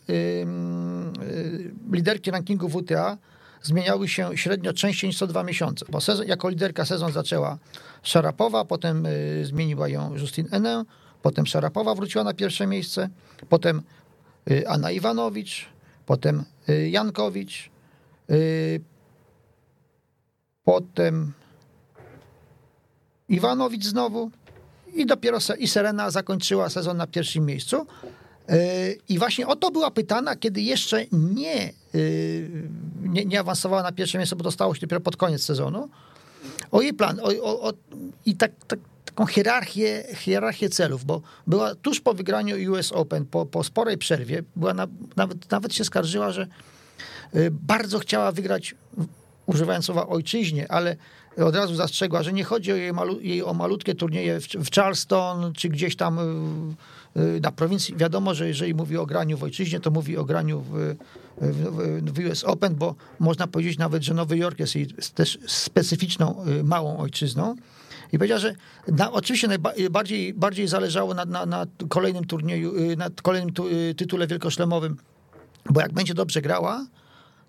liderki 1.93 2.31
rankingu 2.31 2.69
WTA 2.69 3.19
zmieniały 3.67 4.09
się 4.09 4.37
średnio 4.37 4.73
częściej 4.73 5.09
niż 5.09 5.19
co 5.19 5.27
dwa 5.27 5.43
miesiące, 5.43 5.87
bo 5.89 6.01
sezon, 6.01 6.27
jako 6.27 6.49
liderka 6.49 6.85
sezon 6.85 7.13
zaczęła 7.13 7.59
Szarapowa, 8.03 8.65
potem 8.65 9.07
y, 9.07 9.45
zmieniła 9.45 9.89
ją 9.89 10.15
Justin 10.15 10.49
Enę, 10.51 10.85
potem 11.23 11.47
Szarapowa 11.47 11.95
wróciła 11.95 12.25
na 12.25 12.35
pierwsze 12.35 12.67
miejsce, 12.67 13.09
potem 13.49 13.83
y, 14.51 14.69
Anna 14.69 14.91
Iwanowicz, 14.91 15.67
potem 16.07 16.45
y, 16.69 16.91
Jankowicz, 16.91 17.71
y, 18.31 18.81
potem 20.65 21.33
Iwanowicz 23.29 23.85
znowu 23.85 24.31
i 24.95 25.07
dopiero 25.07 25.39
i 25.59 25.69
Serena 25.69 26.11
zakończyła 26.11 26.69
sezon 26.69 26.97
na 26.97 27.07
pierwszym 27.07 27.47
miejscu. 27.47 27.87
I 29.09 29.19
właśnie 29.19 29.47
o 29.47 29.57
to 29.57 29.71
była 29.71 29.91
pytana, 29.91 30.37
kiedy 30.37 30.61
jeszcze 30.61 31.05
nie, 31.13 31.73
y, 31.95 32.51
nie, 33.03 33.25
nie 33.25 33.41
awansowała 33.41 33.83
na 33.83 33.93
pierwsze 33.93 34.19
miejsce, 34.19 34.37
bo 34.37 34.45
dostało 34.45 34.75
się 34.75 34.81
dopiero 34.81 35.01
pod 35.01 35.17
koniec 35.17 35.43
sezonu. 35.43 35.89
O 36.71 36.81
jej 36.81 36.95
plan. 36.95 37.21
O, 37.21 37.29
o, 37.43 37.69
o 37.69 37.73
I 38.27 38.37
tak, 38.37 38.53
tak, 38.69 38.79
taką 39.05 39.27
hierarchię, 39.27 40.05
hierarchię 40.15 40.69
celów, 40.69 41.05
bo 41.05 41.23
była 41.47 41.75
tuż 41.75 42.01
po 42.01 42.15
wygraniu 42.15 42.73
US 42.73 42.93
Open, 42.93 43.27
po, 43.27 43.47
po 43.47 43.65
sporej 43.65 43.99
przerwie, 43.99 44.43
była 44.57 44.75
na, 44.75 44.87
nawet, 45.17 45.51
nawet 45.51 45.75
się 45.75 45.85
skarżyła, 45.85 46.33
że 46.33 46.47
y, 47.35 47.51
bardzo 47.51 47.99
chciała 47.99 48.33
wygrać, 48.33 48.75
używając 49.47 49.85
słowa 49.85 50.07
ojczyźnie, 50.07 50.73
ale 50.73 50.97
od 51.45 51.57
razu 51.57 51.75
zastrzegła, 51.75 52.23
że 52.23 52.33
nie 52.33 52.45
chodzi 52.45 52.73
o 52.73 52.77
jej, 52.77 52.93
malu, 52.93 53.21
jej 53.21 53.43
o 53.43 53.55
malutkie 53.55 53.95
turnieje 53.95 54.41
w, 54.41 54.47
w 54.47 54.71
Charleston, 54.75 55.53
czy 55.53 55.69
gdzieś 55.69 55.97
tam 55.97 56.19
y, 56.19 57.21
y, 57.21 57.41
na 57.41 57.53
prowincji. 57.53 57.97
Wiadomo, 57.97 58.35
że 58.35 58.49
jeżeli 58.49 58.75
mówi 58.75 58.97
o 58.97 59.07
graniu 59.07 59.39
w 59.39 59.43
ojczyźnie, 59.43 59.81
to 59.81 59.91
mówi 59.91 60.17
o 60.17 60.25
graniu 60.25 60.61
w, 60.61 60.95
w, 61.41 62.13
w 62.13 62.27
US 62.27 62.45
Open, 62.45 62.75
bo 62.75 62.95
można 63.19 63.47
powiedzieć 63.47 63.79
nawet, 63.79 64.03
że 64.03 64.15
Nowy 64.15 64.39
Jork 64.39 64.59
jest 64.61 64.75
jej 64.75 64.87
też 65.15 65.39
specyficzną 65.47 66.45
małą 66.65 66.99
ojczyzną. 66.99 67.57
I 68.13 68.19
powiedziała, 68.19 68.39
że 68.39 68.55
na, 68.89 69.13
oczywiście 69.13 69.49
najbardziej 69.49 70.35
bardziej 70.35 70.69
zależało 70.69 71.15
na, 71.15 71.25
na, 71.25 71.47
na 71.47 71.67
kolejnym 71.89 72.25
turnieju, 72.25 72.97
na 72.97 73.11
kolejnym 73.23 73.53
tu, 73.53 73.65
tytule 73.97 74.27
wielkoszlemowym, 74.27 74.97
bo 75.71 75.81
jak 75.81 75.93
będzie 75.93 76.15
dobrze 76.15 76.43
grała, 76.43 76.87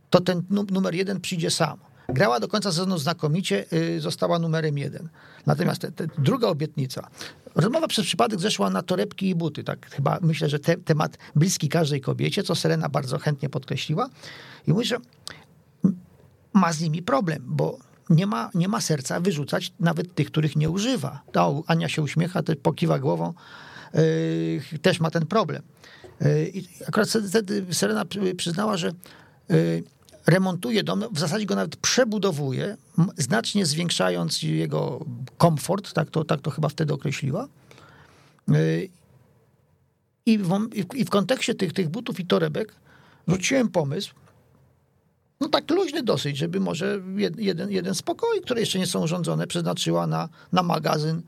to 0.09 0.21
ten 0.21 0.43
numer 0.71 0.95
jeden 0.95 1.21
przyjdzie 1.21 1.51
sam. 1.51 1.77
Grała 2.09 2.39
do 2.39 2.47
końca 2.47 2.71
sezonu 2.71 2.97
znakomicie, 2.97 3.65
została 3.99 4.39
numerem 4.39 4.77
jeden. 4.77 5.09
Natomiast 5.45 5.81
te, 5.81 5.91
te, 5.91 6.07
druga 6.17 6.47
obietnica. 6.47 7.07
Rozmowa 7.55 7.87
przez 7.87 8.05
przypadek 8.05 8.39
zeszła 8.39 8.69
na 8.69 8.81
torebki 8.81 9.29
i 9.29 9.35
buty. 9.35 9.63
Tak 9.63 9.89
chyba 9.89 10.19
myślę, 10.21 10.49
że 10.49 10.59
te, 10.59 10.77
temat 10.77 11.17
bliski 11.35 11.69
każdej 11.69 12.01
kobiecie, 12.01 12.43
co 12.43 12.55
Serena 12.55 12.89
bardzo 12.89 13.19
chętnie 13.19 13.49
podkreśliła. 13.49 14.09
I 14.67 14.71
mówi, 14.73 14.85
że 14.85 14.97
ma 16.53 16.73
z 16.73 16.81
nimi 16.81 17.01
problem, 17.01 17.43
bo 17.45 17.77
nie 18.09 18.27
ma, 18.27 18.49
nie 18.53 18.67
ma 18.67 18.81
serca 18.81 19.19
wyrzucać 19.19 19.73
nawet 19.79 20.15
tych, 20.15 20.27
których 20.27 20.55
nie 20.55 20.69
używa. 20.69 21.21
O, 21.35 21.63
Ania 21.67 21.89
się 21.89 22.01
uśmiecha, 22.01 22.43
też 22.43 22.55
pokiwa 22.63 22.99
głową, 22.99 23.33
yy, 23.93 24.79
też 24.81 24.99
ma 24.99 25.11
ten 25.11 25.25
problem. 25.25 25.63
Yy, 26.21 26.51
I 26.53 26.67
akurat 26.87 27.09
wtedy 27.29 27.65
Serena 27.73 28.05
przyznała, 28.37 28.77
że 28.77 28.91
yy, 29.49 29.83
remontuje 30.27 30.83
dom, 30.83 31.03
w 31.11 31.19
zasadzie 31.19 31.45
go 31.45 31.55
nawet 31.55 31.75
przebudowuje, 31.75 32.77
znacznie 33.17 33.65
zwiększając 33.65 34.43
jego 34.43 35.05
komfort, 35.37 35.93
tak 35.93 36.09
to, 36.09 36.23
tak 36.23 36.41
to 36.41 36.51
chyba 36.51 36.69
wtedy 36.69 36.93
określiła. 36.93 37.47
I 40.25 40.37
w, 40.37 40.69
i 40.95 41.05
w 41.05 41.09
kontekście 41.09 41.55
tych, 41.55 41.73
tych 41.73 41.89
butów 41.89 42.19
i 42.19 42.25
torebek 42.25 42.75
rzuciłem 43.27 43.69
pomysł, 43.69 44.13
no 45.41 45.49
tak 45.49 45.71
luźny 45.71 46.03
dosyć, 46.03 46.37
żeby 46.37 46.59
może 46.59 46.99
jeden, 47.37 47.71
jeden 47.71 47.95
spokój, 47.95 48.41
które 48.41 48.59
jeszcze 48.59 48.79
nie 48.79 48.87
są 48.87 49.03
urządzone, 49.03 49.47
przeznaczyła 49.47 50.07
na, 50.07 50.29
na 50.51 50.63
magazyn 50.63 51.21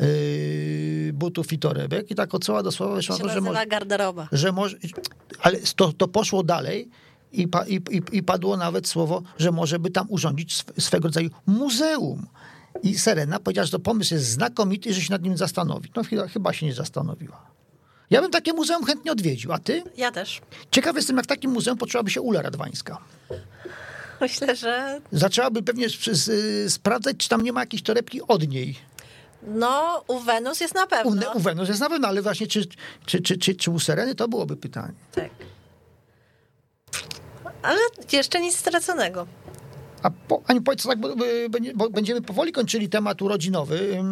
yy, 0.00 1.12
butów 1.12 1.52
i 1.52 1.58
torebek 1.58 2.10
i 2.10 2.14
tak 2.14 2.34
od 2.34 2.44
słowa 2.44 2.62
do 2.62 2.72
słowa 2.72 2.94
wyszła, 2.94 3.16
że 3.16 3.40
może, 3.40 3.66
garderoba. 3.66 4.28
Że 4.32 4.52
może, 4.52 4.76
ale 5.40 5.58
to, 5.76 5.92
to 5.92 6.08
poszło 6.08 6.42
dalej 6.42 6.90
i, 7.32 7.48
pa, 7.48 7.66
i, 7.66 7.80
i, 8.12 8.22
padło 8.22 8.56
nawet 8.56 8.88
słowo, 8.88 9.22
że 9.38 9.52
może 9.52 9.78
by 9.78 9.90
tam 9.90 10.06
urządzić 10.10 10.64
swego 10.78 11.08
rodzaju 11.08 11.30
muzeum. 11.46 12.26
I 12.82 12.98
Serena 12.98 13.38
powiedziała, 13.38 13.66
że 13.66 13.72
to 13.72 13.78
pomysł 13.78 14.14
jest 14.14 14.26
znakomity, 14.26 14.94
że 14.94 15.00
się 15.00 15.12
nad 15.12 15.22
nim 15.22 15.36
zastanowi. 15.36 15.90
No 15.96 16.04
chyba, 16.04 16.28
chyba 16.28 16.52
się 16.52 16.66
nie 16.66 16.74
zastanowiła. 16.74 17.46
Ja 18.10 18.22
bym 18.22 18.30
takie 18.30 18.52
muzeum 18.52 18.84
chętnie 18.84 19.12
odwiedził, 19.12 19.52
a 19.52 19.58
ty? 19.58 19.82
Ja 19.96 20.12
też. 20.12 20.40
Ciekaw 20.70 20.96
jestem, 20.96 21.16
jak 21.16 21.24
w 21.24 21.28
takim 21.28 21.50
muzeum 21.50 21.78
poczułaby 21.78 22.10
się 22.10 22.20
Ula 22.20 22.42
Radwańska. 22.42 22.98
Myślę, 24.20 24.56
że... 24.56 25.00
Zaczęłaby 25.12 25.62
pewnie 25.62 25.86
sprawdzać, 26.68 27.16
czy 27.16 27.28
tam 27.28 27.42
nie 27.42 27.52
ma 27.52 27.60
jakiejś 27.60 27.82
torebki 27.82 28.22
od 28.22 28.48
niej. 28.48 28.76
No, 29.42 30.04
u 30.08 30.20
Wenus 30.20 30.60
jest 30.60 30.74
na 30.74 30.86
pewno. 30.86 31.32
U, 31.34 31.36
u 31.36 31.40
Wenus 31.40 31.68
jest 31.68 31.80
na 31.80 31.88
pewno, 31.88 32.08
ale 32.08 32.22
właśnie 32.22 32.46
czy, 32.46 32.66
czy, 33.06 33.20
czy, 33.22 33.38
czy, 33.38 33.54
czy 33.54 33.70
u 33.70 33.80
Sereny 33.80 34.14
to 34.14 34.28
byłoby 34.28 34.56
pytanie. 34.56 34.94
Tak. 35.12 35.30
Ale 37.62 37.78
jeszcze 38.12 38.40
nic 38.40 38.56
straconego. 38.56 39.26
A 40.02 40.10
po, 40.10 40.42
Ani, 40.46 40.60
powiedz 40.60 40.82
tak, 40.82 40.98
bo, 40.98 41.08
bo, 41.74 41.90
będziemy 41.90 42.22
powoli 42.22 42.52
kończyli 42.52 42.88
temat 42.88 43.22
urodzinowy. 43.22 44.04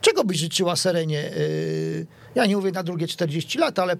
Czego 0.00 0.24
byś 0.24 0.38
życzyła 0.38 0.76
Serenie? 0.76 1.32
Y, 1.36 2.06
ja 2.34 2.46
nie 2.46 2.56
mówię 2.56 2.72
na 2.72 2.82
drugie 2.82 3.06
40 3.08 3.58
lat, 3.58 3.78
ale 3.78 3.96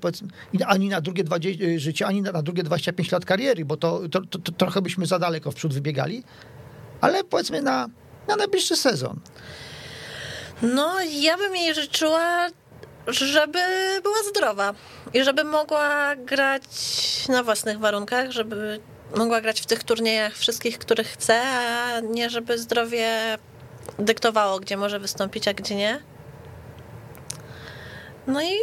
ani 0.67 0.89
na 0.89 1.01
drugie 1.01 1.25
20, 1.25 1.65
y, 1.65 1.81
życie, 1.81 2.07
ani 2.07 2.23
na 2.23 2.43
drugie 2.43 2.63
25 2.63 3.13
lat 3.13 3.25
kariery, 3.25 3.65
bo 3.65 3.77
to, 3.77 4.09
to, 4.09 4.21
to, 4.21 4.39
to 4.39 4.53
trochę 4.53 4.83
byśmy 4.83 5.07
za 5.07 5.19
daleko 5.19 5.51
w 5.51 5.55
przód 5.55 5.75
wybiegali. 5.75 6.23
Ale 7.01 7.25
powiedzmy 7.25 7.63
na, 7.63 7.89
na 8.29 8.37
najbliższy 8.37 8.77
sezon. 8.77 9.21
No, 10.63 11.01
ja 11.01 11.37
bym 11.37 11.57
jej 11.57 11.75
życzyła, 11.75 12.47
żeby 13.07 13.59
była 14.03 14.23
zdrowa 14.31 14.75
i 15.15 15.25
żeby 15.25 15.45
mogła 15.45 16.17
grać 16.17 16.63
na 17.29 17.43
własnych 17.43 17.79
warunkach, 17.79 18.31
żeby 18.31 18.81
mogła 19.17 19.41
grać 19.41 19.61
w 19.61 19.67
tych 19.67 19.85
turniejach 19.85 20.37
wszystkich, 20.37 20.79
których 20.79 21.07
chce, 21.07 21.43
a 21.43 22.01
nie 22.01 22.31
żeby 22.31 22.59
zdrowie 22.59 23.39
dyktowało, 23.99 24.61
gdzie 24.61 24.77
może 24.77 24.99
wystąpić, 24.99 25.49
a 25.49 25.55
gdzie 25.55 25.75
nie. 25.75 26.03
No 28.27 28.43
i 28.43 28.55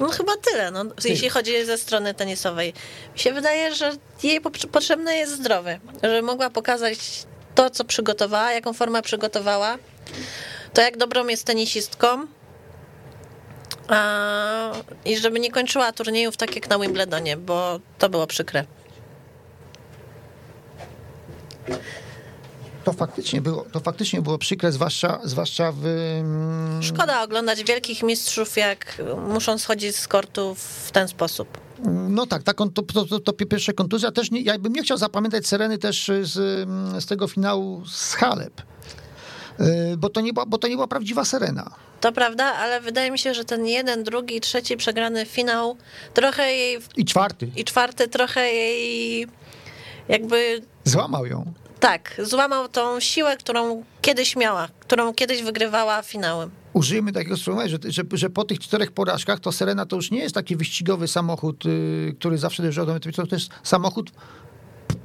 no 0.00 0.08
chyba 0.08 0.32
tyle, 0.50 0.70
no, 0.70 0.84
jeśli 1.04 1.30
chodzi 1.30 1.64
ze 1.64 1.78
strony 1.78 2.14
tenisowej. 2.14 2.72
Mi 3.14 3.18
się 3.18 3.32
wydaje, 3.32 3.74
że 3.74 3.92
jej 4.22 4.40
potrzebne 4.72 5.16
jest 5.16 5.32
zdrowie, 5.32 5.80
żeby 6.02 6.22
mogła 6.22 6.50
pokazać 6.50 6.98
to, 7.54 7.70
co 7.70 7.84
przygotowała, 7.84 8.52
jaką 8.52 8.72
formę 8.72 9.02
przygotowała, 9.02 9.78
to 10.72 10.82
jak 10.82 10.96
dobrą 10.96 11.26
jest 11.26 11.44
tenisistką 11.44 12.26
a, 13.88 14.72
i 15.04 15.16
żeby 15.16 15.40
nie 15.40 15.50
kończyła 15.50 15.92
turniejów 15.92 16.36
tak 16.36 16.54
jak 16.54 16.70
na 16.70 16.78
Wimbledonie, 16.78 17.36
bo 17.36 17.80
to 17.98 18.08
było 18.08 18.26
przykre. 18.26 18.64
To 22.84 22.92
faktycznie 22.92 23.40
było, 23.40 23.66
to 23.72 23.80
faktycznie 23.80 24.22
było 24.22 24.38
przykre, 24.38 24.72
zwłaszcza, 24.72 25.20
zwłaszcza 25.24 25.72
w... 25.72 25.86
Mm, 25.86 26.82
Szkoda 26.82 27.22
oglądać 27.22 27.64
wielkich 27.64 28.02
mistrzów, 28.02 28.56
jak 28.56 29.02
muszą 29.28 29.58
schodzić 29.58 29.96
z 29.96 30.08
kortu 30.08 30.54
w 30.54 30.90
ten 30.92 31.08
sposób. 31.08 31.48
No 32.08 32.26
tak, 32.26 32.42
tak 32.42 32.56
to, 32.56 32.82
to, 32.82 33.20
to, 33.20 33.32
pierwsza 33.32 33.72
kontuzja. 33.72 34.12
Też 34.12 34.30
nie, 34.30 34.40
ja 34.40 34.58
bym 34.58 34.72
nie 34.72 34.82
chciał 34.82 34.98
zapamiętać 34.98 35.46
Sereny 35.46 35.78
też 35.78 36.10
z, 36.22 36.32
z 37.02 37.06
tego 37.06 37.28
finału 37.28 37.86
z 37.86 38.14
Halep. 38.14 38.62
Y, 39.60 39.96
bo 39.96 40.08
to, 40.08 40.20
nie 40.20 40.32
była, 40.32 40.46
bo 40.46 40.58
to 40.58 40.68
nie 40.68 40.74
była 40.74 40.86
prawdziwa 40.86 41.24
Serena. 41.24 41.70
To 42.00 42.12
prawda, 42.12 42.44
ale 42.44 42.80
wydaje 42.80 43.10
mi 43.10 43.18
się, 43.18 43.34
że 43.34 43.44
ten 43.44 43.66
jeden, 43.66 44.04
drugi, 44.04 44.40
trzeci 44.40 44.76
przegrany 44.76 45.26
finał 45.26 45.76
trochę 46.14 46.52
jej... 46.52 46.78
I 46.96 47.04
czwarty. 47.04 47.50
I 47.56 47.64
czwarty 47.64 48.08
trochę 48.08 48.52
jej 48.52 49.26
jakby... 50.08 50.62
Złamał 50.84 51.26
ją. 51.26 51.52
Tak, 51.80 52.20
złamał 52.22 52.68
tą 52.68 53.00
siłę, 53.00 53.36
którą 53.36 53.84
kiedyś 54.02 54.36
miała, 54.36 54.68
którą 54.80 55.14
kiedyś 55.14 55.42
wygrywała 55.42 56.02
finałem. 56.02 56.50
Użyjmy 56.72 57.12
takiego 57.12 57.36
sformułowania, 57.36 57.78
że, 57.82 57.92
że, 57.92 58.02
że, 58.12 58.30
po 58.30 58.44
tych 58.44 58.58
czterech 58.58 58.92
porażkach 58.92 59.40
to 59.40 59.52
Serena 59.52 59.86
to 59.86 59.96
już 59.96 60.10
nie 60.10 60.18
jest 60.18 60.34
taki 60.34 60.56
wyścigowy 60.56 61.08
samochód, 61.08 61.64
yy, 61.64 62.14
który 62.18 62.38
zawsze 62.38 62.62
dojeżdżał 62.62 62.86
do 62.86 62.92
mety, 62.92 63.12
to 63.12 63.26
jest 63.32 63.50
samochód 63.62 64.10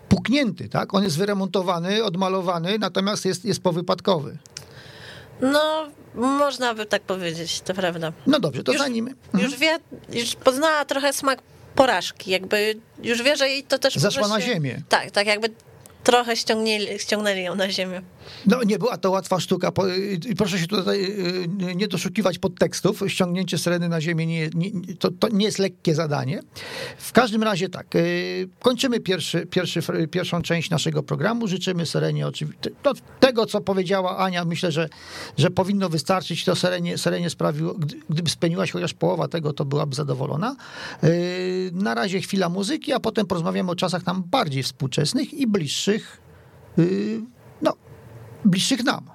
puknięty, 0.09 0.69
tak? 0.69 0.93
On 0.93 1.03
jest 1.03 1.17
wyremontowany, 1.17 2.03
odmalowany, 2.03 2.79
natomiast 2.79 3.25
jest, 3.25 3.45
jest 3.45 3.61
powypadkowy. 3.61 4.37
No, 5.41 5.87
można 6.15 6.73
by 6.73 6.85
tak 6.85 7.01
powiedzieć, 7.01 7.61
to 7.61 7.73
prawda. 7.73 8.13
No 8.27 8.39
dobrze, 8.39 8.63
to 8.63 8.71
już, 8.71 8.81
zanim... 8.81 9.07
Mhm. 9.07 9.43
Już 9.43 9.55
wie, 9.55 9.79
już 10.13 10.35
poznała 10.35 10.85
trochę 10.85 11.13
smak 11.13 11.39
porażki, 11.75 12.31
jakby 12.31 12.75
już 13.03 13.23
wie, 13.23 13.35
że 13.35 13.49
jej 13.49 13.63
to 13.63 13.79
też... 13.79 13.95
Zaszła 13.95 14.23
się, 14.23 14.29
na 14.29 14.41
ziemię. 14.41 14.81
Tak, 14.89 15.11
tak, 15.11 15.27
jakby 15.27 15.49
trochę 16.03 16.35
ściągnęli, 16.35 16.99
ściągnęli 16.99 17.43
ją 17.43 17.55
na 17.55 17.71
ziemię. 17.71 18.01
No 18.45 18.63
nie 18.63 18.79
była 18.79 18.97
to 18.97 19.12
łatwa 19.12 19.39
sztuka. 19.39 19.71
I 20.29 20.35
proszę 20.35 20.59
się 20.59 20.67
tutaj 20.67 21.03
y, 21.03 21.75
nie 21.75 21.88
doszukiwać 21.88 22.39
podtekstów. 22.39 23.03
Ściągnięcie 23.07 23.57
Sereny 23.57 23.89
na 23.89 24.01
ziemię 24.01 24.25
nie, 24.25 24.49
nie, 24.53 24.71
to, 24.99 25.12
to 25.12 25.29
nie 25.29 25.45
jest 25.45 25.59
lekkie 25.59 25.95
zadanie. 25.95 26.41
W 26.97 27.12
każdym 27.12 27.43
razie 27.43 27.69
tak, 27.69 27.95
y, 27.95 28.49
kończymy 28.59 28.99
pierwszy, 28.99 29.45
pierwszy, 29.45 29.81
pierwszą 30.12 30.41
część 30.41 30.69
naszego 30.69 31.03
programu. 31.03 31.47
Życzymy 31.47 31.85
Serenie 31.85 32.27
oczywiście 32.27 32.69
no, 32.85 32.93
tego, 33.19 33.45
co 33.45 33.62
powiedziała 33.62 34.17
Ania. 34.17 34.45
Myślę, 34.45 34.71
że, 34.71 34.89
że 35.38 35.49
powinno 35.49 35.89
wystarczyć. 35.89 36.45
To 36.45 36.55
Serenie, 36.55 36.97
Serenie 36.97 37.29
sprawiło, 37.29 37.75
gdyby 38.09 38.29
spełniła 38.29 38.65
się 38.65 38.73
chociaż 38.73 38.93
połowa 38.93 39.27
tego, 39.27 39.53
to 39.53 39.65
byłaby 39.65 39.95
zadowolona. 39.95 40.55
Y, 41.03 41.71
na 41.73 41.93
razie 41.95 42.21
chwila 42.21 42.49
muzyki, 42.49 42.93
a 42.93 42.99
potem 42.99 43.27
porozmawiamy 43.27 43.71
o 43.71 43.75
czasach 43.75 44.05
nam 44.05 44.23
bardziej 44.23 44.63
współczesnych 44.63 45.33
i 45.33 45.47
bliższych 45.47 45.88
no, 47.62 47.73
bliższych 48.45 48.84
nam. 48.84 49.06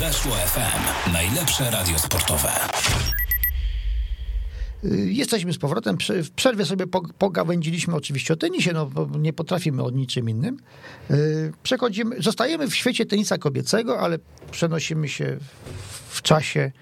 Weszło 0.00 0.32
FM. 0.32 1.12
Najlepsze 1.12 1.70
radio 1.70 1.98
sportowe. 1.98 2.50
Y, 4.84 5.12
Jesteśmy 5.12 5.52
z 5.52 5.58
powrotem. 5.58 5.96
W 6.24 6.30
przerwie 6.30 6.64
sobie 6.64 6.86
pog- 6.86 7.12
pogawędziliśmy 7.18 7.94
oczywiście 7.94 8.34
o 8.34 8.36
tenisie, 8.36 8.72
no 8.72 8.86
bo 8.86 9.18
nie 9.18 9.32
potrafimy 9.32 9.82
o 9.82 9.90
niczym 9.90 10.30
innym. 10.30 10.56
Y, 11.10 11.52
Przechodzimy, 11.62 12.22
zostajemy 12.22 12.68
w 12.70 12.74
świecie 12.76 13.06
tenisa 13.06 13.38
kobiecego, 13.38 14.00
ale 14.00 14.18
przenosimy 14.50 15.08
się 15.08 15.38
w 16.10 16.22
czasie, 16.22 16.72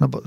no 0.00 0.08
bo 0.08 0.22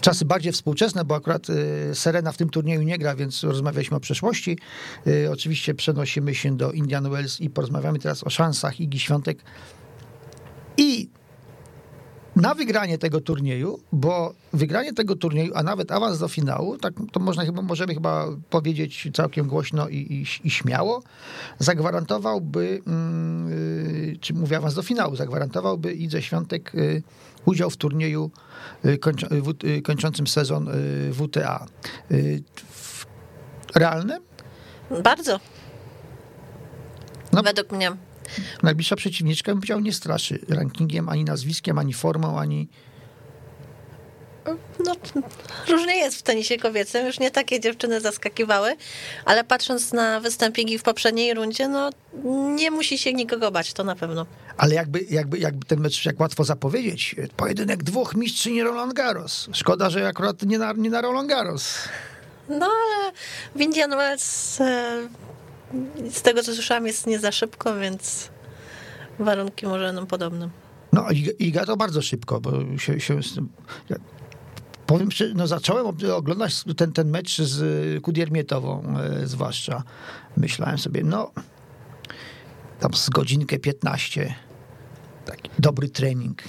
czasy 0.00 0.24
bardziej 0.24 0.52
współczesne, 0.52 1.04
bo 1.04 1.14
akurat 1.14 1.50
y, 1.50 1.90
Serena 1.94 2.32
w 2.32 2.36
tym 2.36 2.50
turnieju 2.50 2.82
nie 2.82 2.98
gra, 2.98 3.14
więc 3.14 3.44
rozmawialiśmy 3.44 3.96
o 3.96 4.00
przeszłości. 4.00 4.58
Y, 5.06 5.30
Oczywiście 5.32 5.74
przenosimy 5.74 6.34
się 6.34 6.56
do 6.56 6.72
Indian 6.72 7.10
Wells 7.10 7.40
i 7.40 7.50
porozmawiamy 7.50 7.98
teraz 7.98 8.24
o 8.24 8.30
szansach 8.30 8.80
Igi 8.80 8.98
Świątek. 8.98 9.38
I 10.76 11.08
na 12.36 12.54
wygranie 12.54 12.98
tego 12.98 13.20
turnieju, 13.20 13.78
bo 13.92 14.34
wygranie 14.52 14.92
tego 14.92 15.16
turnieju, 15.16 15.52
a 15.54 15.62
nawet 15.62 15.92
awans 15.92 16.18
do 16.18 16.28
finału, 16.28 16.78
tak 16.78 16.94
to 17.12 17.20
można 17.20 17.44
chyba, 17.44 17.62
możemy 17.62 17.94
chyba 17.94 18.26
powiedzieć 18.50 19.08
całkiem 19.14 19.46
głośno 19.46 19.88
i, 19.88 19.96
i, 19.96 20.46
i 20.46 20.50
śmiało, 20.50 21.02
zagwarantowałby, 21.58 22.82
mm, 22.86 23.52
y, 23.52 24.18
czy 24.20 24.34
mówię 24.34 24.56
awans 24.56 24.74
do 24.74 24.82
finału, 24.82 25.16
zagwarantowałby 25.16 25.92
Idze 25.94 26.22
Świątek 26.22 26.74
y, 26.74 27.02
udział 27.44 27.70
w 27.70 27.76
turnieju 27.76 28.30
y, 28.84 28.88
y, 28.88 29.68
y, 29.68 29.82
kończącym 29.82 30.26
sezon 30.26 30.68
WTA. 31.12 31.66
Realne? 33.74 34.18
Bardzo. 35.02 35.40
No. 37.32 37.42
Według 37.42 37.72
mnie. 37.72 37.92
Najbliższa 38.62 38.96
przeciwniczka, 38.96 39.52
bym 39.52 39.60
powiedział, 39.60 39.80
nie 39.80 39.92
straszy 39.92 40.38
rankingiem, 40.48 41.08
ani 41.08 41.24
nazwiskiem, 41.24 41.78
ani 41.78 41.92
formą, 41.92 42.38
ani... 42.38 42.68
No, 44.84 44.94
różnie 45.68 45.96
jest 45.96 46.16
w 46.16 46.22
tenisie 46.22 46.58
kobiecym, 46.58 47.06
już 47.06 47.20
nie 47.20 47.30
takie 47.30 47.60
dziewczyny 47.60 48.00
zaskakiwały, 48.00 48.76
ale 49.24 49.44
patrząc 49.44 49.92
na 49.92 50.20
występ 50.20 50.58
Igi 50.58 50.78
w 50.78 50.82
poprzedniej 50.82 51.34
rundzie, 51.34 51.68
no 51.68 51.90
nie 52.54 52.70
musi 52.70 52.98
się 52.98 53.12
nikogo 53.12 53.50
bać, 53.50 53.72
to 53.72 53.84
na 53.84 53.96
pewno. 53.96 54.26
Ale 54.56 54.74
jakby, 54.74 55.06
jakby, 55.10 55.38
jakby 55.38 55.66
ten 55.66 55.80
mecz, 55.80 56.06
jak 56.06 56.20
łatwo 56.20 56.44
zapowiedzieć, 56.44 57.16
pojedynek 57.36 57.82
dwóch 57.82 58.14
mistrzyni 58.14 58.62
Roland 58.62 58.92
Garros. 58.92 59.48
Szkoda, 59.52 59.90
że 59.90 60.08
akurat 60.08 60.42
nie 60.42 60.58
na, 60.58 60.72
nie 60.72 60.90
na 60.90 61.00
Roland 61.00 61.28
Garros. 61.28 61.78
No 62.48 62.66
ale 62.66 63.12
w 63.56 63.60
Indian 63.60 63.90
Wells 63.90 64.60
e, 64.60 65.08
z 66.10 66.22
tego 66.22 66.42
co 66.42 66.54
słyszałam 66.54 66.86
jest 66.86 67.06
nie 67.06 67.18
za 67.18 67.32
szybko, 67.32 67.76
więc 67.76 68.28
warunki 69.18 69.66
może 69.66 69.84
będą 69.84 70.06
podobne. 70.06 70.48
No 70.92 71.06
Iga, 71.38 71.66
to 71.66 71.76
bardzo 71.76 72.02
szybko, 72.02 72.40
bo 72.40 72.78
się, 72.78 73.00
się 73.00 73.20
powiem 74.92 75.08
no 75.34 75.46
zacząłem 75.46 75.86
oglądać 76.14 76.64
ten, 76.76 76.92
ten 76.92 77.10
mecz 77.10 77.42
z 77.42 78.02
Kudiermietową 78.02 78.98
e, 78.98 79.26
zwłaszcza. 79.26 79.82
Myślałem 80.36 80.78
sobie, 80.78 81.02
no 81.04 81.30
tam 82.80 82.94
z 82.94 83.10
godzinkę 83.10 83.58
15 83.58 84.34
taki 85.24 85.50
dobry 85.58 85.88
trening. 85.88 86.42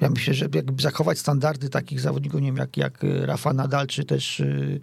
Ja 0.00 0.10
myślę, 0.10 0.34
że 0.34 0.48
jakby 0.54 0.82
zachować 0.82 1.18
standardy 1.18 1.68
takich 1.68 2.00
zawodników, 2.00 2.40
nie 2.40 2.46
wiem, 2.46 2.56
jak, 2.56 2.76
jak 2.76 2.98
Rafa 3.02 3.52
Nadal, 3.52 3.86
czy 3.86 4.04
też, 4.04 4.40
y, 4.40 4.80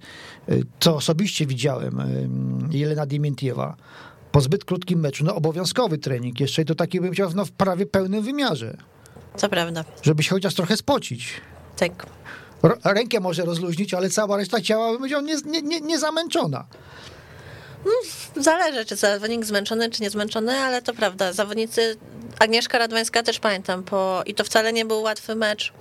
y, 0.50 0.64
co 0.80 0.96
osobiście 0.96 1.46
widziałem, 1.46 2.00
y, 2.00 2.78
Jelena 2.78 3.06
Diemientiewa, 3.06 3.76
po 4.32 4.42
zbyt 4.42 4.66
krótkim 4.66 5.00
meczu, 5.00 5.24
no 5.26 5.36
obowiązkowy 5.36 5.98
trening, 5.98 6.40
jeszcze 6.40 6.62
i 6.62 6.66
to 6.66 6.76
taki 6.76 7.02
bym 7.02 7.12
chciał 7.12 7.30
no, 7.36 7.46
w 7.46 7.52
prawie 7.52 7.86
pełnym 7.86 8.24
wymiarze, 8.24 8.78
Co 9.36 9.50
prawda, 9.50 9.86
żeby 10.02 10.24
się 10.24 10.30
chociaż 10.30 10.54
trochę 10.54 10.78
spocić. 10.78 11.34
tak. 11.78 12.06
Rękę 12.84 13.20
może 13.20 13.46
rozluźnić, 13.46 13.94
ale 13.94 14.10
cała 14.10 14.38
reszta 14.38 14.62
ciała 14.62 14.98
powiedział 14.98 15.22
nie, 15.22 15.36
nie, 15.46 15.62
nie, 15.62 15.82
nie 15.82 16.00
zamęczona. 16.00 16.66
Zależy, 18.36 18.86
czy 18.86 18.96
zawodnik 18.96 19.46
zmęczony, 19.46 19.90
czy 19.90 20.04
niezmęczony, 20.04 20.58
ale 20.58 20.82
to 20.82 20.94
prawda. 20.94 21.34
Zawodnicy, 21.34 21.98
Agnieszka 22.40 22.78
Radwańska 22.78 23.24
też 23.24 23.40
pamiętam, 23.40 23.84
po, 23.84 24.24
i 24.26 24.34
to 24.34 24.44
wcale 24.44 24.74
nie 24.74 24.86
był 24.86 25.02
łatwy 25.02 25.36
mecz. 25.36 25.74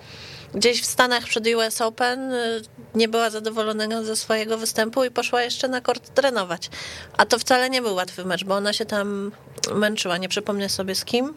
Gdzieś 0.54 0.82
w 0.82 0.86
Stanach 0.86 1.24
przed 1.24 1.46
US 1.46 1.80
Open 1.80 2.32
y, 2.32 2.62
nie 2.94 3.08
była 3.08 3.30
zadowolona 3.30 4.02
ze 4.02 4.16
swojego 4.16 4.58
występu 4.58 5.04
i 5.04 5.10
poszła 5.10 5.42
jeszcze 5.42 5.68
na 5.68 5.80
kort 5.80 6.14
trenować. 6.14 6.70
A 7.16 7.26
to 7.26 7.38
wcale 7.38 7.70
nie 7.70 7.82
był 7.82 7.94
łatwy 7.94 8.24
mecz, 8.24 8.44
bo 8.44 8.54
ona 8.54 8.72
się 8.72 8.84
tam 8.84 9.32
męczyła. 9.74 10.18
Nie 10.18 10.28
przypomnę 10.28 10.68
sobie 10.68 10.94
z 10.94 11.04
kim, 11.04 11.34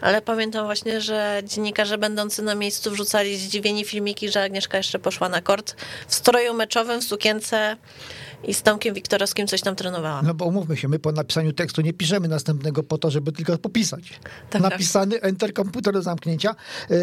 ale 0.00 0.22
pamiętam 0.22 0.66
właśnie, 0.66 1.00
że 1.00 1.42
dziennikarze 1.44 1.98
będący 1.98 2.42
na 2.42 2.54
miejscu 2.54 2.90
wrzucali 2.90 3.36
zdziwieni 3.36 3.84
filmiki, 3.84 4.28
że 4.28 4.42
Agnieszka 4.42 4.76
jeszcze 4.76 4.98
poszła 4.98 5.28
na 5.28 5.40
kort 5.40 5.76
w 6.08 6.14
stroju 6.14 6.54
meczowym, 6.54 7.00
w 7.00 7.04
sukience 7.04 7.76
i 8.44 8.54
z 8.54 8.62
Tomkiem 8.62 8.94
Wiktorowskim 8.94 9.46
coś 9.46 9.60
tam 9.60 9.76
trenowała. 9.76 10.22
No 10.22 10.34
bo 10.34 10.44
umówmy 10.44 10.76
się, 10.76 10.88
my 10.88 10.98
po 10.98 11.12
napisaniu 11.12 11.52
tekstu 11.52 11.80
nie 11.82 11.92
piszemy 11.92 12.28
następnego 12.28 12.82
po 12.82 12.98
to, 12.98 13.10
żeby 13.10 13.32
tylko 13.32 13.58
popisać. 13.58 14.20
Tak, 14.50 14.62
Napisany, 14.62 15.20
enter, 15.20 15.52
komputer 15.52 15.94
do 15.94 16.02
zamknięcia. 16.02 16.54
Yy, 16.90 16.98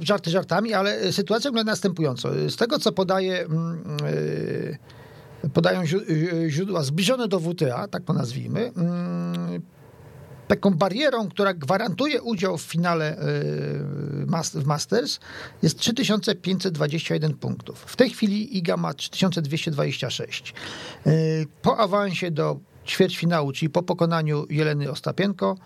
żarty 0.00 0.30
żartami, 0.30 0.74
ale 0.74 1.12
sytuacja 1.12 1.50
wygląda 1.50 1.72
następująco. 1.72 2.28
Z 2.48 2.56
tego, 2.56 2.78
co 2.78 2.92
podaje, 2.92 3.40
mm, 3.44 3.84
yy, 5.42 5.50
podają 5.50 5.82
źród- 5.82 6.08
yy, 6.08 6.50
źródła 6.50 6.82
zbliżone 6.82 7.28
do 7.28 7.40
WTA, 7.40 7.88
tak 7.88 8.04
to 8.04 8.12
nazwijmy, 8.12 8.60
yy, 9.52 9.60
taką 10.50 10.70
barierą, 10.70 11.28
która 11.28 11.54
gwarantuje 11.54 12.22
udział 12.22 12.58
w 12.58 12.62
finale 12.62 13.16
mas- 14.26 14.56
w 14.56 14.66
Masters 14.66 15.20
jest 15.62 15.78
3521 15.78 17.34
punktów. 17.34 17.84
W 17.86 17.96
tej 17.96 18.10
chwili 18.10 18.58
Iga 18.58 18.76
ma 18.76 18.94
3226. 18.94 20.54
Yy, 21.06 21.12
Po 21.62 21.78
awansie 21.78 22.30
do 22.30 22.58
ćwierćfinału, 22.86 23.52
czyli 23.52 23.70
po 23.70 23.82
pokonaniu 23.82 24.46
Jeleny 24.50 24.90
Ostapienko, 24.90 25.56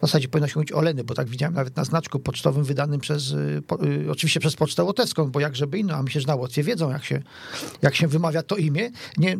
w 0.00 0.06
zasadzie 0.06 0.28
powinno 0.28 0.48
się 0.48 0.52
mówić 0.56 0.72
Oleny, 0.72 1.04
bo 1.04 1.14
tak 1.14 1.28
widziałem 1.28 1.54
nawet 1.54 1.76
na 1.76 1.84
znaczku 1.84 2.18
pocztowym 2.18 2.64
wydanym 2.64 3.00
przez, 3.00 3.30
yy, 3.30 3.62
po, 3.62 3.84
yy, 3.84 4.10
oczywiście 4.10 4.40
przez 4.40 4.56
Pocztę 4.56 4.84
Łotewską, 4.84 5.30
bo 5.30 5.40
jak 5.40 5.56
żeby 5.56 5.78
inno, 5.78 5.94
a 5.94 6.02
myślę, 6.02 6.20
że 6.20 6.26
na 6.26 6.34
Łotwie 6.34 6.62
wiedzą, 6.62 6.90
jak 6.90 7.04
się, 7.04 7.22
jak 7.82 7.94
się 7.94 8.08
wymawia 8.08 8.42
to 8.42 8.56
imię. 8.56 8.90
Nie, 9.18 9.36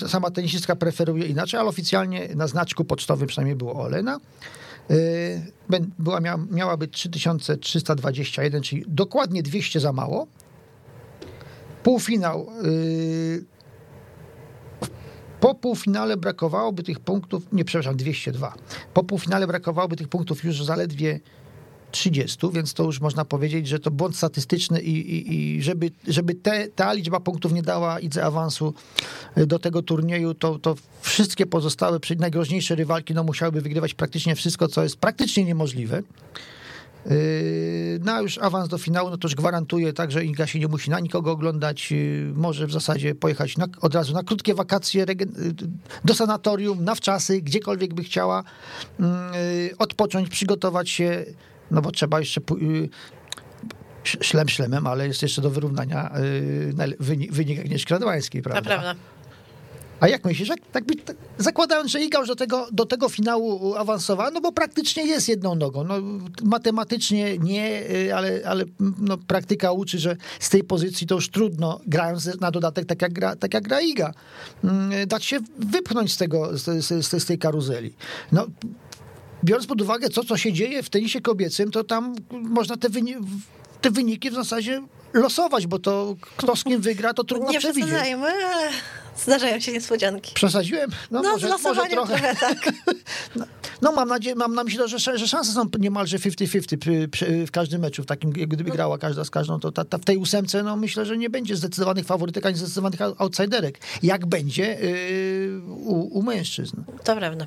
yy, 0.00 0.08
sama 0.08 0.30
tenisistka 0.30 0.76
preferuje 0.76 1.26
inaczej, 1.26 1.60
ale 1.60 1.68
oficjalnie 1.68 2.28
na 2.34 2.46
znaczku 2.46 2.84
pocztowym 2.84 3.28
przynajmniej 3.28 3.56
było 3.56 3.74
Olena. 3.82 4.20
Była, 5.98 6.20
miała, 6.20 6.44
miała 6.50 6.76
być 6.76 6.92
3321, 6.92 8.62
czyli 8.62 8.84
dokładnie 8.88 9.42
200 9.42 9.80
za 9.80 9.92
mało. 9.92 10.26
Półfinał. 11.82 12.46
Po 15.42 15.54
półfinale 15.54 16.16
brakowałoby 16.16 16.82
tych 16.82 17.00
punktów, 17.00 17.42
nie 17.52 17.64
przepraszam, 17.64 17.96
202. 17.96 18.54
Po 18.94 19.04
półfinale 19.04 19.46
brakowałoby 19.46 19.96
tych 19.96 20.08
punktów 20.08 20.44
już 20.44 20.64
zaledwie 20.64 21.20
30, 21.90 22.38
więc 22.52 22.74
to 22.74 22.84
już 22.84 23.00
można 23.00 23.24
powiedzieć, 23.24 23.68
że 23.68 23.78
to 23.78 23.90
błąd 23.90 24.16
statystyczny 24.16 24.80
i, 24.80 24.90
i, 24.90 25.34
i 25.34 25.62
żeby, 25.62 25.90
żeby 26.08 26.34
te, 26.34 26.68
ta 26.68 26.92
liczba 26.92 27.20
punktów 27.20 27.52
nie 27.52 27.62
dała 27.62 28.00
idze 28.00 28.24
awansu 28.24 28.74
y, 29.38 29.46
do 29.46 29.58
tego 29.58 29.82
turnieju, 29.82 30.34
to, 30.34 30.58
to 30.58 30.76
wszystkie 31.00 31.46
pozostałe, 31.46 31.98
najgroźniejsze 32.18 32.74
rywalki 32.74 33.14
no, 33.14 33.24
musiałyby 33.24 33.60
wygrywać 33.60 33.94
praktycznie 33.94 34.34
wszystko, 34.34 34.68
co 34.68 34.82
jest 34.82 34.96
praktycznie 34.96 35.44
niemożliwe. 35.44 36.02
Yy, 37.06 37.98
No 38.04 38.22
już 38.22 38.38
awans 38.38 38.68
do 38.68 38.78
finału, 38.78 39.10
no 39.10 39.16
to 39.16 39.28
już 39.28 39.34
gwarantuje 39.34 39.92
tak, 39.92 40.12
że 40.12 40.24
Iga 40.24 40.46
się 40.46 40.58
nie 40.58 40.68
musi 40.68 40.90
na 40.90 41.00
nikogo 41.00 41.30
oglądać, 41.32 41.90
yy, 41.90 42.32
może 42.34 42.66
w 42.66 42.72
zasadzie 42.72 43.14
pojechać 43.14 43.56
na, 43.56 43.66
od 43.80 43.94
razu 43.94 44.14
na 44.14 44.22
krótkie 44.22 44.54
wakacje 44.54 45.04
yy, 45.08 45.16
do 46.04 46.14
sanatorium, 46.14 46.84
na 46.84 46.94
wczasy, 46.94 47.42
gdziekolwiek 47.42 47.94
by 47.94 48.02
chciała, 48.02 48.44
odpocząć, 49.78 50.28
przygotować 50.28 50.90
się, 50.90 51.24
no 51.70 51.82
bo 51.82 51.90
trzeba 51.90 52.20
jeszcze 52.20 52.40
szlem 54.04 54.48
szlemem, 54.48 54.86
ale 54.86 55.06
jest 55.06 55.22
jeszcze 55.22 55.42
do 55.42 55.50
wyrównania 55.50 56.12
wynik, 57.00 57.32
wynik 57.32 57.60
Agnieszki 57.60 57.94
Radwańskiej, 57.94 58.42
prawda? 58.42 58.60
Naprawdę. 58.70 59.11
A 60.02 60.08
jak 60.08 60.24
myślisz, 60.24 60.48
jak, 60.48 60.58
tak 60.72 60.84
by, 60.84 60.96
tak, 60.96 61.16
zakładając, 61.38 61.90
że 61.90 62.00
Iga 62.00 62.18
już 62.18 62.28
do 62.28 62.36
tego, 62.36 62.68
do 62.72 62.86
tego 62.86 63.08
finału 63.08 63.74
awansowała, 63.74 64.30
no 64.30 64.40
bo 64.40 64.52
praktycznie 64.52 65.06
jest 65.06 65.28
jedną 65.28 65.54
nogą. 65.54 65.84
No, 65.84 65.94
matematycznie 66.44 67.38
nie, 67.38 67.90
y, 67.90 68.14
ale, 68.14 68.40
ale 68.46 68.64
no, 68.98 69.18
praktyka 69.18 69.72
uczy, 69.72 69.98
że 69.98 70.16
z 70.40 70.48
tej 70.48 70.64
pozycji 70.64 71.06
to 71.06 71.14
już 71.14 71.28
trudno, 71.28 71.80
grając 71.86 72.40
na 72.40 72.50
dodatek 72.50 72.86
tak 72.86 73.02
jak 73.02 73.12
gra, 73.12 73.36
tak 73.36 73.54
jak 73.54 73.64
gra 73.64 73.80
Iga, 73.80 74.14
mm, 74.64 75.08
dać 75.08 75.24
się 75.24 75.38
wypchnąć 75.58 76.12
z, 76.12 76.16
tego, 76.16 76.58
z, 76.58 76.84
z, 76.84 77.22
z, 77.22 77.24
tej 77.24 77.38
karuzeli. 77.38 77.94
No, 78.32 78.46
biorąc 79.44 79.66
pod 79.66 79.80
uwagę 79.82 80.08
to, 80.08 80.24
co 80.24 80.36
się 80.36 80.52
dzieje 80.52 80.82
w 80.82 80.90
tenisie 80.90 81.20
kobiecym, 81.20 81.70
to 81.70 81.84
tam 81.84 82.14
można 82.30 82.76
te, 82.76 82.88
wyni- 82.88 83.16
te 83.80 83.90
wyniki 83.90 84.30
w 84.30 84.34
zasadzie 84.34 84.82
losować, 85.12 85.66
bo 85.66 85.78
to 85.78 86.16
kto 86.36 86.56
z 86.56 86.64
kim 86.64 86.80
wygra, 86.80 87.14
to 87.14 87.24
trudno 87.24 87.50
Nie 87.50 87.58
przewidzieć. 87.58 87.90
przesadzajmy, 87.90 88.26
ale 88.26 88.70
zdarzają 89.16 89.60
się 89.60 89.72
niespodzianki. 89.72 90.34
Przesadziłem? 90.34 90.90
No, 91.10 91.22
może, 91.22 91.30
z 91.30 91.34
może 91.34 91.48
losowaniem 91.48 91.92
trochę. 91.92 92.18
trochę 92.18 92.36
tak. 92.36 92.58
No 93.82 93.92
mam 93.92 94.08
nadzieję, 94.08 94.36
mam 94.36 94.54
na 94.54 94.64
myśli, 94.64 94.80
że, 94.86 95.18
że 95.18 95.28
szanse 95.28 95.52
są 95.52 95.64
niemalże 95.78 96.18
50-50 96.18 96.76
przy- 96.78 97.08
przy- 97.08 97.46
w 97.46 97.50
każdym 97.50 97.80
meczu. 97.80 98.02
W 98.02 98.06
takim, 98.06 98.30
gdyby 98.30 98.70
grała 98.70 98.98
każda 98.98 99.24
z 99.24 99.30
każdą, 99.30 99.60
to 99.60 99.72
ta, 99.72 99.84
ta, 99.84 99.98
w 99.98 100.04
tej 100.04 100.16
ósemce 100.16 100.62
no 100.62 100.76
myślę, 100.76 101.06
że 101.06 101.18
nie 101.18 101.30
będzie 101.30 101.56
zdecydowanych 101.56 102.06
faworytek 102.06 102.46
ani 102.46 102.56
zdecydowanych 102.56 103.00
ou- 103.00 103.14
outsiderek. 103.18 103.78
Jak 104.02 104.26
będzie 104.26 104.62
yy, 104.64 105.62
u, 105.74 106.18
u 106.18 106.22
mężczyzn. 106.22 106.76
To 107.04 107.16
prawda. 107.16 107.46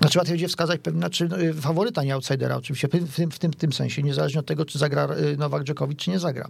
Znaczy 0.00 0.18
łatwiej 0.18 0.32
będzie 0.32 0.48
wskazać 0.48 0.80
pewnie, 0.80 1.00
znaczy 1.00 1.28
faworyta, 1.60 2.02
nie 2.02 2.14
outsidera 2.14 2.56
oczywiście, 2.56 2.88
w 2.88 2.90
tym, 3.16 3.30
w 3.30 3.38
tym, 3.38 3.52
w 3.52 3.56
tym 3.56 3.72
sensie, 3.72 4.02
niezależnie 4.02 4.40
od 4.40 4.46
tego, 4.46 4.64
czy 4.64 4.78
zagra 4.78 5.08
y, 5.32 5.36
Nowak 5.36 5.64
Dżokowicz, 5.64 5.98
czy 6.04 6.10
nie 6.10 6.18
zagra. 6.18 6.48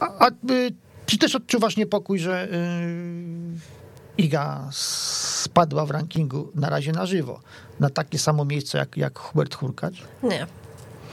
A, 0.00 0.26
a 0.26 0.28
y, 0.28 0.70
czy 1.10 1.18
też 1.18 1.34
odczuwasz 1.34 1.76
niepokój, 1.76 2.18
że 2.18 2.48
y, 2.48 4.22
Iga 4.22 4.68
spadła 4.72 5.86
w 5.86 5.90
rankingu 5.90 6.52
na 6.54 6.70
razie 6.70 6.92
na 6.92 7.06
żywo, 7.06 7.40
na 7.80 7.90
takie 7.90 8.18
samo 8.18 8.44
miejsce 8.44 8.78
jak, 8.78 8.96
jak 8.96 9.18
Hubert 9.18 9.54
Hurkacz? 9.54 10.02
Nie. 10.22 10.46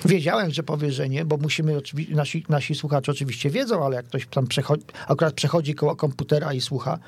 Wiedziałem, 0.06 0.52
że 0.52 0.64
powie, 0.64 0.92
że 0.92 1.10
nie, 1.10 1.26
bo 1.26 1.38
musimy, 1.38 1.82
nasi, 2.10 2.46
nasi 2.50 2.76
słuchacze 2.76 3.12
oczywiście 3.12 3.50
wiedzą, 3.50 3.86
ale 3.86 3.96
jak 3.96 4.06
ktoś 4.06 4.28
tam 4.28 4.48
przechodzi, 4.48 4.84
akurat 5.08 5.34
przechodzi 5.34 5.76
koło 5.76 5.96
komputera 5.96 6.54
i 6.54 6.62
słucha, 6.62 7.00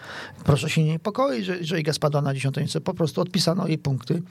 proszę 0.44 0.70
się 0.70 0.84
nie 0.84 0.92
niepokoić, 0.92 1.46
że, 1.46 1.64
że 1.64 1.80
Iga 1.80 1.94
spadła 1.94 2.22
na 2.22 2.34
dziesiąte 2.34 2.62
miejsce. 2.62 2.82
Po 2.82 2.94
prostu 2.94 3.22
odpisano 3.22 3.68
jej 3.68 3.78
punkty 3.78 4.22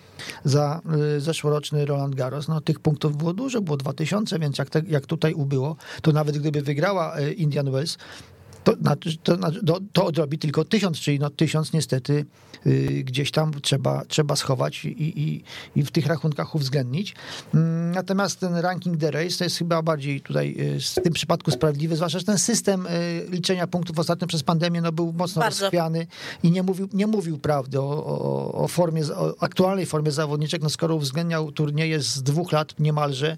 za 0.45 0.81
y, 1.17 1.21
zeszłoroczny 1.21 1.87
Roland 1.87 2.15
Garros. 2.15 2.49
No, 2.49 2.61
tych 2.61 2.81
punktów 2.81 3.17
było 3.17 3.33
dużo, 3.33 3.61
było 3.61 3.77
2000, 3.77 4.39
więc 4.39 4.59
jak, 4.59 4.71
te, 4.71 4.83
jak 4.89 5.07
tutaj 5.07 5.35
ubyło, 5.35 5.77
to 6.03 6.13
nawet 6.13 6.39
gdyby 6.39 6.63
wygrała 6.63 7.19
y, 7.19 7.33
Indian 7.33 7.71
Wells, 7.71 7.99
to, 8.65 8.75
znaczy- 8.81 9.17
to, 9.23 9.37
znaczy- 9.37 9.65
to, 9.65 9.79
to 9.93 10.05
odrobi 10.07 10.39
tylko 10.39 10.65
tysiąc, 10.65 11.01
czyli 11.01 11.19
no 11.19 11.31
tysiąc 11.31 11.73
niestety 11.73 12.25
y, 12.67 13.03
gdzieś 13.05 13.31
tam 13.31 13.53
trzeba, 13.63 14.05
trzeba 14.05 14.37
schować 14.37 14.85
i, 14.85 14.89
i, 15.21 15.43
i 15.77 15.83
w 15.85 15.91
tych 15.91 16.07
rachunkach 16.07 16.55
uwzględnić. 16.55 17.15
Mm, 17.55 17.93
Natomiast 17.93 18.41
ten 18.41 18.57
ranking 18.57 19.01
The 19.01 19.11
Race 19.11 19.39
to 19.39 19.45
jest 19.45 19.57
chyba 19.57 19.83
bardziej 19.83 20.21
tutaj 20.21 20.57
y, 20.59 20.81
w 20.81 20.95
tym 21.05 21.13
przypadku 21.13 21.51
sprawiedliwy, 21.51 21.97
zwłaszcza, 21.97 22.19
że 22.19 22.25
ten 22.25 22.39
system 22.39 22.87
y, 22.87 23.27
liczenia 23.31 23.67
punktów 23.67 23.99
ostatnio 23.99 24.27
przez 24.27 24.43
pandemię 24.43 24.81
no, 24.81 24.93
był 24.93 25.13
mocno 25.13 25.41
Bardzo. 25.41 25.61
rozchwiany 25.65 26.07
i 26.43 26.51
nie 26.51 26.63
mówił, 26.63 26.89
nie 26.93 27.07
mówił 27.07 27.39
prawdy 27.39 27.81
o, 27.81 28.07
o, 28.07 28.53
o 28.53 28.69
formie, 28.69 29.03
o 29.17 29.35
aktualnej 29.43 29.87
formie 29.87 30.11
zawodniczek. 30.13 30.63
No, 30.63 30.71
skoro 30.71 30.95
uwzględniał 30.95 31.53
turnieje 31.53 32.03
z 32.03 32.23
dwóch 32.23 32.53
lat 32.53 32.75
niemalże, 32.79 33.37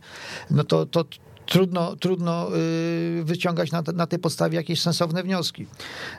no 0.51 0.65
to, 0.65 0.87
to 0.87 1.05
trudno, 1.51 1.97
trudno 1.97 2.57
y, 2.57 3.25
wyciągać 3.25 3.73
na, 3.73 3.83
na 3.95 4.07
tej 4.07 4.19
podstawie 4.19 4.57
jakieś 4.57 4.81
sensowne 4.81 5.23
wnioski. 5.23 5.67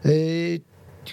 Y, 0.06 0.62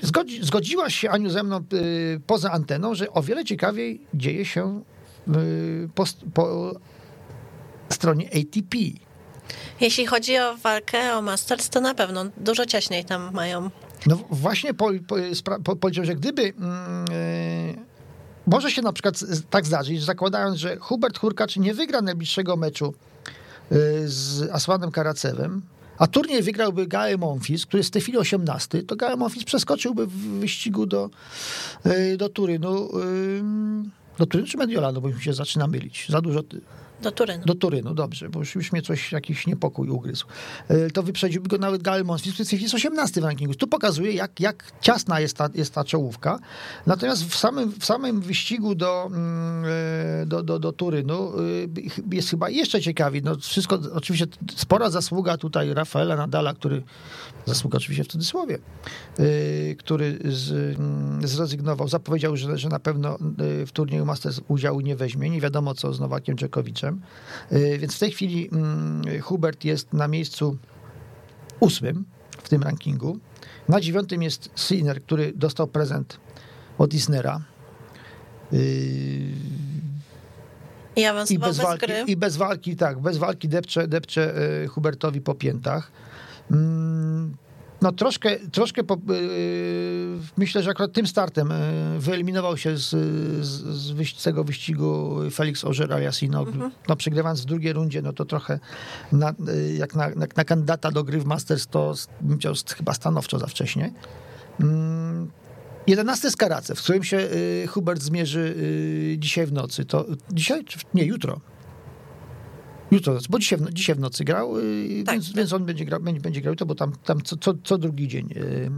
Zgodzi, 0.02 0.44
zgodziłaś 0.44 0.94
się, 0.94 1.10
Aniu, 1.10 1.30
ze 1.30 1.42
mną 1.42 1.60
y, 1.72 2.20
poza 2.26 2.50
anteną, 2.50 2.94
że 2.94 3.10
o 3.12 3.22
wiele 3.22 3.44
ciekawiej 3.44 4.00
dzieje 4.14 4.44
się 4.44 4.82
po, 5.94 6.04
po 6.34 6.72
stronie 7.88 8.26
ATP. 8.26 8.76
Jeśli 9.80 10.06
chodzi 10.06 10.38
o 10.38 10.56
walkę 10.56 11.14
o 11.16 11.22
Masters, 11.22 11.68
to 11.68 11.80
na 11.80 11.94
pewno 11.94 12.24
dużo 12.36 12.66
ciaśniej 12.66 13.04
tam 13.04 13.30
mają. 13.32 13.70
No 14.06 14.18
właśnie 14.30 14.74
po, 14.74 14.90
po, 15.08 15.16
po, 15.64 15.76
powiedział, 15.76 16.04
że 16.04 16.14
gdyby 16.14 16.42
mm, 16.42 17.04
y, 17.12 17.76
może 18.46 18.70
się 18.70 18.82
na 18.82 18.92
przykład 18.92 19.14
tak 19.50 19.66
zdarzyć, 19.66 20.02
zakładając, 20.02 20.58
że 20.58 20.76
Hubert 20.76 21.18
Hurkacz 21.18 21.56
nie 21.56 21.74
wygra 21.74 22.02
najbliższego 22.02 22.56
meczu 22.56 22.94
z 24.04 24.50
Asłanem 24.52 24.90
Karacewem, 24.90 25.62
a 25.98 26.06
turniej 26.06 26.42
wygrałby 26.42 26.86
Gael 26.86 27.18
Monfils, 27.18 27.66
który 27.66 27.80
jest 27.80 27.90
w 27.90 27.92
tej 27.92 28.02
chwili 28.02 28.18
18, 28.18 28.82
to 28.82 28.96
Gael 28.96 29.18
Monfils 29.18 29.44
przeskoczyłby 29.44 30.06
w 30.06 30.10
wyścigu 30.40 30.86
do, 30.86 31.10
y, 31.86 32.16
do 32.16 32.28
Turynu. 32.28 32.98
y, 32.98 33.98
Do 34.18 34.26
Turynu 34.26 34.48
czy 34.48 34.56
Mediolanu, 34.58 35.00
bo 35.00 35.08
mi 35.08 35.22
się 35.22 35.32
zaczyna 35.32 35.66
mylić. 35.66 36.06
Za 36.08 36.20
dużo 36.20 36.42
Do 37.02 37.12
Turynu. 37.12 37.44
do 37.44 37.54
Turynu, 37.54 37.94
dobrze, 37.94 38.28
bo 38.28 38.38
już, 38.38 38.54
już 38.54 38.72
mnie 38.72 38.82
coś, 38.82 39.12
jakiś 39.12 39.46
niepokój 39.46 39.88
ugryzł. 39.88 40.26
E, 40.68 40.90
To 40.90 41.02
wyprzedziłby 41.02 41.48
go 41.48 41.58
nawet 41.58 41.82
który 42.32 42.62
jest 42.62 42.74
18 42.74 43.20
w 43.20 43.24
rankingu. 43.24 43.54
Tu 43.54 43.66
pokazuje, 43.66 44.12
jak, 44.12 44.40
jak 44.40 44.72
ciasna 44.80 45.20
jest 45.20 45.36
ta, 45.36 45.48
jest 45.54 45.74
ta 45.74 45.84
czołówka. 45.84 46.38
Natomiast 46.86 47.24
w 47.24 47.36
samym, 47.36 47.72
w 47.72 47.84
samym 47.84 48.20
wyścigu 48.20 48.74
do, 48.74 49.06
mm, 49.06 49.64
e, 50.22 50.26
do, 50.26 50.42
do, 50.42 50.58
do 50.58 50.72
Turynu 50.72 51.32
e, 51.32 52.14
jest 52.16 52.30
chyba 52.30 52.50
jeszcze 52.50 52.80
ciekawiej. 52.80 53.22
No, 53.22 53.36
wszystko, 53.36 53.78
oczywiście 53.94 54.26
spora 54.56 54.90
zasługa 54.90 55.36
tutaj 55.36 55.74
Rafaela 55.74 56.16
Nadala, 56.16 56.54
który, 56.54 56.82
zasługa 57.46 57.76
oczywiście 57.76 58.04
w 58.04 58.08
cudzysłowie, 58.08 58.58
który 59.78 60.18
z, 60.24 60.78
mm, 60.78 61.28
zrezygnował, 61.28 61.88
zapowiedział, 61.88 62.36
że, 62.36 62.58
że 62.58 62.68
na 62.68 62.78
pewno 62.78 63.18
w 63.66 63.70
turnieju 63.72 64.04
Masters 64.04 64.40
udziału 64.48 64.80
nie 64.80 64.96
weźmie. 64.96 65.30
Nie 65.30 65.40
wiadomo 65.40 65.74
co 65.74 65.92
z 65.92 66.00
Nowakiem 66.00 66.36
Dżekowiczem. 66.36 66.87
Y, 67.52 67.78
Więc 67.78 67.94
w 67.94 67.98
tej 67.98 68.10
chwili 68.10 68.48
mm, 68.52 69.22
Hubert 69.22 69.64
jest 69.64 69.92
na 69.92 70.08
miejscu 70.08 70.56
ósmym 71.60 72.04
w 72.42 72.48
tym 72.48 72.62
rankingu. 72.62 73.18
Na 73.68 73.80
dziewiątym 73.80 74.22
jest 74.22 74.50
Sinner, 74.56 75.02
który 75.02 75.32
dostał 75.36 75.66
prezent 75.66 76.20
od 76.78 76.94
Isnera. 76.94 77.40
Y, 78.52 78.58
I 80.96 81.00
I 81.30 81.38
bez, 81.38 81.58
walki. 81.58 81.86
I 82.06 82.16
bez 82.16 82.36
walki, 82.36 82.76
tak, 82.76 82.98
bez 82.98 83.18
walki 83.18 83.48
depcze, 83.48 83.88
depcze 83.88 84.34
y, 84.64 84.68
Hubertowi 84.68 85.20
po 85.20 85.34
piętach. 85.34 85.90
No 87.82 87.92
troszkę, 87.92 88.36
troszkę 88.52 88.84
po, 88.84 88.94
y, 88.94 90.18
myślę, 90.36 90.62
że 90.62 90.70
akurat 90.70 90.92
tym 90.92 91.06
startem 91.06 91.52
y, 91.52 91.98
wyeliminował 91.98 92.56
się 92.56 92.76
z, 92.76 92.88
z, 93.46 93.46
z, 93.80 94.22
tego 94.22 94.44
wyścigu 94.44 95.16
Felix 95.32 95.64
Ożer 95.64 95.92
Aliasino. 95.92 96.44
No 96.88 96.96
przegrywając 96.96 97.40
w 97.40 97.44
drugiej 97.44 97.72
rundzie, 97.72 98.02
no 98.02 98.12
to 98.12 98.24
trochę 98.24 98.58
na, 99.12 99.30
y, 99.48 99.74
jak, 99.74 99.94
na, 99.94 100.08
jak 100.20 100.36
na 100.36 100.44
kandydata 100.44 100.90
do 100.90 101.04
gry 101.04 101.18
w 101.20 101.24
Masters 101.24 101.66
to 101.66 101.94
bym 102.20 102.38
s- 102.50 102.64
chyba 102.76 102.94
stanowczo 102.94 103.38
za 103.38 103.46
wcześnie. 103.46 103.92
Mm, 104.60 105.30
11 105.86 106.30
Skaracew, 106.30 106.78
z 106.80 106.82
którym 106.82 107.04
się 107.04 107.28
Hubert 107.68 108.02
zmierzy 108.02 108.54
dzisiaj 109.18 109.46
w 109.46 109.52
nocy. 109.52 109.84
To 109.84 110.04
dzisiaj? 110.32 110.64
czy 110.64 110.78
w- 110.78 110.84
Nie, 110.94 111.04
jutro. 111.04 111.40
Jutro, 112.90 113.18
bo 113.30 113.38
dzisiaj, 113.38 113.58
w- 113.58 113.72
dzisiaj 113.72 113.96
w 113.96 114.00
nocy 114.00 114.24
grał, 114.24 114.58
y, 114.58 115.02
Tak, 115.06 115.14
więc, 115.14 115.26
tak. 115.28 115.36
więc 115.36 115.52
on 115.52 115.64
będzie 115.64 115.84
grał, 115.84 116.00
będzie, 116.00 116.20
będzie 116.20 116.40
grał 116.40 116.54
to, 116.56 116.66
bo 116.66 116.74
tam, 116.74 116.92
tam 117.04 117.22
co, 117.22 117.36
co, 117.36 117.54
co 117.64 117.78
drugi 117.78 118.08
dzień. 118.08 118.28
y, 118.36 118.70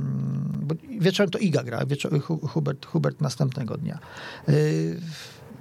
Bo 0.62 0.74
wieczorem 1.00 1.30
to 1.30 1.38
Iga 1.38 1.62
gra, 1.62 1.86
wieczor, 1.86 2.20
Hu- 2.22 2.46
Hubert, 2.48 2.86
Hubert 2.86 3.20
następnego 3.20 3.76
dnia. 3.76 3.98
Y, 4.48 5.00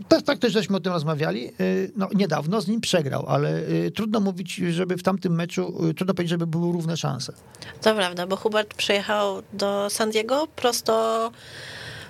Tak, 0.07 0.21
tak 0.21 0.39
też 0.39 0.53
żeśmy 0.53 0.77
o 0.77 0.79
tym 0.79 0.93
rozmawiali. 0.93 1.47
Y, 1.61 1.91
No, 1.95 2.07
niedawno 2.15 2.61
z 2.61 2.67
nim 2.67 2.81
przegrał, 2.81 3.25
ale 3.27 3.59
y, 3.69 3.91
trudno 3.91 4.19
mówić, 4.19 4.55
żeby 4.55 4.97
w 4.97 5.03
tamtym 5.03 5.35
meczu, 5.35 5.85
y, 5.89 5.93
trudno 5.93 6.13
powiedzieć, 6.13 6.29
żeby 6.29 6.47
były 6.47 6.73
równe 6.73 6.97
szanse. 6.97 7.33
To 7.81 7.95
prawda, 7.95 8.27
bo 8.27 8.35
Hubert 8.35 8.73
przyjechał 8.73 9.41
do 9.53 9.87
San 9.89 10.11
Diego 10.11 10.47
prosto 10.55 11.31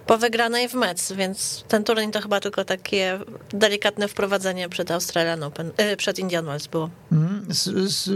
po 0.10 0.18
wygranej 0.18 0.70
w 0.70 0.74
Mets, 0.74 1.12
więc 1.12 1.64
ten 1.68 1.84
turniej 1.84 2.12
to 2.12 2.22
chyba 2.22 2.40
tylko 2.40 2.66
takie 2.66 3.20
delikatne 3.54 4.08
wprowadzenie 4.08 4.70
przed 4.70 4.92
Australian 4.92 5.44
Open, 5.44 5.72
y, 5.94 5.98
przed 5.98 6.20
Indian 6.20 6.46
Wells 6.46 6.68
było. 6.68 6.90
Mhm. 7.12 7.46
Z, 7.50 7.64
z, 7.92 8.10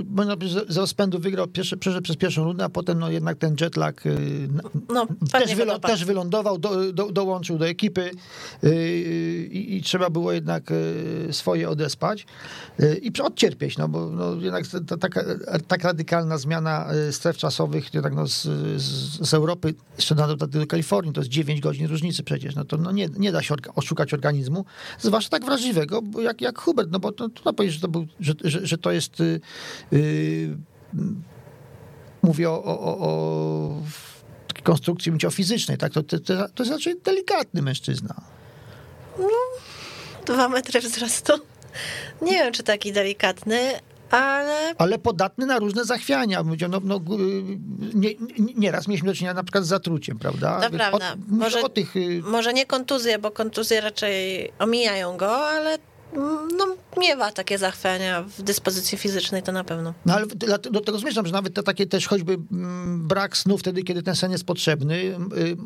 z 0.69 0.77
rozpędu 0.77 1.19
wygrał, 1.19 1.47
pierwszy, 1.47 1.77
przeszedł 1.77 2.03
przez 2.03 2.15
pierwszą 2.17 2.43
rundę, 2.43 2.63
a 2.63 2.69
potem 2.69 2.99
no, 2.99 3.09
jednak 3.09 3.37
ten 3.37 3.55
jetlag 3.61 4.05
y, 4.05 4.09
na- 4.51 4.63
No, 4.93 5.07
też, 5.31 5.55
wydopadł. 5.55 5.87
też 5.93 6.05
wylądował, 6.05 6.57
do, 6.57 6.93
do, 6.93 7.11
dołączył 7.11 7.57
do 7.57 7.67
ekipy 7.67 8.11
y, 8.63 9.49
i, 9.51 9.81
trzeba 9.81 10.09
było 10.09 10.31
jednak 10.31 10.71
y, 10.71 11.27
swoje 11.31 11.69
odespać 11.69 12.25
y, 12.79 12.95
i 13.01 13.21
odcierpieć, 13.21 13.77
no 13.77 13.87
bo 13.87 14.09
no, 14.09 14.35
jednak 14.35 14.65
ta, 14.87 14.97
taka, 14.97 15.23
tak 15.67 15.83
radykalna 15.83 16.37
zmiana 16.37 16.93
y, 17.09 17.13
stref 17.13 17.37
czasowych 17.37 17.93
jednak 17.93 18.13
no, 18.15 18.27
z, 18.27 18.41
z, 18.81 19.29
z 19.29 19.33
Europy 19.33 19.73
jeszcze 19.95 20.15
dodatek 20.15 20.49
do 20.49 20.67
Kalifornii, 20.67 21.13
to 21.13 21.21
jest 21.21 21.31
9 21.31 21.61
godzin 21.61 21.82
różnicy 21.87 22.23
przecież, 22.23 22.55
no 22.55 22.65
to 22.65 22.77
no, 22.77 22.91
nie, 22.91 23.07
nie 23.17 23.31
da 23.31 23.43
się 23.43 23.55
oszukać 23.75 24.13
organizmu, 24.13 24.65
zwłaszcza 24.99 25.29
tak 25.29 25.45
wrażliwego, 25.45 26.01
jak, 26.21 26.41
jak 26.41 26.59
Hubert, 26.59 26.91
no 26.91 26.99
bo 26.99 27.11
to 27.11 27.29
trudno 27.29 27.53
powiedzieć, 27.53 27.75
że 27.75 27.81
to, 27.81 27.87
był, 27.87 28.07
że, 28.19 28.33
że, 28.43 28.67
że 28.67 28.77
to 28.77 28.91
jest 28.91 29.19
y, 29.21 29.41
y, 29.93 30.57
mówię 32.23 32.49
o, 32.49 32.63
o, 32.63 32.97
o, 32.97 33.81
konstrukcji 34.63 35.11
fizycznej, 35.31 35.77
tak? 35.77 35.93
To, 35.93 36.03
to, 36.03 36.19
to, 36.19 36.63
jest 36.63 36.71
raczej 36.71 36.95
delikatny 37.03 37.61
mężczyzna. 37.61 38.21
Dwa 40.25 40.49
metry 40.49 40.79
wzrostu. 40.79 41.33
Nie 42.21 42.31
wiem, 42.31 42.53
czy 42.53 42.63
taki 42.63 42.93
delikatny, 42.93 43.79
ale 44.11 44.73
Ale 44.77 44.99
podatny 44.99 45.45
na 45.45 45.59
różne 45.59 45.85
zachwiania. 45.85 46.43
No, 46.69 46.81
no, 46.83 46.95
y, 46.97 46.99
nie, 47.93 48.09
nie, 48.39 48.53
nieraz 48.55 48.87
mieliśmy 48.87 49.07
do 49.07 49.15
czynienia 49.15 49.33
na 49.33 49.43
przykład 49.43 49.63
z 49.63 49.67
zatruciem, 49.67 50.19
prawda? 50.19 50.61
To 50.61 50.69
prawda. 50.69 51.13
O, 51.13 51.15
Może- 51.27 51.69
tych... 51.69 51.95
y, 51.95 52.21
może 52.23 52.53
nie 52.53 52.65
kontuzje, 52.65 53.19
bo 53.19 53.31
kontuzje 53.31 53.81
raczej 53.81 54.51
omijają 54.59 55.17
go, 55.17 55.47
ale 55.47 55.77
mm, 56.13 56.47
no, 56.57 56.65
miewa 56.97 57.31
takie 57.31 57.57
zachwiania 57.57 58.21
w 58.23 58.41
dyspozycji 58.41 58.97
fizycznej, 58.97 59.43
to 59.43 59.51
na 59.51 59.63
pewno. 59.63 59.93
No 60.05 60.13
ale 60.13 60.25
do 60.71 60.81
tego 60.81 60.99
zmierzam, 60.99 61.25
że 61.25 61.31
nawet 61.33 61.53
te 61.53 61.63
takie 61.63 61.85
też 61.85 62.07
choćby 62.07 62.33
mm, 62.51 63.07
brak 63.07 63.37
snu 63.37 63.57
wtedy, 63.57 63.83
kiedy 63.83 64.03
ten 64.03 64.15
sen 64.15 64.31
jest 64.31 64.45
potrzebny, 64.45 64.95
y, 65.37 65.57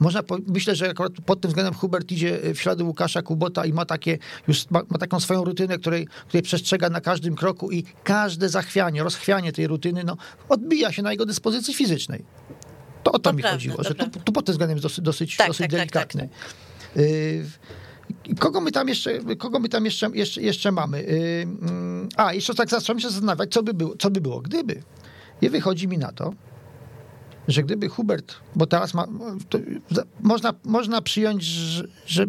można, 0.00 0.22
po- 0.22 0.38
myślę, 0.46 0.74
że 0.76 0.90
akurat 0.90 1.12
pod 1.26 1.40
tym 1.40 1.48
względem 1.48 1.74
Hubert 1.74 2.12
idzie 2.12 2.38
w 2.54 2.58
ślady 2.58 2.84
Łukasza 2.84 3.22
Kubota 3.22 3.66
i 3.66 3.72
ma 3.72 3.84
takie, 3.84 4.18
już 4.48 4.70
ma, 4.70 4.82
ma 4.88 4.98
taką 4.98 5.20
swoją 5.20 5.44
rutynę, 5.44 5.78
której, 5.78 6.08
której 6.28 6.42
przestrzega 6.42 6.90
na 6.90 7.00
każdym 7.00 7.34
kroku 7.34 7.70
i 7.70 7.84
każde 8.04 8.48
zachwianie, 8.48 9.02
rozchwianie 9.02 9.52
tej 9.52 9.66
rutyny, 9.66 10.04
no, 10.04 10.16
odbija 10.48 10.92
się 10.92 11.02
na 11.02 11.10
jego 11.10 11.26
dyspozycji 11.26 11.74
fizycznej. 11.74 12.24
To 13.02 13.12
o 13.12 13.18
to, 13.18 13.30
To 13.30 13.32
mi 13.32 13.42
prawda, 13.42 13.56
chodziło, 13.56 13.82
że 13.82 13.94
tu, 13.94 14.20
tu 14.24 14.32
pod 14.32 14.44
tym 14.46 14.52
względem 14.52 14.76
jest 14.76 14.82
dosyć, 14.84 15.04
dosyć, 15.04 15.36
Tak, 15.36 15.46
dosyć 15.46 15.60
tak, 15.60 15.70
tak, 15.70 15.78
delikatny. 15.80 16.28
Y, 16.96 17.44
Kogo 18.38 18.60
my 18.60 18.72
tam 18.72 18.88
jeszcze, 18.88 19.36
kogo 19.38 19.58
my 19.58 19.68
tam 19.68 19.84
jeszcze, 19.84 20.10
jeszcze, 20.14 20.42
jeszcze 20.42 20.72
mamy? 20.72 20.98
Y, 20.98 21.46
mm, 21.62 22.08
A, 22.16 22.34
jeszcze 22.34 22.54
tak 22.54 22.68
zacząłem 22.70 23.00
się 23.00 23.10
zastanawiać, 23.10 23.52
co 23.52 23.62
by 23.62 23.74
było, 23.74 23.94
co 23.98 24.10
by 24.10 24.20
było 24.20 24.40
gdyby. 24.40 24.82
I 25.42 25.48
wychodzi 25.50 25.88
mi 25.88 25.98
na 25.98 26.12
to, 26.12 26.32
że 27.50 27.62
gdyby 27.62 27.88
Hubert, 27.88 28.34
bo 28.56 28.66
teraz 28.66 28.94
ma, 28.94 29.06
można, 30.20 30.54
można 30.64 31.02
przyjąć, 31.02 31.42
że, 31.44 31.84
że 32.06 32.26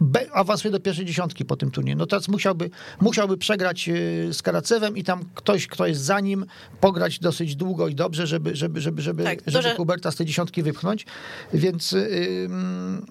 be- 0.00 0.32
awansuje 0.32 0.72
do 0.72 0.80
pierwszej 0.80 1.04
dziesiątki 1.06 1.44
po 1.44 1.56
tym 1.56 1.70
turnieju. 1.70 1.98
No 1.98 2.06
teraz 2.06 2.28
musiałby, 2.28 2.70
musiałby 3.00 3.36
przegrać 3.38 3.88
y, 3.88 4.28
z 4.32 4.42
Karacewem 4.42 4.96
i 4.96 5.04
tam 5.04 5.20
ktoś, 5.34 5.66
kto 5.66 5.86
jest 5.86 6.00
za 6.00 6.20
nim, 6.20 6.46
pograć 6.80 7.18
dosyć 7.18 7.56
długo 7.56 7.88
i 7.88 7.94
dobrze, 7.94 8.26
żeby, 8.26 8.56
żeby, 8.56 8.80
żeby, 8.80 9.02
żeby, 9.02 9.24
Tak, 9.24 9.38
żeby 9.46 9.62
duże- 9.64 9.74
Huberta 9.76 10.10
z 10.10 10.16
tej 10.16 10.26
dziesiątki 10.26 10.62
wypchnąć. 10.62 11.06
Więc 11.54 11.92
y, 11.92 11.98
ym, 12.44 13.06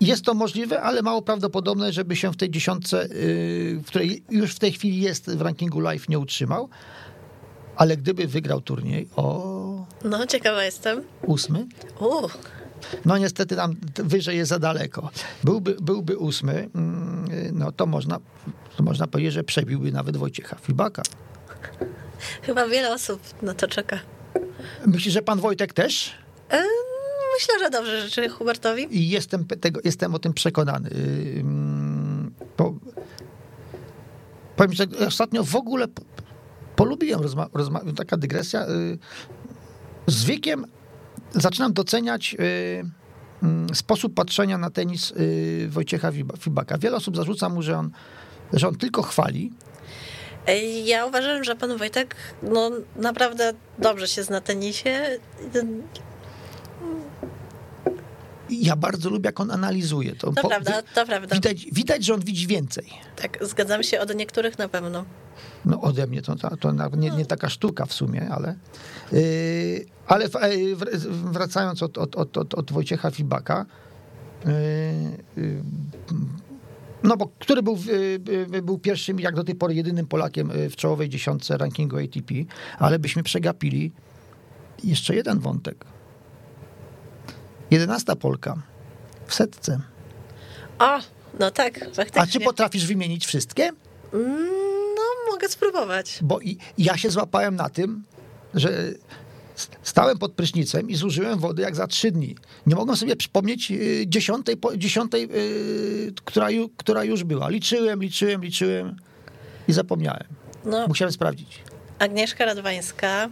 jest 0.00 0.24
to 0.24 0.34
możliwe, 0.34 0.82
ale 0.82 1.02
mało 1.02 1.22
prawdopodobne, 1.22 1.92
żeby 1.92 2.16
się 2.16 2.32
w 2.32 2.36
tej 2.36 2.50
dziesiątce, 2.50 3.04
y, 3.04 3.80
w 3.84 3.86
której 3.86 4.22
już 4.30 4.54
w 4.54 4.58
tej 4.58 4.72
chwili 4.72 5.00
jest 5.00 5.30
w 5.36 5.40
rankingu 5.40 5.80
live, 5.80 6.08
nie 6.08 6.18
utrzymał. 6.18 6.68
Ale 7.80 7.96
gdyby 7.96 8.26
wygrał 8.26 8.60
turniej 8.60 9.08
o 9.16 9.86
No, 10.04 10.26
ciekawa 10.26 10.64
jestem. 10.64 11.02
ósmy, 11.26 11.66
Uuu, 12.00 12.28
no 13.04 13.18
niestety 13.18 13.56
tam 13.56 13.76
wyżej 13.94 14.36
jest 14.36 14.48
za 14.48 14.58
daleko. 14.58 15.10
Byłby, 15.44 15.76
byłby 15.80 16.18
ósmy, 16.18 16.68
mm, 16.74 17.24
no 17.52 17.72
to 17.72 17.86
można, 17.86 18.18
to 18.76 18.82
można 18.82 19.06
powiedzieć, 19.06 19.32
że 19.32 19.44
przebiłby 19.44 19.92
nawet 19.92 20.16
Wojciecha 20.16 20.56
Filbaka. 20.56 21.02
chyba 22.42 22.66
wiele 22.68 22.94
osób 22.94 23.20
na 23.42 23.54
to 23.54 23.68
czeka. 23.68 23.98
Myślisz, 24.86 25.14
że 25.14 25.22
pan 25.22 25.40
Wojtek 25.40 25.72
też? 25.72 26.12
Myślę, 27.38 27.54
że 27.58 27.70
dobrze 27.70 28.00
życzy 28.02 28.28
Hubertowi. 28.28 28.96
I 28.98 29.08
jestem, 29.10 29.44
tego, 29.46 29.80
jestem 29.84 30.14
o 30.14 30.18
tym 30.18 30.32
przekonany. 30.32 30.90
Bo, 32.58 32.74
powiem, 34.56 34.72
że 34.72 34.84
ostatnio 35.06 35.44
w 35.44 35.56
ogóle 35.56 35.88
po- 35.88 36.02
polubiłem 36.84 37.20
rozma- 37.20 37.48
rozma- 37.52 37.94
taka 37.96 38.16
dygresja. 38.16 38.66
yy, 38.66 38.98
Z 40.06 40.24
wiekiem 40.24 40.64
zaczynam 41.32 41.72
doceniać 41.72 42.32
yy, 42.32 42.84
mm, 43.42 43.74
sposób 43.74 44.14
patrzenia 44.14 44.58
na 44.58 44.70
tenis 44.70 45.10
yy, 45.16 45.68
Wojciecha 45.68 46.10
Fiba- 46.12 46.38
Fibaka. 46.38 46.78
Wiele 46.78 46.96
osób 46.96 47.16
zarzuca 47.16 47.48
mu, 47.48 47.62
że 47.62 47.78
on, 47.78 47.90
że 48.52 48.68
on 48.68 48.74
tylko 48.76 49.02
chwali, 49.02 49.52
Ja 50.84 51.06
uważam, 51.06 51.44
że 51.44 51.56
pan 51.56 51.76
Wojtek 51.76 52.16
no, 52.42 52.70
naprawdę 52.96 53.52
dobrze 53.78 54.08
się 54.08 54.22
zna 54.22 54.40
tenisie. 54.40 55.18
Ja 58.50 58.76
bardzo 58.76 59.10
lubię, 59.10 59.28
jak 59.28 59.40
on 59.40 59.50
analizuje. 59.50 60.12
To, 60.16 60.32
To 60.32 60.42
po- 60.42 60.48
prawda, 60.48 60.82
to 60.94 61.06
prawda. 61.06 61.34
Widać, 61.34 61.66
widać, 61.72 62.04
że 62.04 62.14
on 62.14 62.20
widzi 62.20 62.46
więcej. 62.46 62.86
Tak, 63.16 63.38
zgadzam 63.40 63.82
się 63.82 64.00
od 64.00 64.14
niektórych 64.14 64.58
na 64.58 64.68
pewno. 64.68 65.04
No 65.64 65.80
ode 65.80 66.06
mnie 66.06 66.22
to, 66.22 66.36
to, 66.36 66.72
nie, 66.96 67.10
nie 67.10 67.26
taka 67.26 67.48
sztuka 67.48 67.86
w 67.86 67.92
sumie, 67.92 68.28
ale. 68.30 68.54
Yy, 69.12 69.86
ale 70.06 70.28
w, 70.28 70.32
wr- 70.32 70.98
wracając 71.08 71.82
od, 71.82 71.98
od, 71.98 72.16
od, 72.16 72.54
od, 72.54 72.72
Wojciecha 72.72 73.10
Fibaka. 73.10 73.66
Yy, 74.44 74.52
yy, 75.42 75.62
no 77.02 77.16
bo 77.16 77.28
który 77.38 77.62
był, 77.62 77.76
yy, 77.86 78.20
yy, 78.52 78.62
był 78.62 78.78
pierwszym, 78.78 79.20
jak 79.20 79.34
do 79.34 79.44
tej 79.44 79.54
pory 79.54 79.74
jedynym 79.74 80.06
Polakiem 80.06 80.50
w 80.70 80.76
czołowej 80.76 81.08
dziesiątce 81.08 81.58
rankingu 81.58 81.96
ATP, 81.96 82.34
ale 82.78 82.98
byśmy 82.98 83.22
przegapili 83.22 83.92
jeszcze 84.84 85.14
jeden 85.14 85.38
wątek. 85.38 85.84
Jedenasta 87.70 88.16
Polka 88.16 88.62
w 89.26 89.34
setce. 89.34 89.80
O, 90.78 90.98
no 91.40 91.50
tak, 91.50 91.82
A 91.82 91.94
faktycznie. 91.94 92.26
czy 92.26 92.40
potrafisz 92.40 92.86
wymienić 92.86 93.26
wszystkie? 93.26 93.70
Mm, 94.14 94.69
mogę 95.30 95.48
spróbować. 95.48 96.18
Bo 96.22 96.40
i, 96.40 96.58
ja 96.78 96.96
się 96.96 97.10
złapałem 97.10 97.56
na 97.56 97.68
tym, 97.68 98.04
że 98.54 98.92
stałem 99.82 100.18
pod 100.18 100.32
prysznicem 100.32 100.90
i 100.90 100.94
zużyłem 100.96 101.38
wody 101.38 101.62
jak 101.62 101.76
za 101.76 101.86
trzy 101.86 102.10
dni. 102.10 102.36
Nie 102.66 102.74
mogłem 102.74 102.96
sobie 102.96 103.16
przypomnieć 103.16 103.70
y, 103.70 104.04
dziesiątej, 104.06 104.56
dziesiątej 104.76 105.28
y, 105.34 106.12
która, 106.24 106.48
która 106.76 107.04
już 107.04 107.24
była. 107.24 107.48
Liczyłem, 107.48 108.02
liczyłem, 108.02 108.42
liczyłem 108.42 108.96
i 109.68 109.72
zapomniałem. 109.72 110.26
No, 110.64 110.88
Musiałem 110.88 111.12
sprawdzić. 111.12 111.62
Agnieszka 111.98 112.44
Radwańska, 112.44 113.28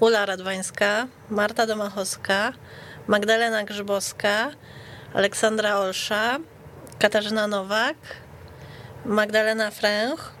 Ula 0.00 0.26
Radwańska, 0.26 1.08
Marta 1.30 1.66
Domachowska, 1.66 2.52
Magdalena 3.06 3.64
Grzybowska, 3.64 4.50
Aleksandra 5.14 5.78
Olsza, 5.78 6.38
Katarzyna 6.98 7.46
Nowak, 7.46 7.96
Magdalena 9.04 9.70
Fręch, 9.70 10.32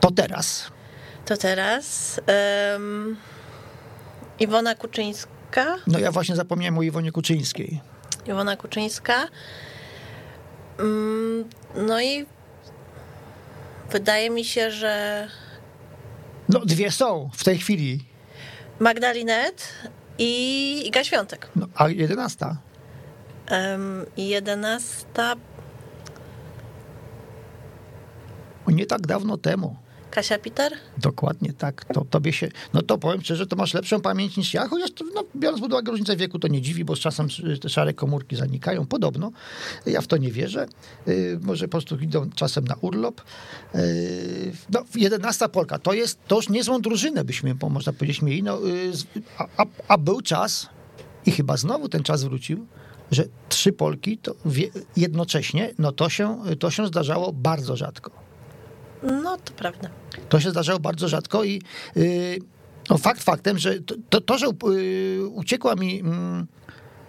To 0.00 0.10
teraz. 0.10 0.70
to 1.24 1.36
teraz 1.36 2.20
em, 2.26 3.16
Iwona 4.40 4.74
Kuczyńska, 4.74 5.76
No 5.86 5.98
ja 5.98 6.12
właśnie 6.12 6.36
zapomniałem 6.36 6.78
o 6.78 6.82
Iwonie 6.82 7.12
Kuczyńskiej. 7.12 7.80
Iwona 8.26 8.56
Kuczyńska, 8.56 9.28
Mm, 10.78 11.44
no 11.76 12.00
i 12.00 12.26
wydaje 13.90 14.30
mi 14.30 14.44
się, 14.44 14.70
że 14.70 15.26
No 16.48 16.60
dwie 16.60 16.90
są 16.90 17.30
w 17.34 17.44
tej 17.44 17.58
chwili. 17.58 18.04
Magdalinet 18.78 19.68
i 20.18 20.82
Iga 20.86 21.04
Świątek. 21.04 21.48
No, 21.56 21.66
a 21.74 21.88
jedenasta. 21.88 22.56
I 24.16 24.28
jedenasta 24.28 25.34
Nie 28.66 28.86
tak 28.86 29.00
dawno 29.06 29.36
temu. 29.36 29.76
Kasia 30.10 30.38
Peter? 30.38 30.72
Dokładnie 30.98 31.52
tak. 31.52 31.84
To 31.84 32.04
tobie 32.10 32.32
się, 32.32 32.48
no 32.74 32.82
to 32.82 32.98
powiem 32.98 33.22
szczerze, 33.22 33.46
to 33.46 33.56
masz 33.56 33.74
lepszą 33.74 34.00
pamięć 34.00 34.36
niż 34.36 34.54
ja, 34.54 34.68
chociaż 34.68 34.90
to, 34.90 35.04
no, 35.14 35.24
biorąc 35.36 35.60
pod 35.60 35.72
uwagę 35.72 35.90
różnicę 35.90 36.16
wieku, 36.16 36.38
to 36.38 36.48
nie 36.48 36.62
dziwi, 36.62 36.84
bo 36.84 36.96
z 36.96 36.98
czasem 36.98 37.28
te 37.60 37.68
szare 37.68 37.94
komórki 37.94 38.36
zanikają. 38.36 38.86
Podobno. 38.86 39.32
Ja 39.86 40.00
w 40.00 40.06
to 40.06 40.16
nie 40.16 40.32
wierzę. 40.32 40.66
Yy, 41.06 41.38
może 41.42 41.68
po 41.68 41.70
prostu 41.70 41.98
idą 41.98 42.30
czasem 42.30 42.64
na 42.64 42.74
urlop. 42.80 43.22
Yy, 43.74 43.80
no, 44.72 44.84
11 44.94 45.48
Polka, 45.48 45.78
to 45.78 45.92
jest, 45.92 46.18
to 46.26 46.36
już 46.36 46.48
niezłą 46.48 46.80
drużynę 46.80 47.24
byśmy, 47.24 47.56
można 47.70 47.92
powiedzieć, 47.92 48.22
mieli. 48.22 48.42
No, 48.42 48.60
yy, 48.60 48.92
a, 49.38 49.46
a, 49.56 49.64
a 49.88 49.98
był 49.98 50.20
czas, 50.20 50.68
i 51.26 51.30
chyba 51.30 51.56
znowu 51.56 51.88
ten 51.88 52.02
czas 52.02 52.24
wrócił, 52.24 52.66
że 53.10 53.24
trzy 53.48 53.72
Polki 53.72 54.18
to 54.18 54.34
jednocześnie, 54.96 55.74
no 55.78 55.92
to 55.92 56.08
się, 56.08 56.42
to 56.58 56.70
się 56.70 56.86
zdarzało 56.86 57.32
bardzo 57.32 57.76
rzadko. 57.76 58.29
No, 59.02 59.36
to 59.36 59.52
prawda. 59.52 59.90
To 60.28 60.40
się 60.40 60.50
zdarzało 60.50 60.80
bardzo 60.80 61.08
rzadko 61.08 61.44
i 61.44 61.62
yy, 61.96 62.38
no 62.90 62.98
fakt 62.98 63.22
faktem, 63.22 63.58
że 63.58 63.80
to, 63.80 63.94
to, 64.10 64.20
to 64.20 64.38
że 64.38 64.46
yy, 64.64 65.28
uciekła 65.28 65.74
mi 65.74 66.00
mm, 66.00 66.46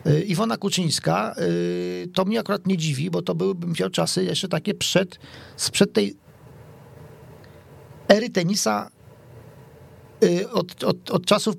yy, 0.06 0.22
Iwona 0.22 0.58
Kuczyńska, 0.58 1.36
to 2.14 2.26
mnie 2.26 2.40
akurat 2.40 2.68
nie 2.68 2.78
dziwi, 2.78 3.12
bo 3.12 3.22
to 3.22 3.36
były, 3.36 3.56
bym 3.56 3.74
czasy 3.92 4.24
jeszcze 4.24 4.48
takie 4.48 4.74
przed, 4.74 5.20
sprzed 5.56 5.94
tej 5.94 6.16
ery 8.08 8.30
tenisa 8.30 8.92
od, 10.54 10.84
od, 10.84 11.12
od 11.12 11.26
czasów, 11.26 11.56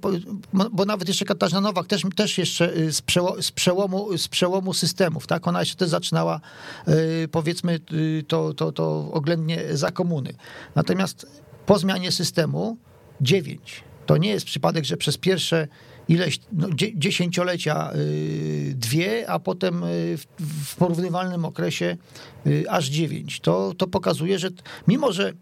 bo 0.72 0.84
nawet 0.84 1.08
jeszcze 1.08 1.24
Katarzyna 1.24 1.60
Nowak 1.60 1.86
też, 1.86 2.02
też 2.16 2.38
jeszcze 2.38 2.74
yy, 2.74 2.92
z, 2.92 3.02
przeło, 3.02 3.42
z, 3.42 3.52
przełomu, 3.52 4.18
z 4.18 4.28
przełomu 4.28 4.74
systemów, 4.74 5.26
tak? 5.26 5.48
Ona 5.48 5.60
jeszcze 5.60 5.76
też 5.76 5.88
zaczynała 5.88 6.40
yy, 6.86 6.94
powiedzmy 7.28 7.80
to, 8.28 8.54
to, 8.54 8.72
to 8.72 9.10
oględnie 9.12 9.76
za 9.76 9.90
komuny. 9.90 10.32
Natomiast 10.74 11.42
po 11.66 11.78
zmianie 11.78 12.12
systemu 12.12 12.76
dziewięć. 13.20 13.84
To 14.06 14.16
nie 14.16 14.30
jest 14.30 14.46
przypadek, 14.46 14.84
że 14.84 14.96
przez 14.96 15.18
pierwsze 15.18 15.68
ileś 16.08 16.40
no, 16.52 16.68
dzie- 16.70 16.98
dziesięciolecia 16.98 17.92
dwie, 18.74 19.30
a 19.30 19.38
potem 19.38 19.82
w, 20.16 20.22
w 20.66 20.76
porównywalnym 20.76 21.44
okresie 21.44 21.96
aż 22.68 22.88
dziewięć. 22.88 23.40
To, 23.40 23.72
to 23.78 23.86
pokazuje, 23.86 24.38
że 24.38 24.48
mimo, 24.88 25.12
że 25.12 25.32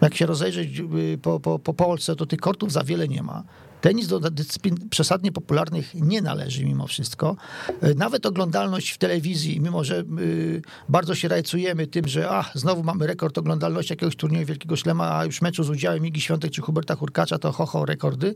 jak 0.00 0.14
się 0.14 0.26
rozejrzeć 0.26 0.80
y, 0.80 1.18
po, 1.22 1.40
po, 1.40 1.58
po 1.58 1.74
Polsce, 1.74 2.16
to 2.16 2.26
tych 2.26 2.40
kortów 2.40 2.72
za 2.72 2.84
wiele 2.84 3.08
nie 3.08 3.22
ma. 3.22 3.44
Tenis 3.80 4.06
do 4.06 4.20
dyscyplin 4.20 4.88
przesadnie 4.90 5.32
popularnych 5.32 5.94
nie 5.94 6.22
należy 6.22 6.64
mimo 6.64 6.86
wszystko. 6.86 7.36
Y, 7.84 7.94
Nawet 7.94 8.26
oglądalność 8.26 8.90
w 8.90 8.98
telewizji, 8.98 9.60
mimo 9.60 9.84
że 9.84 10.04
y, 10.18 10.62
bardzo 10.88 11.14
się 11.14 11.28
rajcujemy 11.28 11.86
tym, 11.86 12.08
że 12.08 12.30
a, 12.30 12.50
znowu 12.54 12.82
mamy 12.82 13.06
rekord 13.06 13.38
oglądalności 13.38 13.92
jakiegoś 13.92 14.16
turnieju 14.16 14.46
Wielkiego 14.46 14.76
Szlema, 14.76 15.18
a 15.18 15.24
już 15.24 15.42
meczu 15.42 15.64
z 15.64 15.70
udziałem 15.70 16.06
Igi 16.06 16.20
Świątek 16.20 16.50
czy 16.50 16.62
Huberta 16.62 16.94
Hurkacza 16.94 17.38
to 17.38 17.52
ho, 17.52 17.66
ho, 17.66 17.84
rekordy. 17.84 18.34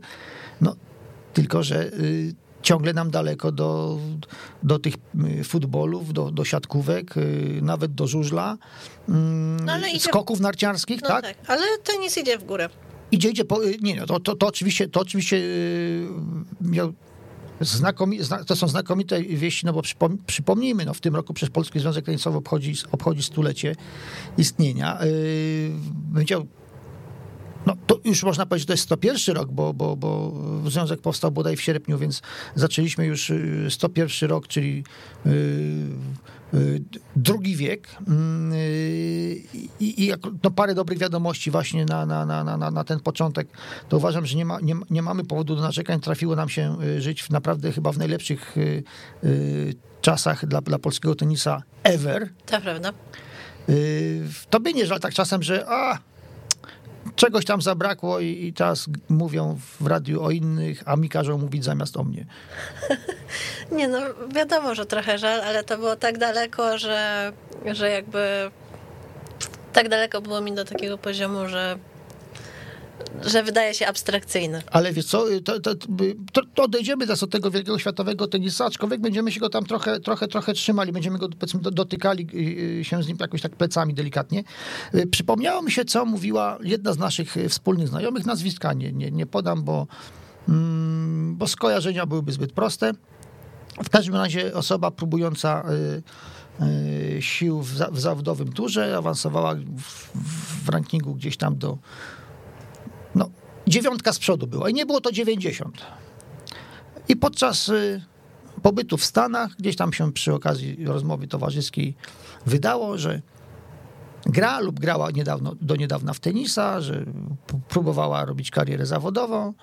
No, 0.61 0.75
tylko, 1.33 1.63
że 1.63 1.91
ciągle 2.61 2.93
nam 2.93 3.11
daleko 3.11 3.51
do, 3.51 3.97
do 4.63 4.79
tych 4.79 4.93
y, 5.39 5.43
futbolów, 5.43 6.13
do, 6.13 6.31
do 6.31 6.45
siatkówek, 6.45 7.17
y, 7.17 7.59
nawet 7.61 7.93
do 7.93 8.07
żużla, 8.07 8.57
mm, 9.09 9.65
No, 9.65 9.73
ale 9.73 9.89
idzie- 9.89 9.99
skoków 10.09 10.39
narciarskich, 10.39 11.01
No 11.01 11.07
tak? 11.07 11.21
tak? 11.23 11.35
ale 11.47 11.61
tenis 11.83 12.17
idzie 12.17 12.37
w 12.37 12.43
górę. 12.43 12.69
Idzie, 13.11 13.29
idzie, 13.29 13.45
po, 13.45 13.63
y, 13.65 13.77
nie, 13.81 13.93
nie, 13.93 14.05
to, 14.05 14.19
to, 14.19 14.35
to 14.35 14.47
oczywiście, 14.47 14.87
to 14.87 14.99
oczywiście 14.99 15.41
miał 16.61 16.93
znakomi, 17.61 18.23
zna, 18.23 18.43
to 18.43 18.55
są 18.55 18.67
znakomite 18.67 19.23
wieści, 19.23 19.65
no 19.65 19.73
bo 19.73 19.81
przypom, 19.81 20.17
przypomnijmy, 20.27 20.85
no 20.85 20.93
w 20.93 21.01
tym 21.01 21.15
roku 21.15 21.33
przez 21.33 21.49
Polski 21.49 21.79
Związek 21.79 22.05
Tenisowy 22.05 22.37
obchodzi, 22.37 22.73
obchodzi 22.91 23.23
stulecie 23.23 23.75
istnienia. 24.37 24.99
Yy, 26.15 26.25
no, 27.65 27.73
to 27.87 27.99
już 28.05 28.23
można 28.23 28.45
powiedzieć, 28.45 28.63
że 28.63 28.67
to 28.67 28.73
jest 28.73 28.83
101 28.83 29.35
rok, 29.35 29.51
bo, 29.51 29.73
bo, 29.73 29.95
bo 29.95 30.31
związek 30.69 31.01
powstał 31.01 31.31
bodaj 31.31 31.55
w 31.57 31.61
sierpniu, 31.61 31.97
więc 31.97 32.21
zaczęliśmy 32.55 33.05
już 33.05 33.29
y, 33.29 33.67
101 33.69 34.29
rok, 34.29 34.47
czyli 34.47 34.83
y, 35.25 35.29
y, 36.53 36.81
drugi 37.15 37.55
wiek. 37.55 37.87
Mm, 38.07 38.53
y, 38.53 39.41
I, 39.79 40.01
i 40.03 40.05
jak- 40.05 40.19
no, 40.43 40.51
parę 40.51 40.75
dobrych 40.75 40.99
wiadomości 40.99 41.51
właśnie 41.51 41.85
na, 41.85 42.05
na, 42.05 42.25
na, 42.25 42.43
na, 42.57 42.71
na- 42.71 42.83
ten 42.83 42.99
początek. 42.99 43.47
To 43.89 43.97
uważam, 43.97 44.25
że 44.25 44.37
nie, 44.37 44.45
ma, 44.45 44.59
nie, 44.61 44.75
nie 44.89 45.01
mamy 45.01 45.23
powodu 45.23 45.55
do 45.55 45.61
narzekań. 45.61 45.99
Trafiło 45.99 46.35
nam 46.35 46.49
się 46.49 46.77
y, 46.83 47.01
żyć 47.01 47.23
w 47.23 47.29
naprawdę 47.29 47.71
chyba 47.71 47.91
w 47.91 47.97
najlepszych 47.97 48.57
y, 48.57 48.83
y, 49.23 49.73
czasach 50.01 50.45
dla, 50.45 50.61
dla 50.61 50.79
polskiego 50.79 51.15
tenisa 51.15 51.63
ever. 51.83 52.29
To 52.45 52.61
prawda. 52.61 52.91
Tobie 54.49 54.73
nie 54.73 54.85
żal 54.85 54.99
tak 54.99 55.13
czasem, 55.13 55.43
że 55.43 55.65
a, 55.69 55.97
czegoś 57.15 57.45
tam 57.45 57.61
zabrakło 57.61 58.19
i, 58.19 58.45
i 58.45 58.53
teraz 58.53 58.85
mówią 59.09 59.57
w 59.79 59.87
radiu 59.87 60.23
o 60.23 60.31
innych, 60.31 60.83
a 60.85 60.95
mi 60.95 61.09
każą 61.09 61.37
mówić 61.37 61.63
zamiast 61.63 61.97
o 61.97 62.03
mnie. 62.03 62.25
Nie 63.77 63.87
no, 63.87 63.99
wiadomo, 64.35 64.75
że 64.75 64.85
trochę 64.85 65.17
żal, 65.17 65.41
ale 65.41 65.63
to 65.63 65.77
było 65.77 65.95
tak 65.95 66.17
daleko, 66.17 66.77
że, 66.77 67.31
że 67.65 67.89
jakby 67.89 68.51
tak 69.73 69.89
daleko 69.89 70.21
było 70.21 70.41
mi 70.41 70.53
do 70.53 70.65
takiego 70.65 70.97
poziomu, 70.97 71.47
że, 71.47 71.77
że 73.25 73.43
wydaje 73.43 73.73
się 73.73 73.87
abstrakcyjne. 73.87 74.63
Ale 74.71 74.93
wiesz 74.93 75.05
co, 75.05 75.25
to, 75.45 75.59
to, 75.59 75.75
to, 76.33 76.41
to 76.55 76.63
odejdziemy 76.63 77.05
teraz 77.05 77.23
od 77.23 77.29
tego 77.29 77.51
wielkiego 77.51 77.79
światowego 77.79 78.27
tenisa, 78.27 78.65
aczkolwiek 78.65 79.01
będziemy 79.01 79.31
się 79.31 79.39
go 79.39 79.49
tam 79.49 79.65
trochę, 79.65 79.99
trochę, 79.99 80.27
trochę 80.27 80.53
trzymali, 80.53 80.91
będziemy 80.91 81.17
go 81.17 81.29
powiedzmy 81.29 81.59
do- 81.61 81.71
dotykali 81.71 82.27
yy, 82.33 82.83
się 82.83 83.03
z 83.03 83.07
nim 83.07 83.17
jakoś 83.19 83.41
tak 83.41 83.55
plecami 83.55 83.93
delikatnie. 83.93 84.43
Przypomniało 85.11 85.61
mi 85.61 85.71
się, 85.71 85.85
co 85.85 86.05
mówiła 86.05 86.57
jedna 86.63 86.93
z 86.93 86.97
naszych 86.97 87.35
wspólnych 87.49 87.87
znajomych, 87.87 88.25
nazwiska 88.25 88.73
nie, 88.73 88.91
nie, 88.91 89.11
nie 89.11 89.25
podam, 89.25 89.63
bo, 89.63 89.87
mm, 90.49 91.35
bo 91.35 91.47
skojarzenia 91.47 92.05
byłyby 92.05 92.31
zbyt 92.31 92.51
proste. 92.51 92.91
W 93.83 93.89
każdym 93.89 94.15
razie 94.15 94.53
osoba 94.53 94.91
próbująca 94.91 95.63
y, 96.59 96.65
y, 97.17 97.21
sił 97.21 97.61
w, 97.61 97.77
za, 97.77 97.91
w 97.91 97.99
zawodowym 97.99 98.53
turze 98.53 98.97
awansowała 98.97 99.55
w, 99.55 100.09
w 100.65 100.69
rankingu 100.69 101.15
gdzieś 101.15 101.37
tam 101.37 101.57
do 101.57 101.77
no, 103.15 103.29
dziewiątka 103.67 104.13
z 104.13 104.19
przodu 104.19 104.47
była 104.47 104.69
i 104.69 104.73
nie 104.73 104.85
było 104.85 105.01
to 105.01 105.11
90. 105.11 105.81
I 107.09 107.15
podczas 107.15 107.69
y, 107.69 108.01
pobytu 108.61 108.97
w 108.97 109.05
Stanach, 109.05 109.51
gdzieś 109.59 109.75
tam 109.75 109.93
się 109.93 110.13
przy 110.13 110.33
okazji 110.33 110.85
rozmowy 110.85 111.27
towarzyskiej 111.27 111.95
wydało, 112.45 112.97
że 112.97 113.21
gra 114.25 114.59
lub 114.59 114.79
grała 114.79 115.11
niedawno, 115.11 115.55
do 115.61 115.75
niedawna 115.75 116.13
w 116.13 116.19
tenisa, 116.19 116.81
że 116.81 117.05
próbowała 117.69 118.25
robić 118.25 118.51
karierę 118.51 118.85
zawodową, 118.85 119.53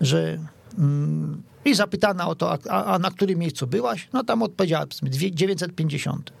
że 0.00 0.38
mm, 0.78 1.42
i 1.64 1.74
zapytana 1.74 2.28
o 2.28 2.34
to, 2.34 2.52
a, 2.70 2.84
a- 2.84 2.98
na 2.98 3.10
którym 3.10 3.38
miejscu 3.38 3.66
byłaś? 3.66 4.08
No 4.12 4.24
tam 4.24 4.42
odpowiedziała 4.42 4.86
powiedzmy, 4.86 5.10
dwie- 5.10 5.34
950. 5.34 6.32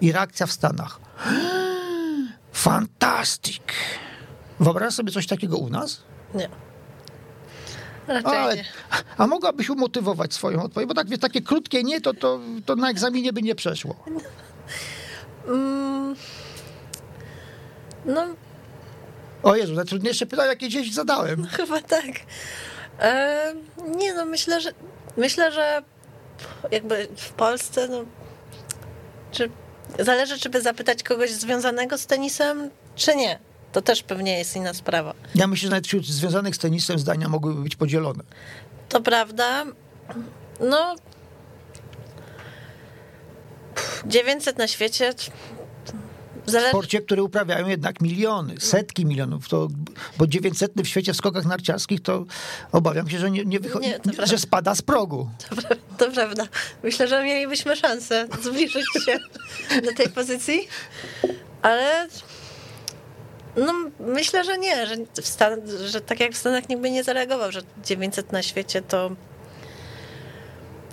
I 0.00 0.12
reakcja 0.12 0.46
w 0.46 0.52
Stanach. 0.52 1.00
Fantastic. 2.52 3.62
Wyobrażasz 4.60 4.94
sobie 4.94 5.12
coś 5.12 5.26
takiego 5.26 5.56
u 5.56 5.70
nas? 5.70 6.02
Nie. 6.34 6.48
Ale, 8.24 8.64
a 9.16 9.26
mogłabyś 9.26 9.70
umotywować 9.70 10.34
swoją 10.34 10.62
odpowiedź, 10.62 10.88
bo 10.88 10.94
tak, 10.94 11.08
wiesz, 11.08 11.18
takie 11.18 11.42
krótkie 11.42 11.82
nie, 11.82 12.00
to, 12.00 12.14
to, 12.14 12.40
to 12.66 12.76
na 12.76 12.90
egzaminie 12.90 13.32
by 13.32 13.42
nie 13.42 13.54
przeszło. 13.54 13.96
Mm, 15.46 16.16
no, 18.06 18.26
O 19.42 19.56
Jezu, 19.56 19.74
najtrudniejsze 19.74 20.26
pytanie, 20.26 20.48
jakie 20.48 20.66
gdzieś 20.68 20.92
zadałem. 20.92 21.46
chyba 21.46 21.80
tak. 21.80 22.06
E, 23.00 23.54
nie 23.96 24.14
no, 24.14 24.24
myślę, 24.24 24.60
że 24.60 24.72
myślę, 25.16 25.52
że 25.52 25.82
jakby 26.70 27.08
w 27.16 27.30
Polsce, 27.32 27.88
no, 27.88 28.04
czy 29.32 29.50
zależy, 29.98 30.38
czy 30.38 30.48
by 30.50 30.62
zapytać 30.62 31.02
kogoś 31.02 31.30
związanego 31.32 31.98
z 31.98 32.06
tenisem, 32.06 32.70
czy 32.96 33.16
nie. 33.16 33.38
To 33.72 33.82
też 33.82 34.02
pewnie 34.02 34.38
jest 34.38 34.56
inna 34.56 34.74
sprawa. 34.74 35.14
Ja 35.34 35.46
myślę, 35.46 35.66
że 35.66 35.70
nawet 35.70 35.86
wśród 35.86 36.06
związanych 36.06 36.56
z 36.56 36.58
tenisem 36.58 36.98
zdania 36.98 37.28
mogłyby 37.28 37.62
być 37.62 37.76
podzielone. 37.76 38.24
To 38.88 39.00
prawda. 39.00 39.64
No. 40.60 40.94
900 44.06 44.58
na 44.58 44.68
świecie. 44.68 45.12
W 46.46 46.50
Zależy, 46.50 46.68
sporcie, 46.70 47.00
który 47.00 47.22
uprawiają 47.22 47.66
jednak 47.68 48.00
miliony, 48.00 48.54
setki 48.60 49.06
milionów, 49.06 49.48
to, 49.48 49.68
bo 50.18 50.26
900 50.26 50.72
w 50.76 50.86
świecie 50.86 51.12
w 51.12 51.16
skokach 51.16 51.44
narciarskich, 51.44 52.00
to 52.02 52.24
obawiam 52.72 53.10
się, 53.10 53.18
że 53.18 53.30
nie, 53.30 53.44
nie 53.44 53.60
wychodzi, 53.60 53.88
Nie, 53.88 54.26
że 54.26 54.38
spada 54.38 54.74
z 54.74 54.82
progu. 54.82 55.30
to, 55.48 55.56
pra- 55.56 55.76
to 55.98 56.10
prawda. 56.10 56.46
Myślę, 56.82 57.08
że 57.08 57.24
mielibyśmy 57.24 57.76
szansę 57.76 58.26
zbliżyć 58.42 58.84
się 59.04 59.18
do 59.82 59.92
tej 59.96 60.08
pozycji, 60.08 60.68
ale 61.62 62.08
no, 63.56 63.74
myślę, 64.00 64.44
że 64.44 64.58
nie, 64.58 64.86
że, 64.86 64.94
Stan- 65.22 65.60
że 65.86 66.00
tak 66.00 66.20
jak 66.20 66.32
w 66.32 66.36
Stanach 66.36 66.68
nikt 66.68 66.82
by 66.82 66.90
nie 66.90 67.04
zareagował, 67.04 67.52
że 67.52 67.60
900 67.84 68.32
na 68.32 68.42
świecie 68.42 68.82
to 68.82 69.10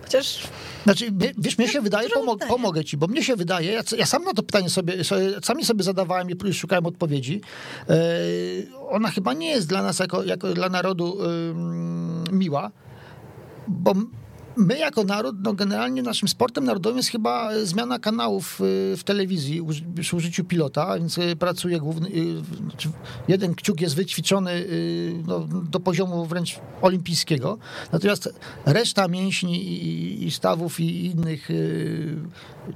chociaż 0.04 0.44
Znaczy, 0.84 1.06
wie- 1.12 1.34
wiesz, 1.38 1.58
mnie 1.58 1.68
się 1.68 1.82
wydaje, 1.88 2.10
pomog, 2.10 2.48
pomogę 2.48 2.84
ci, 2.86 2.98
bo 2.98 3.08
mnie 3.08 3.24
się 3.24 3.36
wydaje, 3.36 3.72
ja, 3.72 3.82
ja 3.98 4.06
sam 4.06 4.24
na 4.24 4.34
to 4.34 4.44
pytanie 4.44 4.70
sobie, 4.70 5.04
sobie, 5.04 5.32
sami 5.44 5.66
sobie 5.66 5.84
zadawałem 5.84 6.28
i 6.30 6.54
szukałem 6.54 6.86
odpowiedzi. 6.86 7.42
E, 7.90 7.96
ona 8.90 9.12
chyba 9.12 9.34
nie 9.34 9.50
jest 9.50 9.68
dla 9.68 9.82
nas, 9.84 10.00
jako, 10.00 10.24
jako 10.24 10.54
dla 10.54 10.70
narodu 10.70 11.18
ym, 11.24 12.24
miła, 12.32 12.72
bo 13.68 13.94
my 14.58 14.78
jako 14.78 15.04
naród, 15.04 15.36
no 15.44 15.54
generalnie 15.54 16.02
naszym 16.02 16.28
sportem 16.28 16.64
narodowym 16.64 16.98
jest 16.98 17.10
chyba 17.10 17.52
e, 17.52 17.66
zmiana 17.66 18.00
kanałów 18.00 18.62
y, 18.62 18.98
w 18.98 19.04
telewizji 19.04 19.62
przy 20.02 20.16
użyciu 20.16 20.44
pilota, 20.44 21.00
więc 21.00 21.18
y, 21.18 21.36
pracuje 21.36 21.80
główny, 21.80 22.10
znaczy 22.68 22.90
jeden 23.28 23.56
kciuk 23.56 23.82
jest 23.82 23.96
wyćwiczony 23.96 24.68
no, 25.28 25.40
do 25.70 25.80
poziomu 25.80 26.26
wręcz 26.26 26.60
olimpijskiego, 26.82 27.58
natomiast 27.92 28.34
reszta 28.66 29.08
mięśni 29.08 29.68
i, 29.68 30.26
i 30.26 30.32
stawów 30.32 30.80
i 30.80 31.06
innych 31.06 31.50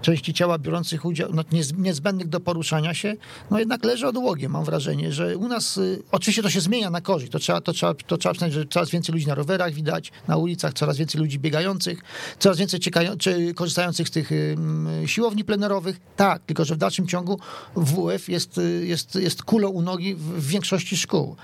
części 0.01 0.33
ciała 0.33 0.57
biorących 0.57 1.05
udział, 1.05 1.29
no, 1.33 1.41
niez- 1.41 1.77
niezbędnych 1.77 2.29
do 2.29 2.39
poruszania 2.39 2.93
się, 2.93 3.15
no 3.51 3.59
jednak 3.59 3.85
leży 3.85 4.07
odłogiem, 4.07 4.51
mam 4.51 4.63
wrażenie, 4.63 5.11
że 5.11 5.37
u 5.37 5.47
nas, 5.47 5.77
y, 5.77 6.03
oczywiście 6.11 6.43
to 6.43 6.49
się 6.49 6.61
zmienia 6.61 6.89
na 6.89 7.01
korzyść, 7.01 7.31
to 7.31 7.39
trzeba, 7.39 7.61
to 7.61 7.73
trzeba, 7.73 7.93
to 7.93 8.17
trzeba 8.17 8.33
przyznać, 8.33 8.53
że 8.53 8.65
coraz 8.65 8.89
więcej 8.89 9.13
ludzi 9.13 9.27
na 9.27 9.35
rowerach 9.35 9.73
widać, 9.73 10.11
na 10.27 10.37
ulicach, 10.37 10.73
coraz 10.73 10.97
więcej 10.97 11.21
ludzi 11.21 11.39
biegających, 11.39 12.01
coraz 12.39 12.57
więcej 12.57 12.79
ciekają, 12.79 13.17
czy 13.17 13.53
korzystających 13.53 14.07
z 14.07 14.11
tych 14.11 14.31
y, 14.31 14.55
mm, 14.57 15.07
siłowni 15.07 15.43
plenerowych, 15.43 15.99
tak, 16.15 16.41
tylko 16.45 16.65
że 16.65 16.75
w 16.75 16.77
dalszym 16.77 17.07
ciągu 17.07 17.39
WF 17.75 18.29
jest, 18.29 18.57
y, 18.57 18.85
jest, 18.85 19.15
jest 19.15 19.43
kulą 19.43 19.69
u 19.69 19.81
nogi 19.81 20.15
w, 20.15 20.47
większości 20.47 20.97
szkół. 20.97 21.35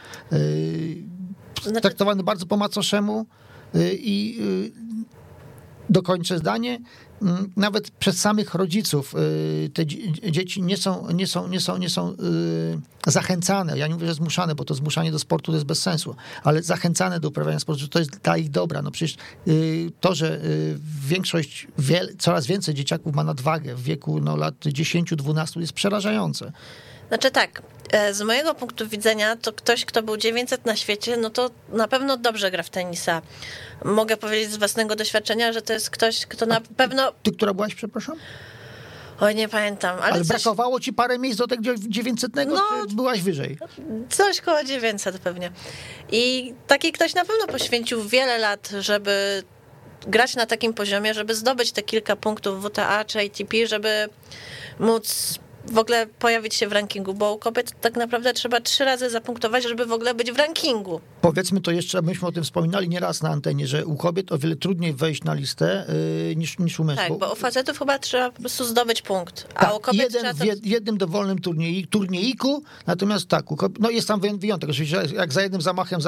Znaczy- 1.64 1.82
traktowany 1.82 2.24
bardzo 2.24 2.46
po 2.46 2.58
macoszemu 2.58 3.26
i 3.92 4.40
dokończę 5.90 6.38
zdanie. 6.38 6.80
Mm, 7.22 7.52
Nawet 7.56 7.90
przez 7.92 8.18
samych 8.22 8.54
rodziców 8.54 9.16
y, 9.66 9.70
te 9.74 9.86
dzie- 9.86 10.32
dzieci 10.32 10.62
nie 10.62 10.78
są, 10.78 11.12
nie 11.12 11.28
są, 11.28 11.48
nie 11.48 11.60
są, 11.60 11.78
nie 11.78 11.90
są 11.90 12.12
y, 12.12 13.12
zachęcane. 13.12 13.78
Ja 13.78 13.88
nie 13.88 13.94
mówię, 13.94 14.08
że 14.08 14.14
zmuszane, 14.14 14.56
bo 14.56 14.66
to 14.66 14.74
zmuszanie 14.74 15.12
do 15.12 15.20
sportu 15.20 15.52
to 15.52 15.56
jest 15.56 15.66
bez 15.66 15.82
sensu, 15.82 16.16
ale 16.44 16.64
zachęcane 16.64 17.20
do 17.20 17.28
uprawiania 17.28 17.60
sportu, 17.60 17.82
że 17.82 17.88
to 17.90 18.00
jest 18.00 18.18
dla 18.18 18.38
ich 18.38 18.50
dobra. 18.50 18.82
No 18.82 18.92
przecież 18.92 19.18
y, 19.48 19.92
to, 20.00 20.16
że 20.16 20.42
większość, 21.08 21.68
coraz 22.20 22.48
więcej 22.48 22.74
dzieciaków 22.74 23.16
ma 23.16 23.24
nadwagę 23.24 23.76
w 23.76 23.84
wieku 23.84 24.20
no, 24.22 24.36
lat 24.36 24.56
10-12 24.66 25.60
jest 25.60 25.74
przerażające. 25.74 26.52
Znaczy 27.08 27.32
tak, 27.32 27.62
z 28.12 28.22
mojego 28.22 28.54
punktu 28.56 28.88
widzenia 28.88 29.36
to 29.36 29.54
ktoś, 29.54 29.86
kto 29.86 30.04
był 30.04 30.18
900 30.18 30.66
na 30.66 30.76
świecie, 30.76 31.18
no 31.18 31.30
to 31.30 31.50
na 31.70 31.88
pewno 31.88 32.18
dobrze 32.18 32.52
gra 32.52 32.64
w 32.64 32.70
tenisa. 32.70 33.22
Mogę 33.86 34.18
powiedzieć 34.18 34.52
z 34.52 34.58
własnego 34.58 34.96
doświadczenia, 34.96 35.54
że 35.54 35.62
to 35.62 35.74
jest 35.74 35.90
ktoś, 35.90 36.26
kto 36.26 36.46
na 36.46 36.62
pewno... 36.78 37.12
Ty, 37.24 37.32
która 37.32 37.54
byłaś, 37.54 37.76
przepraszam? 37.76 38.16
Oj, 39.20 39.36
nie 39.36 39.50
pamiętam, 39.50 39.96
ale, 39.96 40.06
Ale 40.14 40.18
coś, 40.20 40.28
brakowało 40.28 40.80
ci 40.80 40.94
parę 40.94 41.20
miejsc 41.20 41.38
do 41.40 41.48
tego 41.48 41.62
900, 41.78 42.32
No. 42.48 42.62
byłaś 42.96 43.22
wyżej. 43.22 43.58
coś 44.10 44.42
koło 44.42 44.64
900 44.64 45.20
pewnie. 45.20 45.52
I 46.12 46.54
taki 46.68 46.92
ktoś 46.92 47.14
na 47.14 47.26
pewno 47.26 47.48
poświęcił 47.48 48.04
wiele 48.04 48.38
lat, 48.38 48.70
żeby 48.80 49.44
grać 50.08 50.36
na 50.36 50.46
takim 50.46 50.74
poziomie, 50.74 51.14
żeby 51.14 51.36
zdobyć 51.36 51.72
te 51.72 51.82
kilka 51.84 52.16
punktów 52.16 52.66
WTA 52.66 53.06
czy 53.06 53.20
ATP, 53.20 53.68
żeby 53.68 54.10
móc 54.80 55.40
w 55.72 55.78
ogóle 55.78 56.08
pojawić 56.20 56.56
się 56.56 56.68
w 56.68 56.72
rankingu, 56.72 57.14
bo 57.14 57.34
u 57.34 57.38
kobiet 57.38 57.82
tak 57.82 57.96
naprawdę 57.96 58.34
trzeba 58.34 58.62
trzy 58.62 58.86
razy 58.86 59.10
zapunktować, 59.10 59.64
żeby 59.64 59.86
w 59.86 59.92
ogóle 59.92 60.14
być 60.14 60.32
w 60.32 60.38
rankingu. 60.38 61.02
Powiedzmy 61.22 61.62
to 61.62 61.72
jeszcze, 61.72 62.02
myśmy 62.02 62.28
o 62.28 62.32
tym 62.32 62.44
wspominali 62.44 62.90
nieraz 62.90 63.22
na 63.22 63.30
antenie, 63.30 63.68
że 63.68 63.86
u 63.86 63.96
kobiet 63.96 64.32
o 64.32 64.38
wiele 64.38 64.56
trudniej 64.56 64.94
wejść 64.94 65.24
na 65.24 65.34
listę 65.34 65.86
yy, 66.30 66.36
niż, 66.36 66.60
niż 66.60 66.80
u 66.80 66.84
mężczyzn. 66.84 67.10
Tak, 67.10 67.20
bo 67.20 67.32
u 67.34 67.36
facetów 67.36 67.80
chyba 67.80 68.00
trzeba 68.00 68.32
po 68.32 68.40
prostu 68.42 68.66
zdobyć 68.66 69.02
punkt, 69.02 69.48
a 69.56 69.60
Tak, 69.66 69.76
u 69.76 69.80
kobiet 69.80 70.02
jeden, 70.02 70.22
trzeba 70.22 70.34
w 70.34 70.38
to... 70.38 70.44
jed- 70.46 70.66
jednym 70.68 70.98
dowolnym 70.98 71.40
turniej, 71.40 71.88
turniejiku, 71.88 72.64
natomiast 72.88 73.28
tak, 73.28 73.46
kobiet, 73.46 73.80
no 73.82 73.90
jest 73.90 74.08
tam 74.08 74.20
wyją- 74.20 74.40
wyjątek, 74.40 74.70
oczywiście, 74.70 75.08
że 75.08 75.16
jak 75.16 75.34
za 75.34 75.42
jednym 75.42 75.62
zamachem 75.62 76.00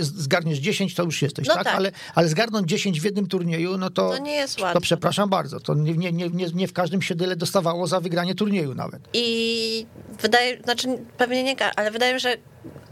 zgarniesz 0.00 0.58
10, 0.58 0.94
to 0.94 1.02
już 1.04 1.22
jesteś, 1.22 1.48
No 1.48 1.54
tak? 1.54 1.64
tak. 1.64 1.74
Ale, 1.74 1.92
ale 2.14 2.28
zgarnąć 2.28 2.68
10 2.68 3.00
w 3.00 3.04
jednym 3.04 3.26
turnieju, 3.26 3.78
no 3.78 3.90
to, 3.90 4.10
To 4.10 4.18
nie 4.18 4.32
jest 4.34 4.56
to 4.56 4.62
łatwe. 4.62 4.80
przepraszam 4.80 5.28
bardzo, 5.30 5.60
to 5.60 5.74
nie, 5.74 5.94
nie, 5.94 6.12
nie, 6.12 6.30
nie, 6.54 6.68
w 6.68 6.72
każdym 6.72 7.02
się 7.02 7.14
tyle 7.14 7.36
dostawało 7.36 7.86
za 7.86 8.00
wygranie 8.00 8.34
turnieju 8.34 8.74
nawet. 8.74 9.00
I 9.12 9.86
wydaje, 10.22 10.62
znaczy 10.64 10.88
pewnie 11.18 11.42
nie, 11.42 11.56
ale 11.76 11.90
wydaje 11.90 12.14
mi 12.14 12.20
się, 12.20 12.28
że 12.28 12.36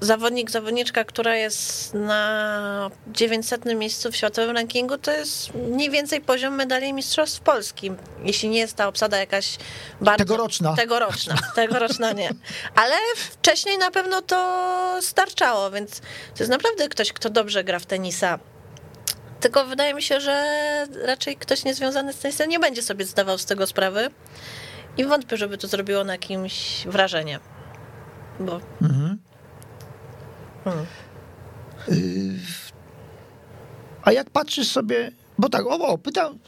zawodnik, 0.00 0.50
zawodniczka, 0.50 1.04
która 1.04 1.36
jest 1.36 1.94
na 1.94 2.90
900 3.06 3.64
miejscu 3.64 4.12
w 4.12 4.16
światowym 4.16 4.56
rankingu, 4.56 4.98
to 4.98 5.10
jest 5.10 5.54
mniej 5.54 5.90
więcej 5.90 6.20
poziom 6.20 6.54
medali 6.54 6.92
Mistrzostw 6.92 7.40
Polski. 7.40 7.92
Jeśli 8.24 8.48
nie 8.48 8.58
jest 8.58 8.76
ta 8.76 8.88
obsada 8.88 9.18
jakaś 9.18 9.56
bardzo... 10.00 10.24
Tegoroczna. 10.24 10.76
Tegoroczna, 10.76 11.34
tegoroczna 11.54 12.12
nie. 12.12 12.30
Ale 12.74 12.94
wcześniej 13.30 13.78
na 13.78 13.90
pewno 13.90 14.22
to 14.22 14.98
starczało, 15.00 15.70
więc 15.70 16.00
to 16.00 16.38
jest 16.38 16.50
naprawdę 16.50 16.88
ktoś, 16.88 17.12
kto 17.12 17.30
dobrze 17.30 17.64
gra 17.64 17.78
w 17.78 17.86
tenisa. 17.86 18.38
Tylko 19.40 19.64
wydaje 19.64 19.94
mi 19.94 20.02
się, 20.02 20.20
że 20.20 20.46
raczej 21.04 21.36
ktoś 21.36 21.64
niezwiązany 21.64 22.12
z 22.12 22.18
tenisem 22.18 22.48
nie 22.48 22.58
będzie 22.58 22.82
sobie 22.82 23.04
zdawał 23.04 23.38
z 23.38 23.44
tego 23.44 23.66
sprawy. 23.66 24.10
I 24.96 25.04
wątpię, 25.04 25.36
żeby 25.36 25.58
to 25.58 25.68
zrobiło 25.68 26.04
na 26.04 26.18
kimś 26.18 26.86
wrażenie. 26.86 27.40
Bo 28.40 28.60
A 34.02 34.12
jak 34.12 34.30
patrzysz 34.30 34.68
sobie, 34.68 35.10
bo 35.38 35.48
tak, 35.48 35.66
o, 35.66 35.88
o 35.88 35.98
pytam, 35.98 36.38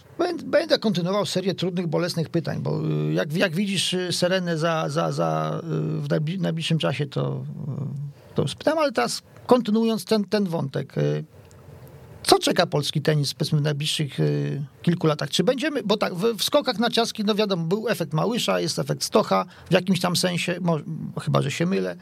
będę, 0.44 0.78
kontynuował 0.78 1.26
serię 1.26 1.54
trudnych, 1.54 1.86
bolesnych 1.86 2.28
pytań, 2.28 2.60
bo 2.62 2.80
y, 3.08 3.12
jak, 3.12 3.32
jak 3.32 3.54
widzisz 3.54 3.94
y, 3.94 4.12
Serenę 4.12 4.58
za, 4.58 4.88
za, 4.88 5.12
za, 5.12 5.60
y, 5.64 6.00
w 6.00 6.08
najbli- 6.08 6.40
najbliższym 6.40 6.78
czasie, 6.78 7.06
to, 7.06 7.44
to 8.34 8.48
spytam, 8.48 8.78
ale 8.78 8.92
teraz 8.92 9.22
kontynuując 9.46 10.04
ten, 10.04 10.24
ten 10.24 10.44
wątek, 10.44 10.94
co 12.26 12.38
czeka 12.38 12.66
polski 12.66 13.02
tenis 13.02 13.34
powiedzmy 13.34 13.58
w 13.58 13.62
najbliższych 13.62 14.20
y, 14.20 14.62
kilku 14.82 15.06
latach? 15.06 15.30
Czy 15.30 15.44
będziemy, 15.44 15.82
bo 15.82 15.96
tak, 15.96 16.14
w, 16.14 16.36
w 16.38 16.44
skokach 16.44 16.78
narciarskich, 16.78 17.26
no 17.26 17.34
wiadomo, 17.34 17.64
był 17.64 17.88
efekt 17.88 18.12
Małysza, 18.12 18.60
jest 18.60 18.78
efekt 18.78 19.02
Stocha 19.02 19.44
w 19.70 19.72
jakimś 19.72 20.00
tam 20.00 20.16
sensie, 20.16 20.56
mo, 20.60 20.78
chyba, 21.22 21.42
że 21.42 21.50
się 21.50 21.66
mylę. 21.66 21.92
Y, 21.92 21.96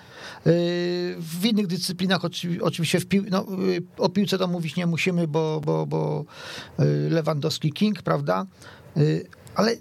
w 1.19 1.45
innych 1.45 1.67
dyscyplinach 1.67 2.23
oczywi- 2.23 2.63
oczywiście 2.63 3.01
w 3.01 3.07
pił, 3.07 3.25
no, 3.31 3.47
y, 3.69 3.83
o 3.99 4.09
piłce 4.09 4.39
to 4.39 4.49
mówić 4.49 4.77
nie 4.77 4.87
musimy, 4.87 5.29
bo, 5.29 5.61
bo, 5.65 5.87
bo 5.87 6.25
Lewandowski 7.11 7.73
King, 7.73 8.03
prawda? 8.03 8.47
Ale 9.55 9.77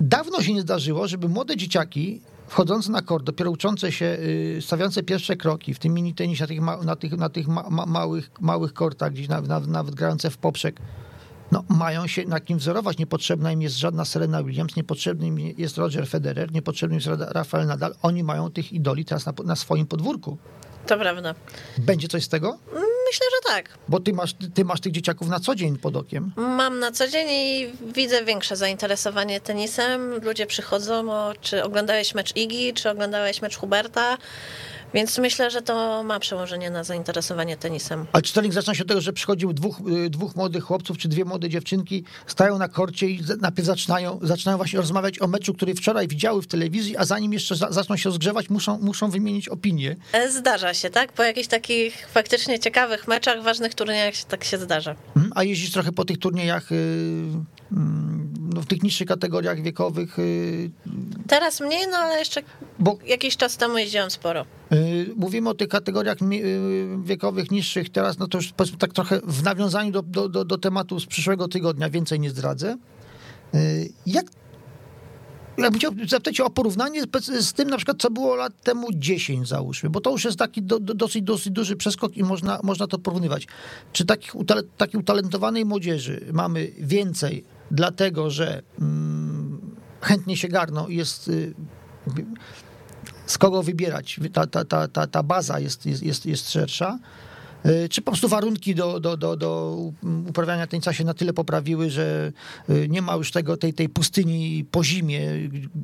dawno 0.00 0.42
się 0.42 0.54
nie 0.54 0.60
zdarzyło, 0.62 1.08
żeby 1.08 1.28
młode 1.28 1.56
dzieciaki 1.56 2.20
wchodzące 2.52 2.92
na 2.92 3.02
kort, 3.02 3.24
dopiero 3.24 3.50
uczące 3.50 3.92
się, 3.92 4.06
y, 4.06 4.58
stawiające 4.62 5.02
pierwsze 5.02 5.36
kroki 5.36 5.74
w 5.74 5.78
tym 5.78 5.94
mini 5.94 6.14
tenisie, 6.14 6.44
na 6.44 6.48
tych, 6.48 6.60
ma, 6.60 6.76
na 6.76 6.96
tych, 6.96 7.12
na 7.12 7.28
tych 7.28 7.48
ma, 7.48 7.70
ma, 7.70 7.86
małych, 7.86 8.30
małych 8.40 8.72
kortach, 8.74 9.12
gdzieś 9.12 9.28
nawet, 9.28 9.48
nawet, 9.50 9.68
nawet 9.68 9.94
grające 9.94 10.30
w 10.30 10.36
poprzek, 10.36 10.80
no, 11.52 11.64
mają 11.68 12.06
się 12.06 12.24
na 12.24 12.40
kim 12.40 12.58
wzorować. 12.58 12.98
Niepotrzebna 12.98 13.52
im 13.52 13.62
jest 13.62 13.76
żadna 13.78 14.04
Serena 14.04 14.42
Williams, 14.42 14.76
niepotrzebny 14.76 15.26
im 15.26 15.38
jest 15.38 15.78
Roger 15.78 16.08
Federer, 16.08 16.52
niepotrzebny 16.52 16.94
jest 16.94 17.06
Ra- 17.06 17.32
Rafael 17.32 17.66
Nadal. 17.66 17.94
Oni 18.02 18.22
mają 18.22 18.50
tych 18.50 18.72
idoli 18.72 19.04
teraz 19.04 19.26
na, 19.26 19.32
na 19.44 19.56
swoim 19.56 19.86
podwórku. 19.86 20.38
to 20.86 20.98
prawda. 20.98 21.34
Będzie 21.78 22.08
coś 22.08 22.24
z 22.24 22.28
tego? 22.28 22.58
Myślę, 23.12 23.26
że 23.34 23.54
tak. 23.54 23.78
Bo 23.88 24.00
ty 24.00 24.12
masz, 24.12 24.34
ty 24.54 24.64
masz 24.64 24.80
tych 24.80 24.92
dzieciaków 24.92 25.28
na 25.28 25.40
co 25.40 25.54
dzień 25.54 25.78
pod 25.78 25.96
okiem. 25.96 26.32
Mam 26.36 26.78
na 26.78 26.92
co 26.92 27.08
dzień 27.08 27.28
i 27.30 27.72
widzę 27.94 28.24
większe 28.24 28.56
zainteresowanie 28.56 29.40
tenisem. 29.40 30.24
Ludzie 30.24 30.46
przychodzą, 30.46 31.12
o, 31.12 31.32
czy 31.40 31.64
oglądałeś 31.64 32.14
mecz 32.14 32.36
Igi, 32.36 32.74
czy 32.74 32.90
oglądałeś 32.90 33.42
mecz 33.42 33.56
Huberta. 33.56 34.18
Więc 34.94 35.18
myślę, 35.18 35.50
że 35.50 35.62
to 35.62 36.02
ma 36.02 36.20
przełożenie 36.20 36.70
na 36.70 36.84
zainteresowanie 36.84 37.56
tenisem. 37.56 38.06
Ale 38.12 38.22
czy 38.22 38.32
trening 38.32 38.54
zaczyna 38.54 38.74
się 38.74 38.82
od 38.82 38.88
tego, 38.88 39.00
że 39.00 39.12
przychodził 39.12 39.52
dwóch, 39.52 39.80
y, 40.06 40.10
dwóch 40.10 40.36
młodych 40.36 40.64
chłopców, 40.64 40.98
czy 40.98 41.08
dwie 41.08 41.24
młode 41.24 41.48
dziewczynki, 41.48 42.04
stają 42.26 42.58
na 42.58 42.68
korcie 42.68 43.08
i 43.10 43.20
najpierw 43.40 43.66
zaczynają, 43.66 44.18
zaczynają 44.22 44.56
właśnie 44.58 44.78
rozmawiać 44.78 45.22
o 45.22 45.26
meczu, 45.26 45.54
który 45.54 45.74
wczoraj 45.74 46.08
widziały 46.08 46.42
w 46.42 46.46
telewizji, 46.46 46.96
a 46.96 47.04
zanim 47.04 47.32
jeszcze 47.32 47.56
za, 47.56 47.72
zaczną 47.72 47.96
się 47.96 48.08
rozgrzewać, 48.08 48.50
muszą, 48.50 48.78
muszą 48.78 49.10
wymienić 49.10 49.48
opinię. 49.48 49.96
E, 50.12 50.30
Zdarza 50.30 50.74
się, 50.74 50.90
tak? 50.90 51.12
Po 51.12 51.22
jakichś 51.22 51.48
takich 51.48 52.08
faktycznie 52.08 52.58
ciekawych 52.58 53.08
meczach, 53.08 53.42
ważnych 53.42 53.74
turniejach 53.74 54.14
się- 54.14 54.24
tak 54.24 54.44
się 54.44 54.58
zdarza. 54.58 54.94
Mhm. 55.16 55.32
A 55.36 55.44
jeździsz 55.44 55.72
trochę 55.72 55.92
po 55.92 56.04
tych 56.04 56.18
turniejach, 56.18 56.72
y, 56.72 56.74
mm, 57.72 58.34
no, 58.54 58.60
w 58.60 58.66
tych 58.66 58.82
niższych 58.82 59.08
kategoriach 59.08 59.62
wiekowych, 59.62 60.18
y, 60.18 60.70
Teraz 61.28 61.60
mniej, 61.60 61.86
no 61.90 61.96
ale 61.96 62.18
jeszcze 62.18 62.42
bo 62.78 62.98
jakiś 63.06 63.36
czas 63.36 63.56
temu 63.56 63.78
jeździłam 63.78 64.10
sporo. 64.10 64.44
Y, 64.72 65.10
mówimy 65.16 65.48
o 65.50 65.54
tych 65.54 65.68
kategoriach 65.68 66.22
y, 66.22 66.98
wiekowych 67.04 67.50
niższych 67.50 67.90
teraz, 67.90 68.18
no 68.18 68.28
to 68.28 68.38
już 68.38 68.52
powiedzmy 68.52 68.78
tak 68.78 68.92
trochę 68.92 69.20
w 69.26 69.42
nawiązaniu 69.42 69.92
do, 69.92 70.02
do, 70.02 70.28
do, 70.28 70.44
do 70.44 70.58
tematu 70.58 71.00
z 71.00 71.06
przyszłego 71.06 71.48
tygodnia, 71.48 71.90
więcej 71.90 72.20
nie 72.20 72.30
zdradzę. 72.30 72.76
Y, 73.54 73.92
Jak 74.06 74.26
Jakbym 75.58 75.78
chciał 75.78 75.92
zapytać 76.08 76.40
o 76.40 76.50
porównanie 76.50 77.02
z 77.40 77.52
tym 77.52 77.70
na 77.70 77.76
przykład, 77.76 77.96
co 78.00 78.10
było 78.10 78.36
lat 78.36 78.62
temu 78.62 78.86
10 78.92 79.48
załóżmy, 79.48 79.90
bo 79.90 80.00
to 80.00 80.10
już 80.10 80.24
jest 80.24 80.38
taki 80.38 80.62
do, 80.62 80.80
do, 80.80 80.94
dosyć, 80.94 81.22
dosyć 81.22 81.52
duży 81.52 81.76
przeskok 81.76 82.16
i 82.16 82.22
można, 82.22 82.60
można 82.62 82.86
to 82.86 82.98
porównywać. 82.98 83.46
Czy 83.92 84.04
takich, 84.04 84.34
utale, 84.34 84.62
takiej 84.62 85.00
utalentowanej 85.00 85.64
młodzieży 85.64 86.26
mamy 86.32 86.70
więcej, 86.78 87.44
dlatego 87.70 88.30
że 88.30 88.62
mm, 88.80 89.60
chętnie 90.00 90.36
się 90.36 90.48
garną 90.48 90.88
i 90.88 90.96
jest 90.96 91.28
y, 91.28 91.54
z 93.32 93.38
kogo 93.38 93.62
wybierać, 93.62 94.20
ta, 94.32 94.46
ta, 94.46 94.64
ta, 94.64 94.88
ta, 94.88 95.06
ta 95.06 95.22
baza 95.22 95.58
jest, 95.58 95.86
jest, 95.86 96.02
jest, 96.02 96.26
jest 96.26 96.50
szersza, 96.50 96.98
czy 97.90 98.02
po 98.02 98.10
prostu 98.10 98.28
warunki 98.28 98.74
do, 98.74 99.00
do, 99.00 99.16
do, 99.16 99.36
do 99.36 99.76
uprawiania 100.28 100.66
tenisa 100.66 100.92
się 100.92 101.04
na 101.04 101.14
tyle 101.14 101.32
poprawiły, 101.32 101.90
że 101.90 102.32
y, 102.70 102.88
nie 102.88 103.02
ma 103.02 103.14
już 103.14 103.30
tego, 103.30 103.56
tej, 103.56 103.74
tej 103.74 103.88
pustyni 103.88 104.64
po 104.70 104.84
zimie, 104.84 105.20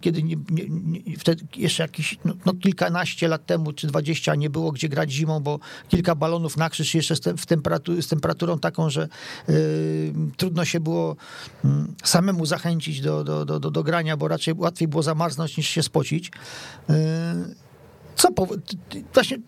kiedy 0.01 0.23
nie, 0.23 0.37
nie, 0.51 0.65
nie, 0.69 1.17
wtedy 1.17 1.47
jeszcze 1.57 1.83
jakieś 1.83 2.19
no, 2.25 2.35
no, 2.47 2.55
kilkanaście 2.55 3.29
lat 3.29 3.47
temu 3.47 3.73
czy 3.73 3.87
dwadzieścia 3.87 4.35
nie 4.35 4.51
było 4.51 4.73
gdzie 4.73 4.89
grać 4.89 5.13
zimą, 5.13 5.41
bo 5.41 5.59
kilka 5.89 6.15
balonów 6.15 6.57
na 6.57 6.71
krzyż 6.71 6.95
jeszcze 6.95 7.17
z, 7.17 7.21
tem, 7.21 7.37
w 7.39 7.47
temperatu, 7.47 8.03
z 8.03 8.09
temperaturą 8.09 8.59
taką, 8.59 8.91
że 8.91 9.09
y, 9.49 10.13
trudno 10.37 10.65
się 10.65 10.81
było 10.81 11.17
y, 11.65 11.69
samemu 12.05 12.47
zachęcić 12.47 13.01
do, 13.01 13.25
do, 13.25 13.45
do, 13.45 13.61
do, 13.61 13.71
do 13.71 13.83
grania, 13.83 14.17
bo 14.17 14.29
raczej 14.29 14.55
łatwiej 14.55 14.89
było 14.89 15.03
zamarznąć 15.03 15.57
niż 15.57 15.69
się 15.69 15.83
spocić. 15.83 16.31
Y, 16.91 16.93
co 18.17 18.33
po, 18.33 18.47
właśnie 19.15 19.39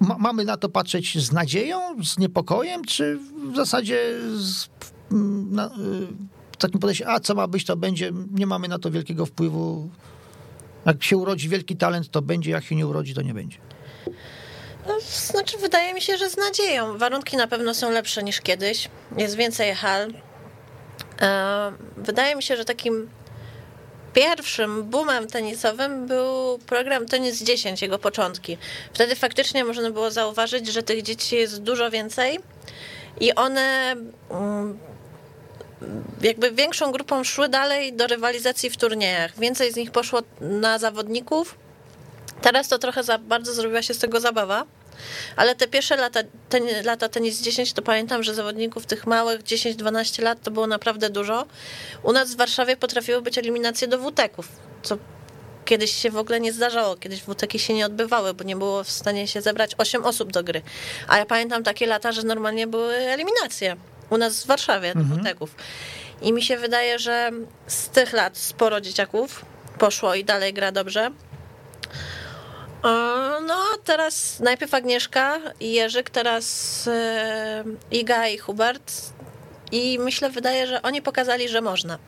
ma, 0.00 0.18
mamy 0.18 0.44
na 0.44 0.56
to 0.56 0.68
patrzeć 0.68 1.18
z 1.18 1.32
nadzieją, 1.32 2.04
z 2.04 2.18
niepokojem, 2.18 2.84
czy 2.84 3.18
w 3.52 3.56
zasadzie 3.56 4.18
z 4.36 4.68
na, 5.50 5.66
y, 5.66 5.68
takim 6.58 6.80
podejściem, 6.80 7.08
a 7.08 7.20
co 7.20 7.34
ma 7.34 7.46
być, 7.46 7.64
to 7.64 7.76
będzie, 7.76 8.12
nie 8.30 8.46
mamy 8.46 8.68
na 8.68 8.78
to 8.78 8.90
wielkiego 8.90 9.26
wpływu. 9.26 9.90
Jak 10.86 11.02
się 11.02 11.16
urodzi 11.16 11.48
wielki 11.48 11.76
talent, 11.76 12.10
to 12.10 12.22
będzie, 12.22 12.50
jak 12.50 12.64
się 12.64 12.76
nie 12.76 12.86
urodzi, 12.86 13.14
to 13.14 13.22
nie 13.22 13.34
będzie. 13.34 13.58
No, 14.88 14.94
znaczy, 15.00 15.58
wydaje 15.58 15.94
mi 15.94 16.00
się, 16.00 16.16
że 16.16 16.30
z 16.30 16.36
nadzieją. 16.36 16.98
Warunki 16.98 17.36
na 17.36 17.46
pewno 17.46 17.74
są 17.74 17.90
lepsze 17.90 18.22
niż 18.22 18.40
kiedyś. 18.40 18.88
Jest 19.16 19.36
więcej 19.36 19.74
hal. 19.74 20.12
E, 21.20 21.72
Wydaje 21.96 22.36
mi 22.36 22.42
się, 22.42 22.56
że 22.56 22.64
takim 22.64 23.08
pierwszym 24.14 24.90
boomem 24.90 25.26
tenisowym 25.26 26.06
był 26.06 26.58
program 26.58 27.06
Tenis 27.06 27.42
10, 27.42 27.82
jego 27.82 27.98
początki. 27.98 28.58
Wtedy 28.92 29.16
faktycznie 29.16 29.64
można 29.64 29.90
było 29.90 30.10
zauważyć, 30.10 30.66
że 30.66 30.82
tych 30.82 31.02
dzieci 31.02 31.36
jest 31.36 31.62
dużo 31.62 31.90
więcej 31.90 32.38
i 33.20 33.34
one 33.34 33.96
mm, 34.30 34.78
jakby 36.22 36.50
większą 36.50 36.92
grupą 36.92 37.24
szły 37.24 37.48
dalej 37.48 37.92
do 37.92 38.06
rywalizacji 38.06 38.70
w 38.70 38.76
turniejach. 38.76 39.38
Więcej 39.38 39.72
z 39.72 39.76
nich 39.76 39.90
poszło 39.90 40.20
na 40.40 40.78
zawodników. 40.78 41.58
Teraz 42.40 42.68
to 42.68 42.78
trochę 42.78 43.02
za 43.02 43.18
bardzo 43.18 43.52
zrobiła 43.52 43.82
się 43.82 43.94
z 43.94 43.98
tego 43.98 44.20
zabawa. 44.20 44.64
Ale 45.36 45.54
te 45.54 45.68
pierwsze 45.68 45.96
lata, 45.96 46.20
ten, 46.48 46.64
lata 46.84 47.08
tenis 47.08 47.42
10, 47.42 47.72
to 47.72 47.82
pamiętam, 47.82 48.22
że 48.22 48.34
zawodników 48.34 48.86
tych 48.86 49.06
małych 49.06 49.42
10-12 49.42 50.22
lat 50.22 50.42
to 50.42 50.50
było 50.50 50.66
naprawdę 50.66 51.10
dużo. 51.10 51.46
U 52.02 52.12
nas 52.12 52.34
w 52.34 52.36
Warszawie 52.36 52.76
potrafiły 52.76 53.22
być 53.22 53.38
eliminacje 53.38 53.88
do 53.88 53.98
WTEK-ów, 53.98 54.48
co 54.82 54.98
kiedyś 55.64 55.92
się 55.92 56.10
w 56.10 56.16
ogóle 56.16 56.40
nie 56.40 56.52
zdarzało. 56.52 56.96
Kiedyś 56.96 57.22
WTEK-i 57.22 57.58
się 57.58 57.74
nie 57.74 57.86
odbywały, 57.86 58.34
bo 58.34 58.44
nie 58.44 58.56
było 58.56 58.84
w 58.84 58.90
stanie 58.90 59.28
się 59.28 59.40
zebrać 59.40 59.74
8 59.78 60.04
osób 60.04 60.32
do 60.32 60.44
gry. 60.44 60.62
A 61.08 61.18
ja 61.18 61.26
pamiętam 61.26 61.64
takie 61.64 61.86
lata, 61.86 62.12
że 62.12 62.22
normalnie 62.22 62.66
były 62.66 62.94
eliminacje. 62.94 63.76
u 64.10 64.18
nas 64.18 64.44
w 64.44 64.46
Warszawie, 64.46 64.94
do 64.94 65.16
WTEK-ów. 65.20 65.54
I 66.22 66.32
mi 66.32 66.42
się 66.42 66.56
wydaje, 66.56 66.98
że 66.98 67.30
z 67.66 67.88
tych 67.88 68.12
lat 68.12 68.38
sporo 68.38 68.80
dzieciaków 68.80 69.44
poszło 69.78 70.14
i 70.14 70.24
dalej 70.24 70.52
gra 70.52 70.72
dobrze. 70.72 71.10
No, 73.46 73.62
teraz 73.84 74.40
najpierw 74.40 74.74
Agnieszka 74.74 75.38
i 75.60 75.72
Jerzyk, 75.72 76.10
teraz 76.10 76.88
e, 76.88 77.64
Iga 77.90 78.28
i 78.28 78.38
Hubert. 78.38 78.92
I 79.72 79.98
myślę, 79.98 80.30
wydaje, 80.30 80.66
że 80.66 80.82
oni 80.82 81.02
pokazali, 81.02 81.48
że 81.48 81.60
można. 81.60 81.98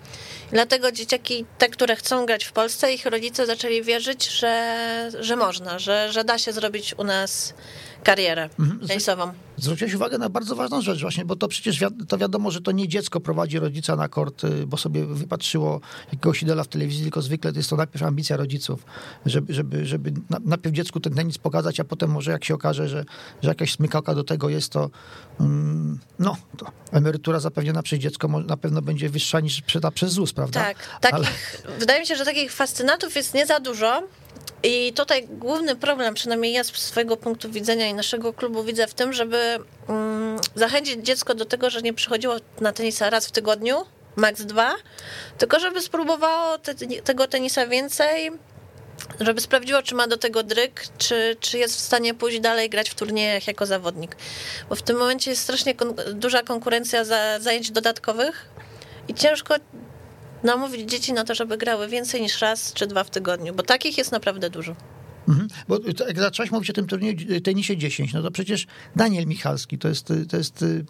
Dlatego 0.50 0.92
dzieciaki, 0.92 1.46
te, 1.58 1.68
które 1.68 1.96
chcą 1.96 2.26
grać 2.26 2.44
w 2.44 2.52
Polsce, 2.52 2.92
ich 2.92 3.06
rodzice 3.06 3.46
zaczęli 3.46 3.82
wierzyć, 3.82 4.30
że, 4.30 5.10
że 5.20 5.36
można, 5.36 5.78
że, 5.78 6.12
że 6.12 6.24
da 6.24 6.38
się 6.38 6.52
zrobić 6.52 6.94
u 6.98 7.04
nas 7.04 7.54
karierę 8.04 8.48
tenisową. 8.88 9.32
Zwróciłeś 9.58 9.94
uwagę 9.94 10.18
na 10.18 10.28
bardzo 10.28 10.56
ważną 10.56 10.80
rzecz 10.82 11.00
właśnie, 11.00 11.24
bo 11.24 11.36
to 11.36 11.48
przecież 11.48 11.78
wi- 11.80 12.06
to 12.08 12.18
wiadomo, 12.18 12.50
że 12.50 12.60
to 12.60 12.72
nie 12.72 12.88
dziecko 12.88 13.20
prowadzi 13.20 13.58
rodzica 13.58 13.96
na 13.96 14.08
kort, 14.08 14.44
y, 14.44 14.66
bo 14.66 14.76
sobie 14.76 15.06
wypatrzyło 15.06 15.80
jakiegoś 16.12 16.42
idola 16.42 16.64
w 16.64 16.68
telewizji, 16.68 17.02
tylko 17.02 17.22
zwykle 17.22 17.52
to 17.52 17.58
jest 17.58 17.70
to 17.70 17.76
najpierw 17.76 18.02
ambicja 18.02 18.36
rodziców, 18.36 18.84
żeby, 19.26 19.54
żeby, 19.54 19.86
żeby 19.86 20.12
na- 20.30 20.40
najpierw 20.44 20.74
dziecku 20.76 21.00
ten 21.00 21.14
tenis 21.14 21.38
pokazać, 21.38 21.80
a 21.80 21.84
potem 21.84 22.10
może 22.10 22.30
jak 22.30 22.44
się 22.44 22.54
okaże, 22.54 22.88
że, 22.88 23.04
że 23.42 23.48
jakaś 23.48 23.72
smykałka 23.72 24.14
do 24.14 24.24
tego 24.24 24.48
jest, 24.48 24.72
to 24.72 24.90
mm, 25.40 25.98
no, 26.18 26.36
to 26.56 26.66
emerytura 26.92 27.40
zapewniona 27.40 27.82
przez 27.82 27.98
dziecko 27.98 28.28
na 28.28 28.56
pewno 28.56 28.82
będzie 28.82 29.08
wyższa 29.10 29.40
niż 29.40 29.60
przyda 29.62 29.90
przez 29.90 30.12
ZUS, 30.12 30.32
prawda? 30.32 30.60
Tak, 30.60 30.76
takich, 31.00 31.14
Ale- 31.68 31.78
wydaje 31.78 32.00
mi 32.00 32.06
się, 32.06 32.16
że 32.16 32.24
takich 32.24 32.52
fascynatów 32.52 33.16
jest 33.16 33.34
nie 33.34 33.46
za 33.46 33.60
dużo. 33.60 34.02
I 34.64 34.92
tutaj 34.92 35.26
główny 35.28 35.76
problem, 35.76 36.14
przynajmniej 36.14 36.52
ja 36.52 36.64
z 36.64 36.72
swojego 36.72 37.16
punktu 37.16 37.50
widzenia 37.50 37.86
i 37.86 37.94
naszego 37.94 38.32
klubu 38.32 38.62
widzę 38.64 38.86
w 38.86 38.94
tym, 38.94 39.12
żeby 39.12 39.58
mm, 39.88 40.38
zachęcić 40.54 41.06
dziecko 41.06 41.34
do 41.34 41.44
tego, 41.44 41.70
że 41.70 41.82
nie 41.82 41.92
przychodziło 41.92 42.36
na 42.60 42.72
tenisa 42.72 43.10
raz 43.10 43.26
w 43.26 43.32
tygodniu, 43.32 43.76
max 44.16 44.44
dwa, 44.44 44.74
tylko 45.38 45.60
żeby 45.60 45.80
spróbowało 45.80 46.58
te, 46.58 46.74
tego 47.04 47.26
tenisa 47.26 47.66
więcej, 47.66 48.30
żeby 49.20 49.40
sprawdziło, 49.40 49.82
czy 49.82 49.94
ma 49.94 50.06
do 50.06 50.16
tego 50.16 50.42
dryk, 50.42 50.84
czy, 50.98 51.36
czy 51.40 51.58
jest 51.58 51.76
w 51.76 51.80
stanie 51.80 52.14
pójść 52.14 52.40
dalej 52.40 52.70
grać 52.70 52.90
w 52.90 52.94
turniejach 52.94 53.46
jako 53.46 53.66
zawodnik. 53.66 54.16
Bo 54.68 54.74
w 54.74 54.82
tym 54.82 54.96
momencie 54.96 55.30
jest 55.30 55.42
strasznie 55.42 55.74
kon- 55.74 55.94
duża 56.12 56.42
konkurencja 56.42 57.04
za 57.04 57.40
zajęć 57.40 57.70
dodatkowych 57.70 58.48
i 59.08 59.14
ciężko 59.14 59.54
namówić 60.44 60.90
dzieci 60.90 61.12
na 61.12 61.24
to, 61.24 61.34
żeby 61.34 61.56
grały 61.56 61.88
więcej 61.88 62.20
niż 62.22 62.40
raz 62.40 62.72
czy 62.72 62.86
dwa 62.86 63.04
w 63.04 63.10
tygodniu, 63.10 63.54
bo 63.54 63.62
takich 63.62 63.98
jest 63.98 64.12
naprawdę 64.12 64.50
dużo. 64.50 64.76
Mhm. 65.28 65.48
Bo 65.68 65.78
jak 66.08 66.18
zaczęłaś 66.18 66.50
mówić 66.50 66.70
o 66.70 66.72
tym 66.72 66.86
turnieju, 66.86 67.40
tenisie 67.40 67.76
10, 67.76 68.12
no 68.12 68.22
to 68.22 68.30
przecież 68.30 68.66
Daniel 68.96 69.26
Michalski 69.26 69.78
to 69.78 69.88
jest, 69.88 70.08
to 70.28 70.36
jest 70.36 70.62
y, 70.62 70.84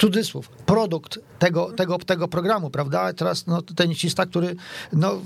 cudzysłów, 0.00 0.48
produkt 0.48 1.18
tego, 1.38 1.72
tego, 1.72 1.98
tego 1.98 2.28
programu, 2.28 2.70
prawda? 2.70 3.12
Teraz 3.12 3.46
no, 3.46 3.62
tenisista, 3.62 4.26
który 4.26 4.56
no, 4.92 5.20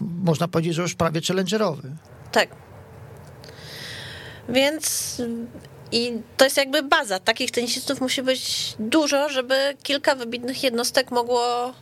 można 0.00 0.48
powiedzieć, 0.48 0.74
że 0.74 0.82
już 0.82 0.94
prawie 0.94 1.20
challengerowy. 1.20 1.90
Tak. 2.32 2.48
Więc 4.48 5.16
i 5.92 6.12
to 6.36 6.44
jest 6.44 6.56
jakby 6.56 6.82
baza. 6.82 7.18
Takich 7.18 7.50
tenisistów 7.50 8.00
musi 8.00 8.22
być 8.22 8.74
dużo, 8.78 9.28
żeby 9.28 9.76
kilka 9.82 10.14
wybitnych 10.14 10.62
jednostek 10.62 11.10
mogło 11.10 11.74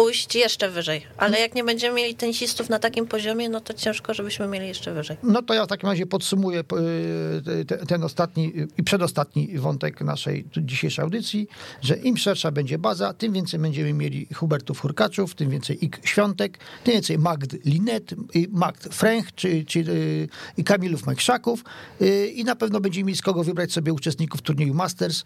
pójść 0.00 0.34
jeszcze 0.34 0.70
wyżej. 0.70 1.06
Ale 1.16 1.40
jak 1.40 1.54
nie 1.54 1.64
będziemy 1.64 1.96
mieli 1.96 2.14
tenisistów 2.14 2.68
na 2.68 2.78
takim 2.78 3.06
poziomie, 3.06 3.48
no 3.48 3.60
to 3.60 3.74
ciężko, 3.74 4.14
żebyśmy 4.14 4.46
mieli 4.46 4.68
jeszcze 4.68 4.94
wyżej. 4.94 5.16
No 5.22 5.42
to 5.42 5.54
ja 5.54 5.64
w 5.64 5.68
takim 5.68 5.88
razie 5.88 6.06
podsumuję 6.06 6.60
y, 6.60 7.64
te- 7.64 7.86
ten 7.86 8.04
ostatni 8.04 8.52
y, 8.56 8.68
i 8.78 8.82
przedostatni 8.82 9.58
wątek 9.58 10.00
naszej 10.00 10.44
dzisiejszej 10.56 11.02
audycji, 11.02 11.48
że 11.82 11.96
im 11.96 12.16
szersza 12.16 12.50
będzie 12.50 12.78
baza, 12.78 13.14
tym 13.14 13.32
więcej 13.32 13.60
będziemy 13.60 13.92
mieli 13.92 14.26
Hubertów 14.34 14.80
Hurkaczów, 14.80 15.34
tym 15.34 15.50
więcej 15.50 15.84
Ik 15.84 16.00
Świątek, 16.04 16.58
tym 16.84 16.94
więcej 16.94 17.18
Magd 17.18 17.64
Linet, 17.64 18.14
i 18.34 18.48
Magd 18.50 18.94
Fręch, 18.94 19.34
czy, 19.34 19.64
czy, 19.64 19.78
y, 19.80 20.28
i 20.56 20.64
Kamilów 20.64 21.06
Majkrzaków 21.06 21.64
y, 22.02 22.26
i 22.26 22.44
na 22.44 22.56
pewno 22.56 22.80
będziemy 22.80 23.04
mieli 23.04 23.16
z 23.16 23.22
kogo 23.22 23.44
wybrać 23.44 23.72
sobie 23.72 23.92
uczestników 23.92 24.42
turnieju 24.42 24.74
Masters, 24.74 25.24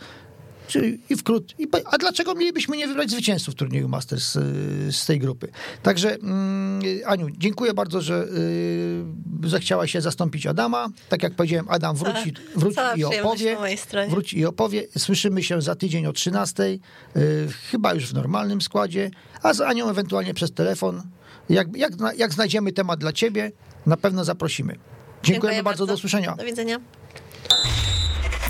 Czyli 0.68 1.00
i 1.10 1.16
wkrót, 1.16 1.54
i, 1.58 1.68
a 1.84 1.98
dlaczego 1.98 2.34
mielibyśmy 2.34 2.76
nie 2.76 2.86
wybrać 2.86 3.10
zwycięzców 3.10 3.54
turnieju 3.54 3.88
Masters 3.88 4.36
y, 4.36 4.40
z 4.92 5.06
tej 5.06 5.18
grupy? 5.18 5.48
Także 5.82 6.14
mm, 6.14 6.82
Aniu, 7.06 7.26
dziękuję 7.38 7.74
bardzo, 7.74 8.00
że 8.00 8.24
y, 8.24 9.48
zechciałaś 9.48 9.92
się 9.92 10.00
zastąpić 10.00 10.46
Adama. 10.46 10.88
Tak 11.08 11.22
jak 11.22 11.34
powiedziałem, 11.34 11.66
Adam 11.68 11.96
wróci, 11.96 12.32
wróci 12.56 12.80
i 12.96 13.04
opowie. 13.04 13.56
Wróci 14.08 14.38
i 14.38 14.46
opowie. 14.46 14.86
Słyszymy 14.98 15.42
się 15.42 15.62
za 15.62 15.74
tydzień 15.74 16.06
o 16.06 16.12
13, 16.12 16.62
y, 16.62 16.78
chyba 17.70 17.94
już 17.94 18.06
w 18.06 18.14
normalnym 18.14 18.60
składzie, 18.60 19.10
a 19.42 19.54
z 19.54 19.60
Anią 19.60 19.90
ewentualnie 19.90 20.34
przez 20.34 20.52
telefon. 20.52 21.02
Jak, 21.48 21.76
jak, 21.76 21.92
jak 22.16 22.32
znajdziemy 22.32 22.72
temat 22.72 23.00
dla 23.00 23.12
ciebie, 23.12 23.52
na 23.86 23.96
pewno 23.96 24.24
zaprosimy. 24.24 24.76
Dziękujemy 25.22 25.62
bardzo, 25.62 25.86
do 25.86 25.94
usłyszenia. 25.94 26.34
Do 26.36 26.44
widzenia. 26.44 26.80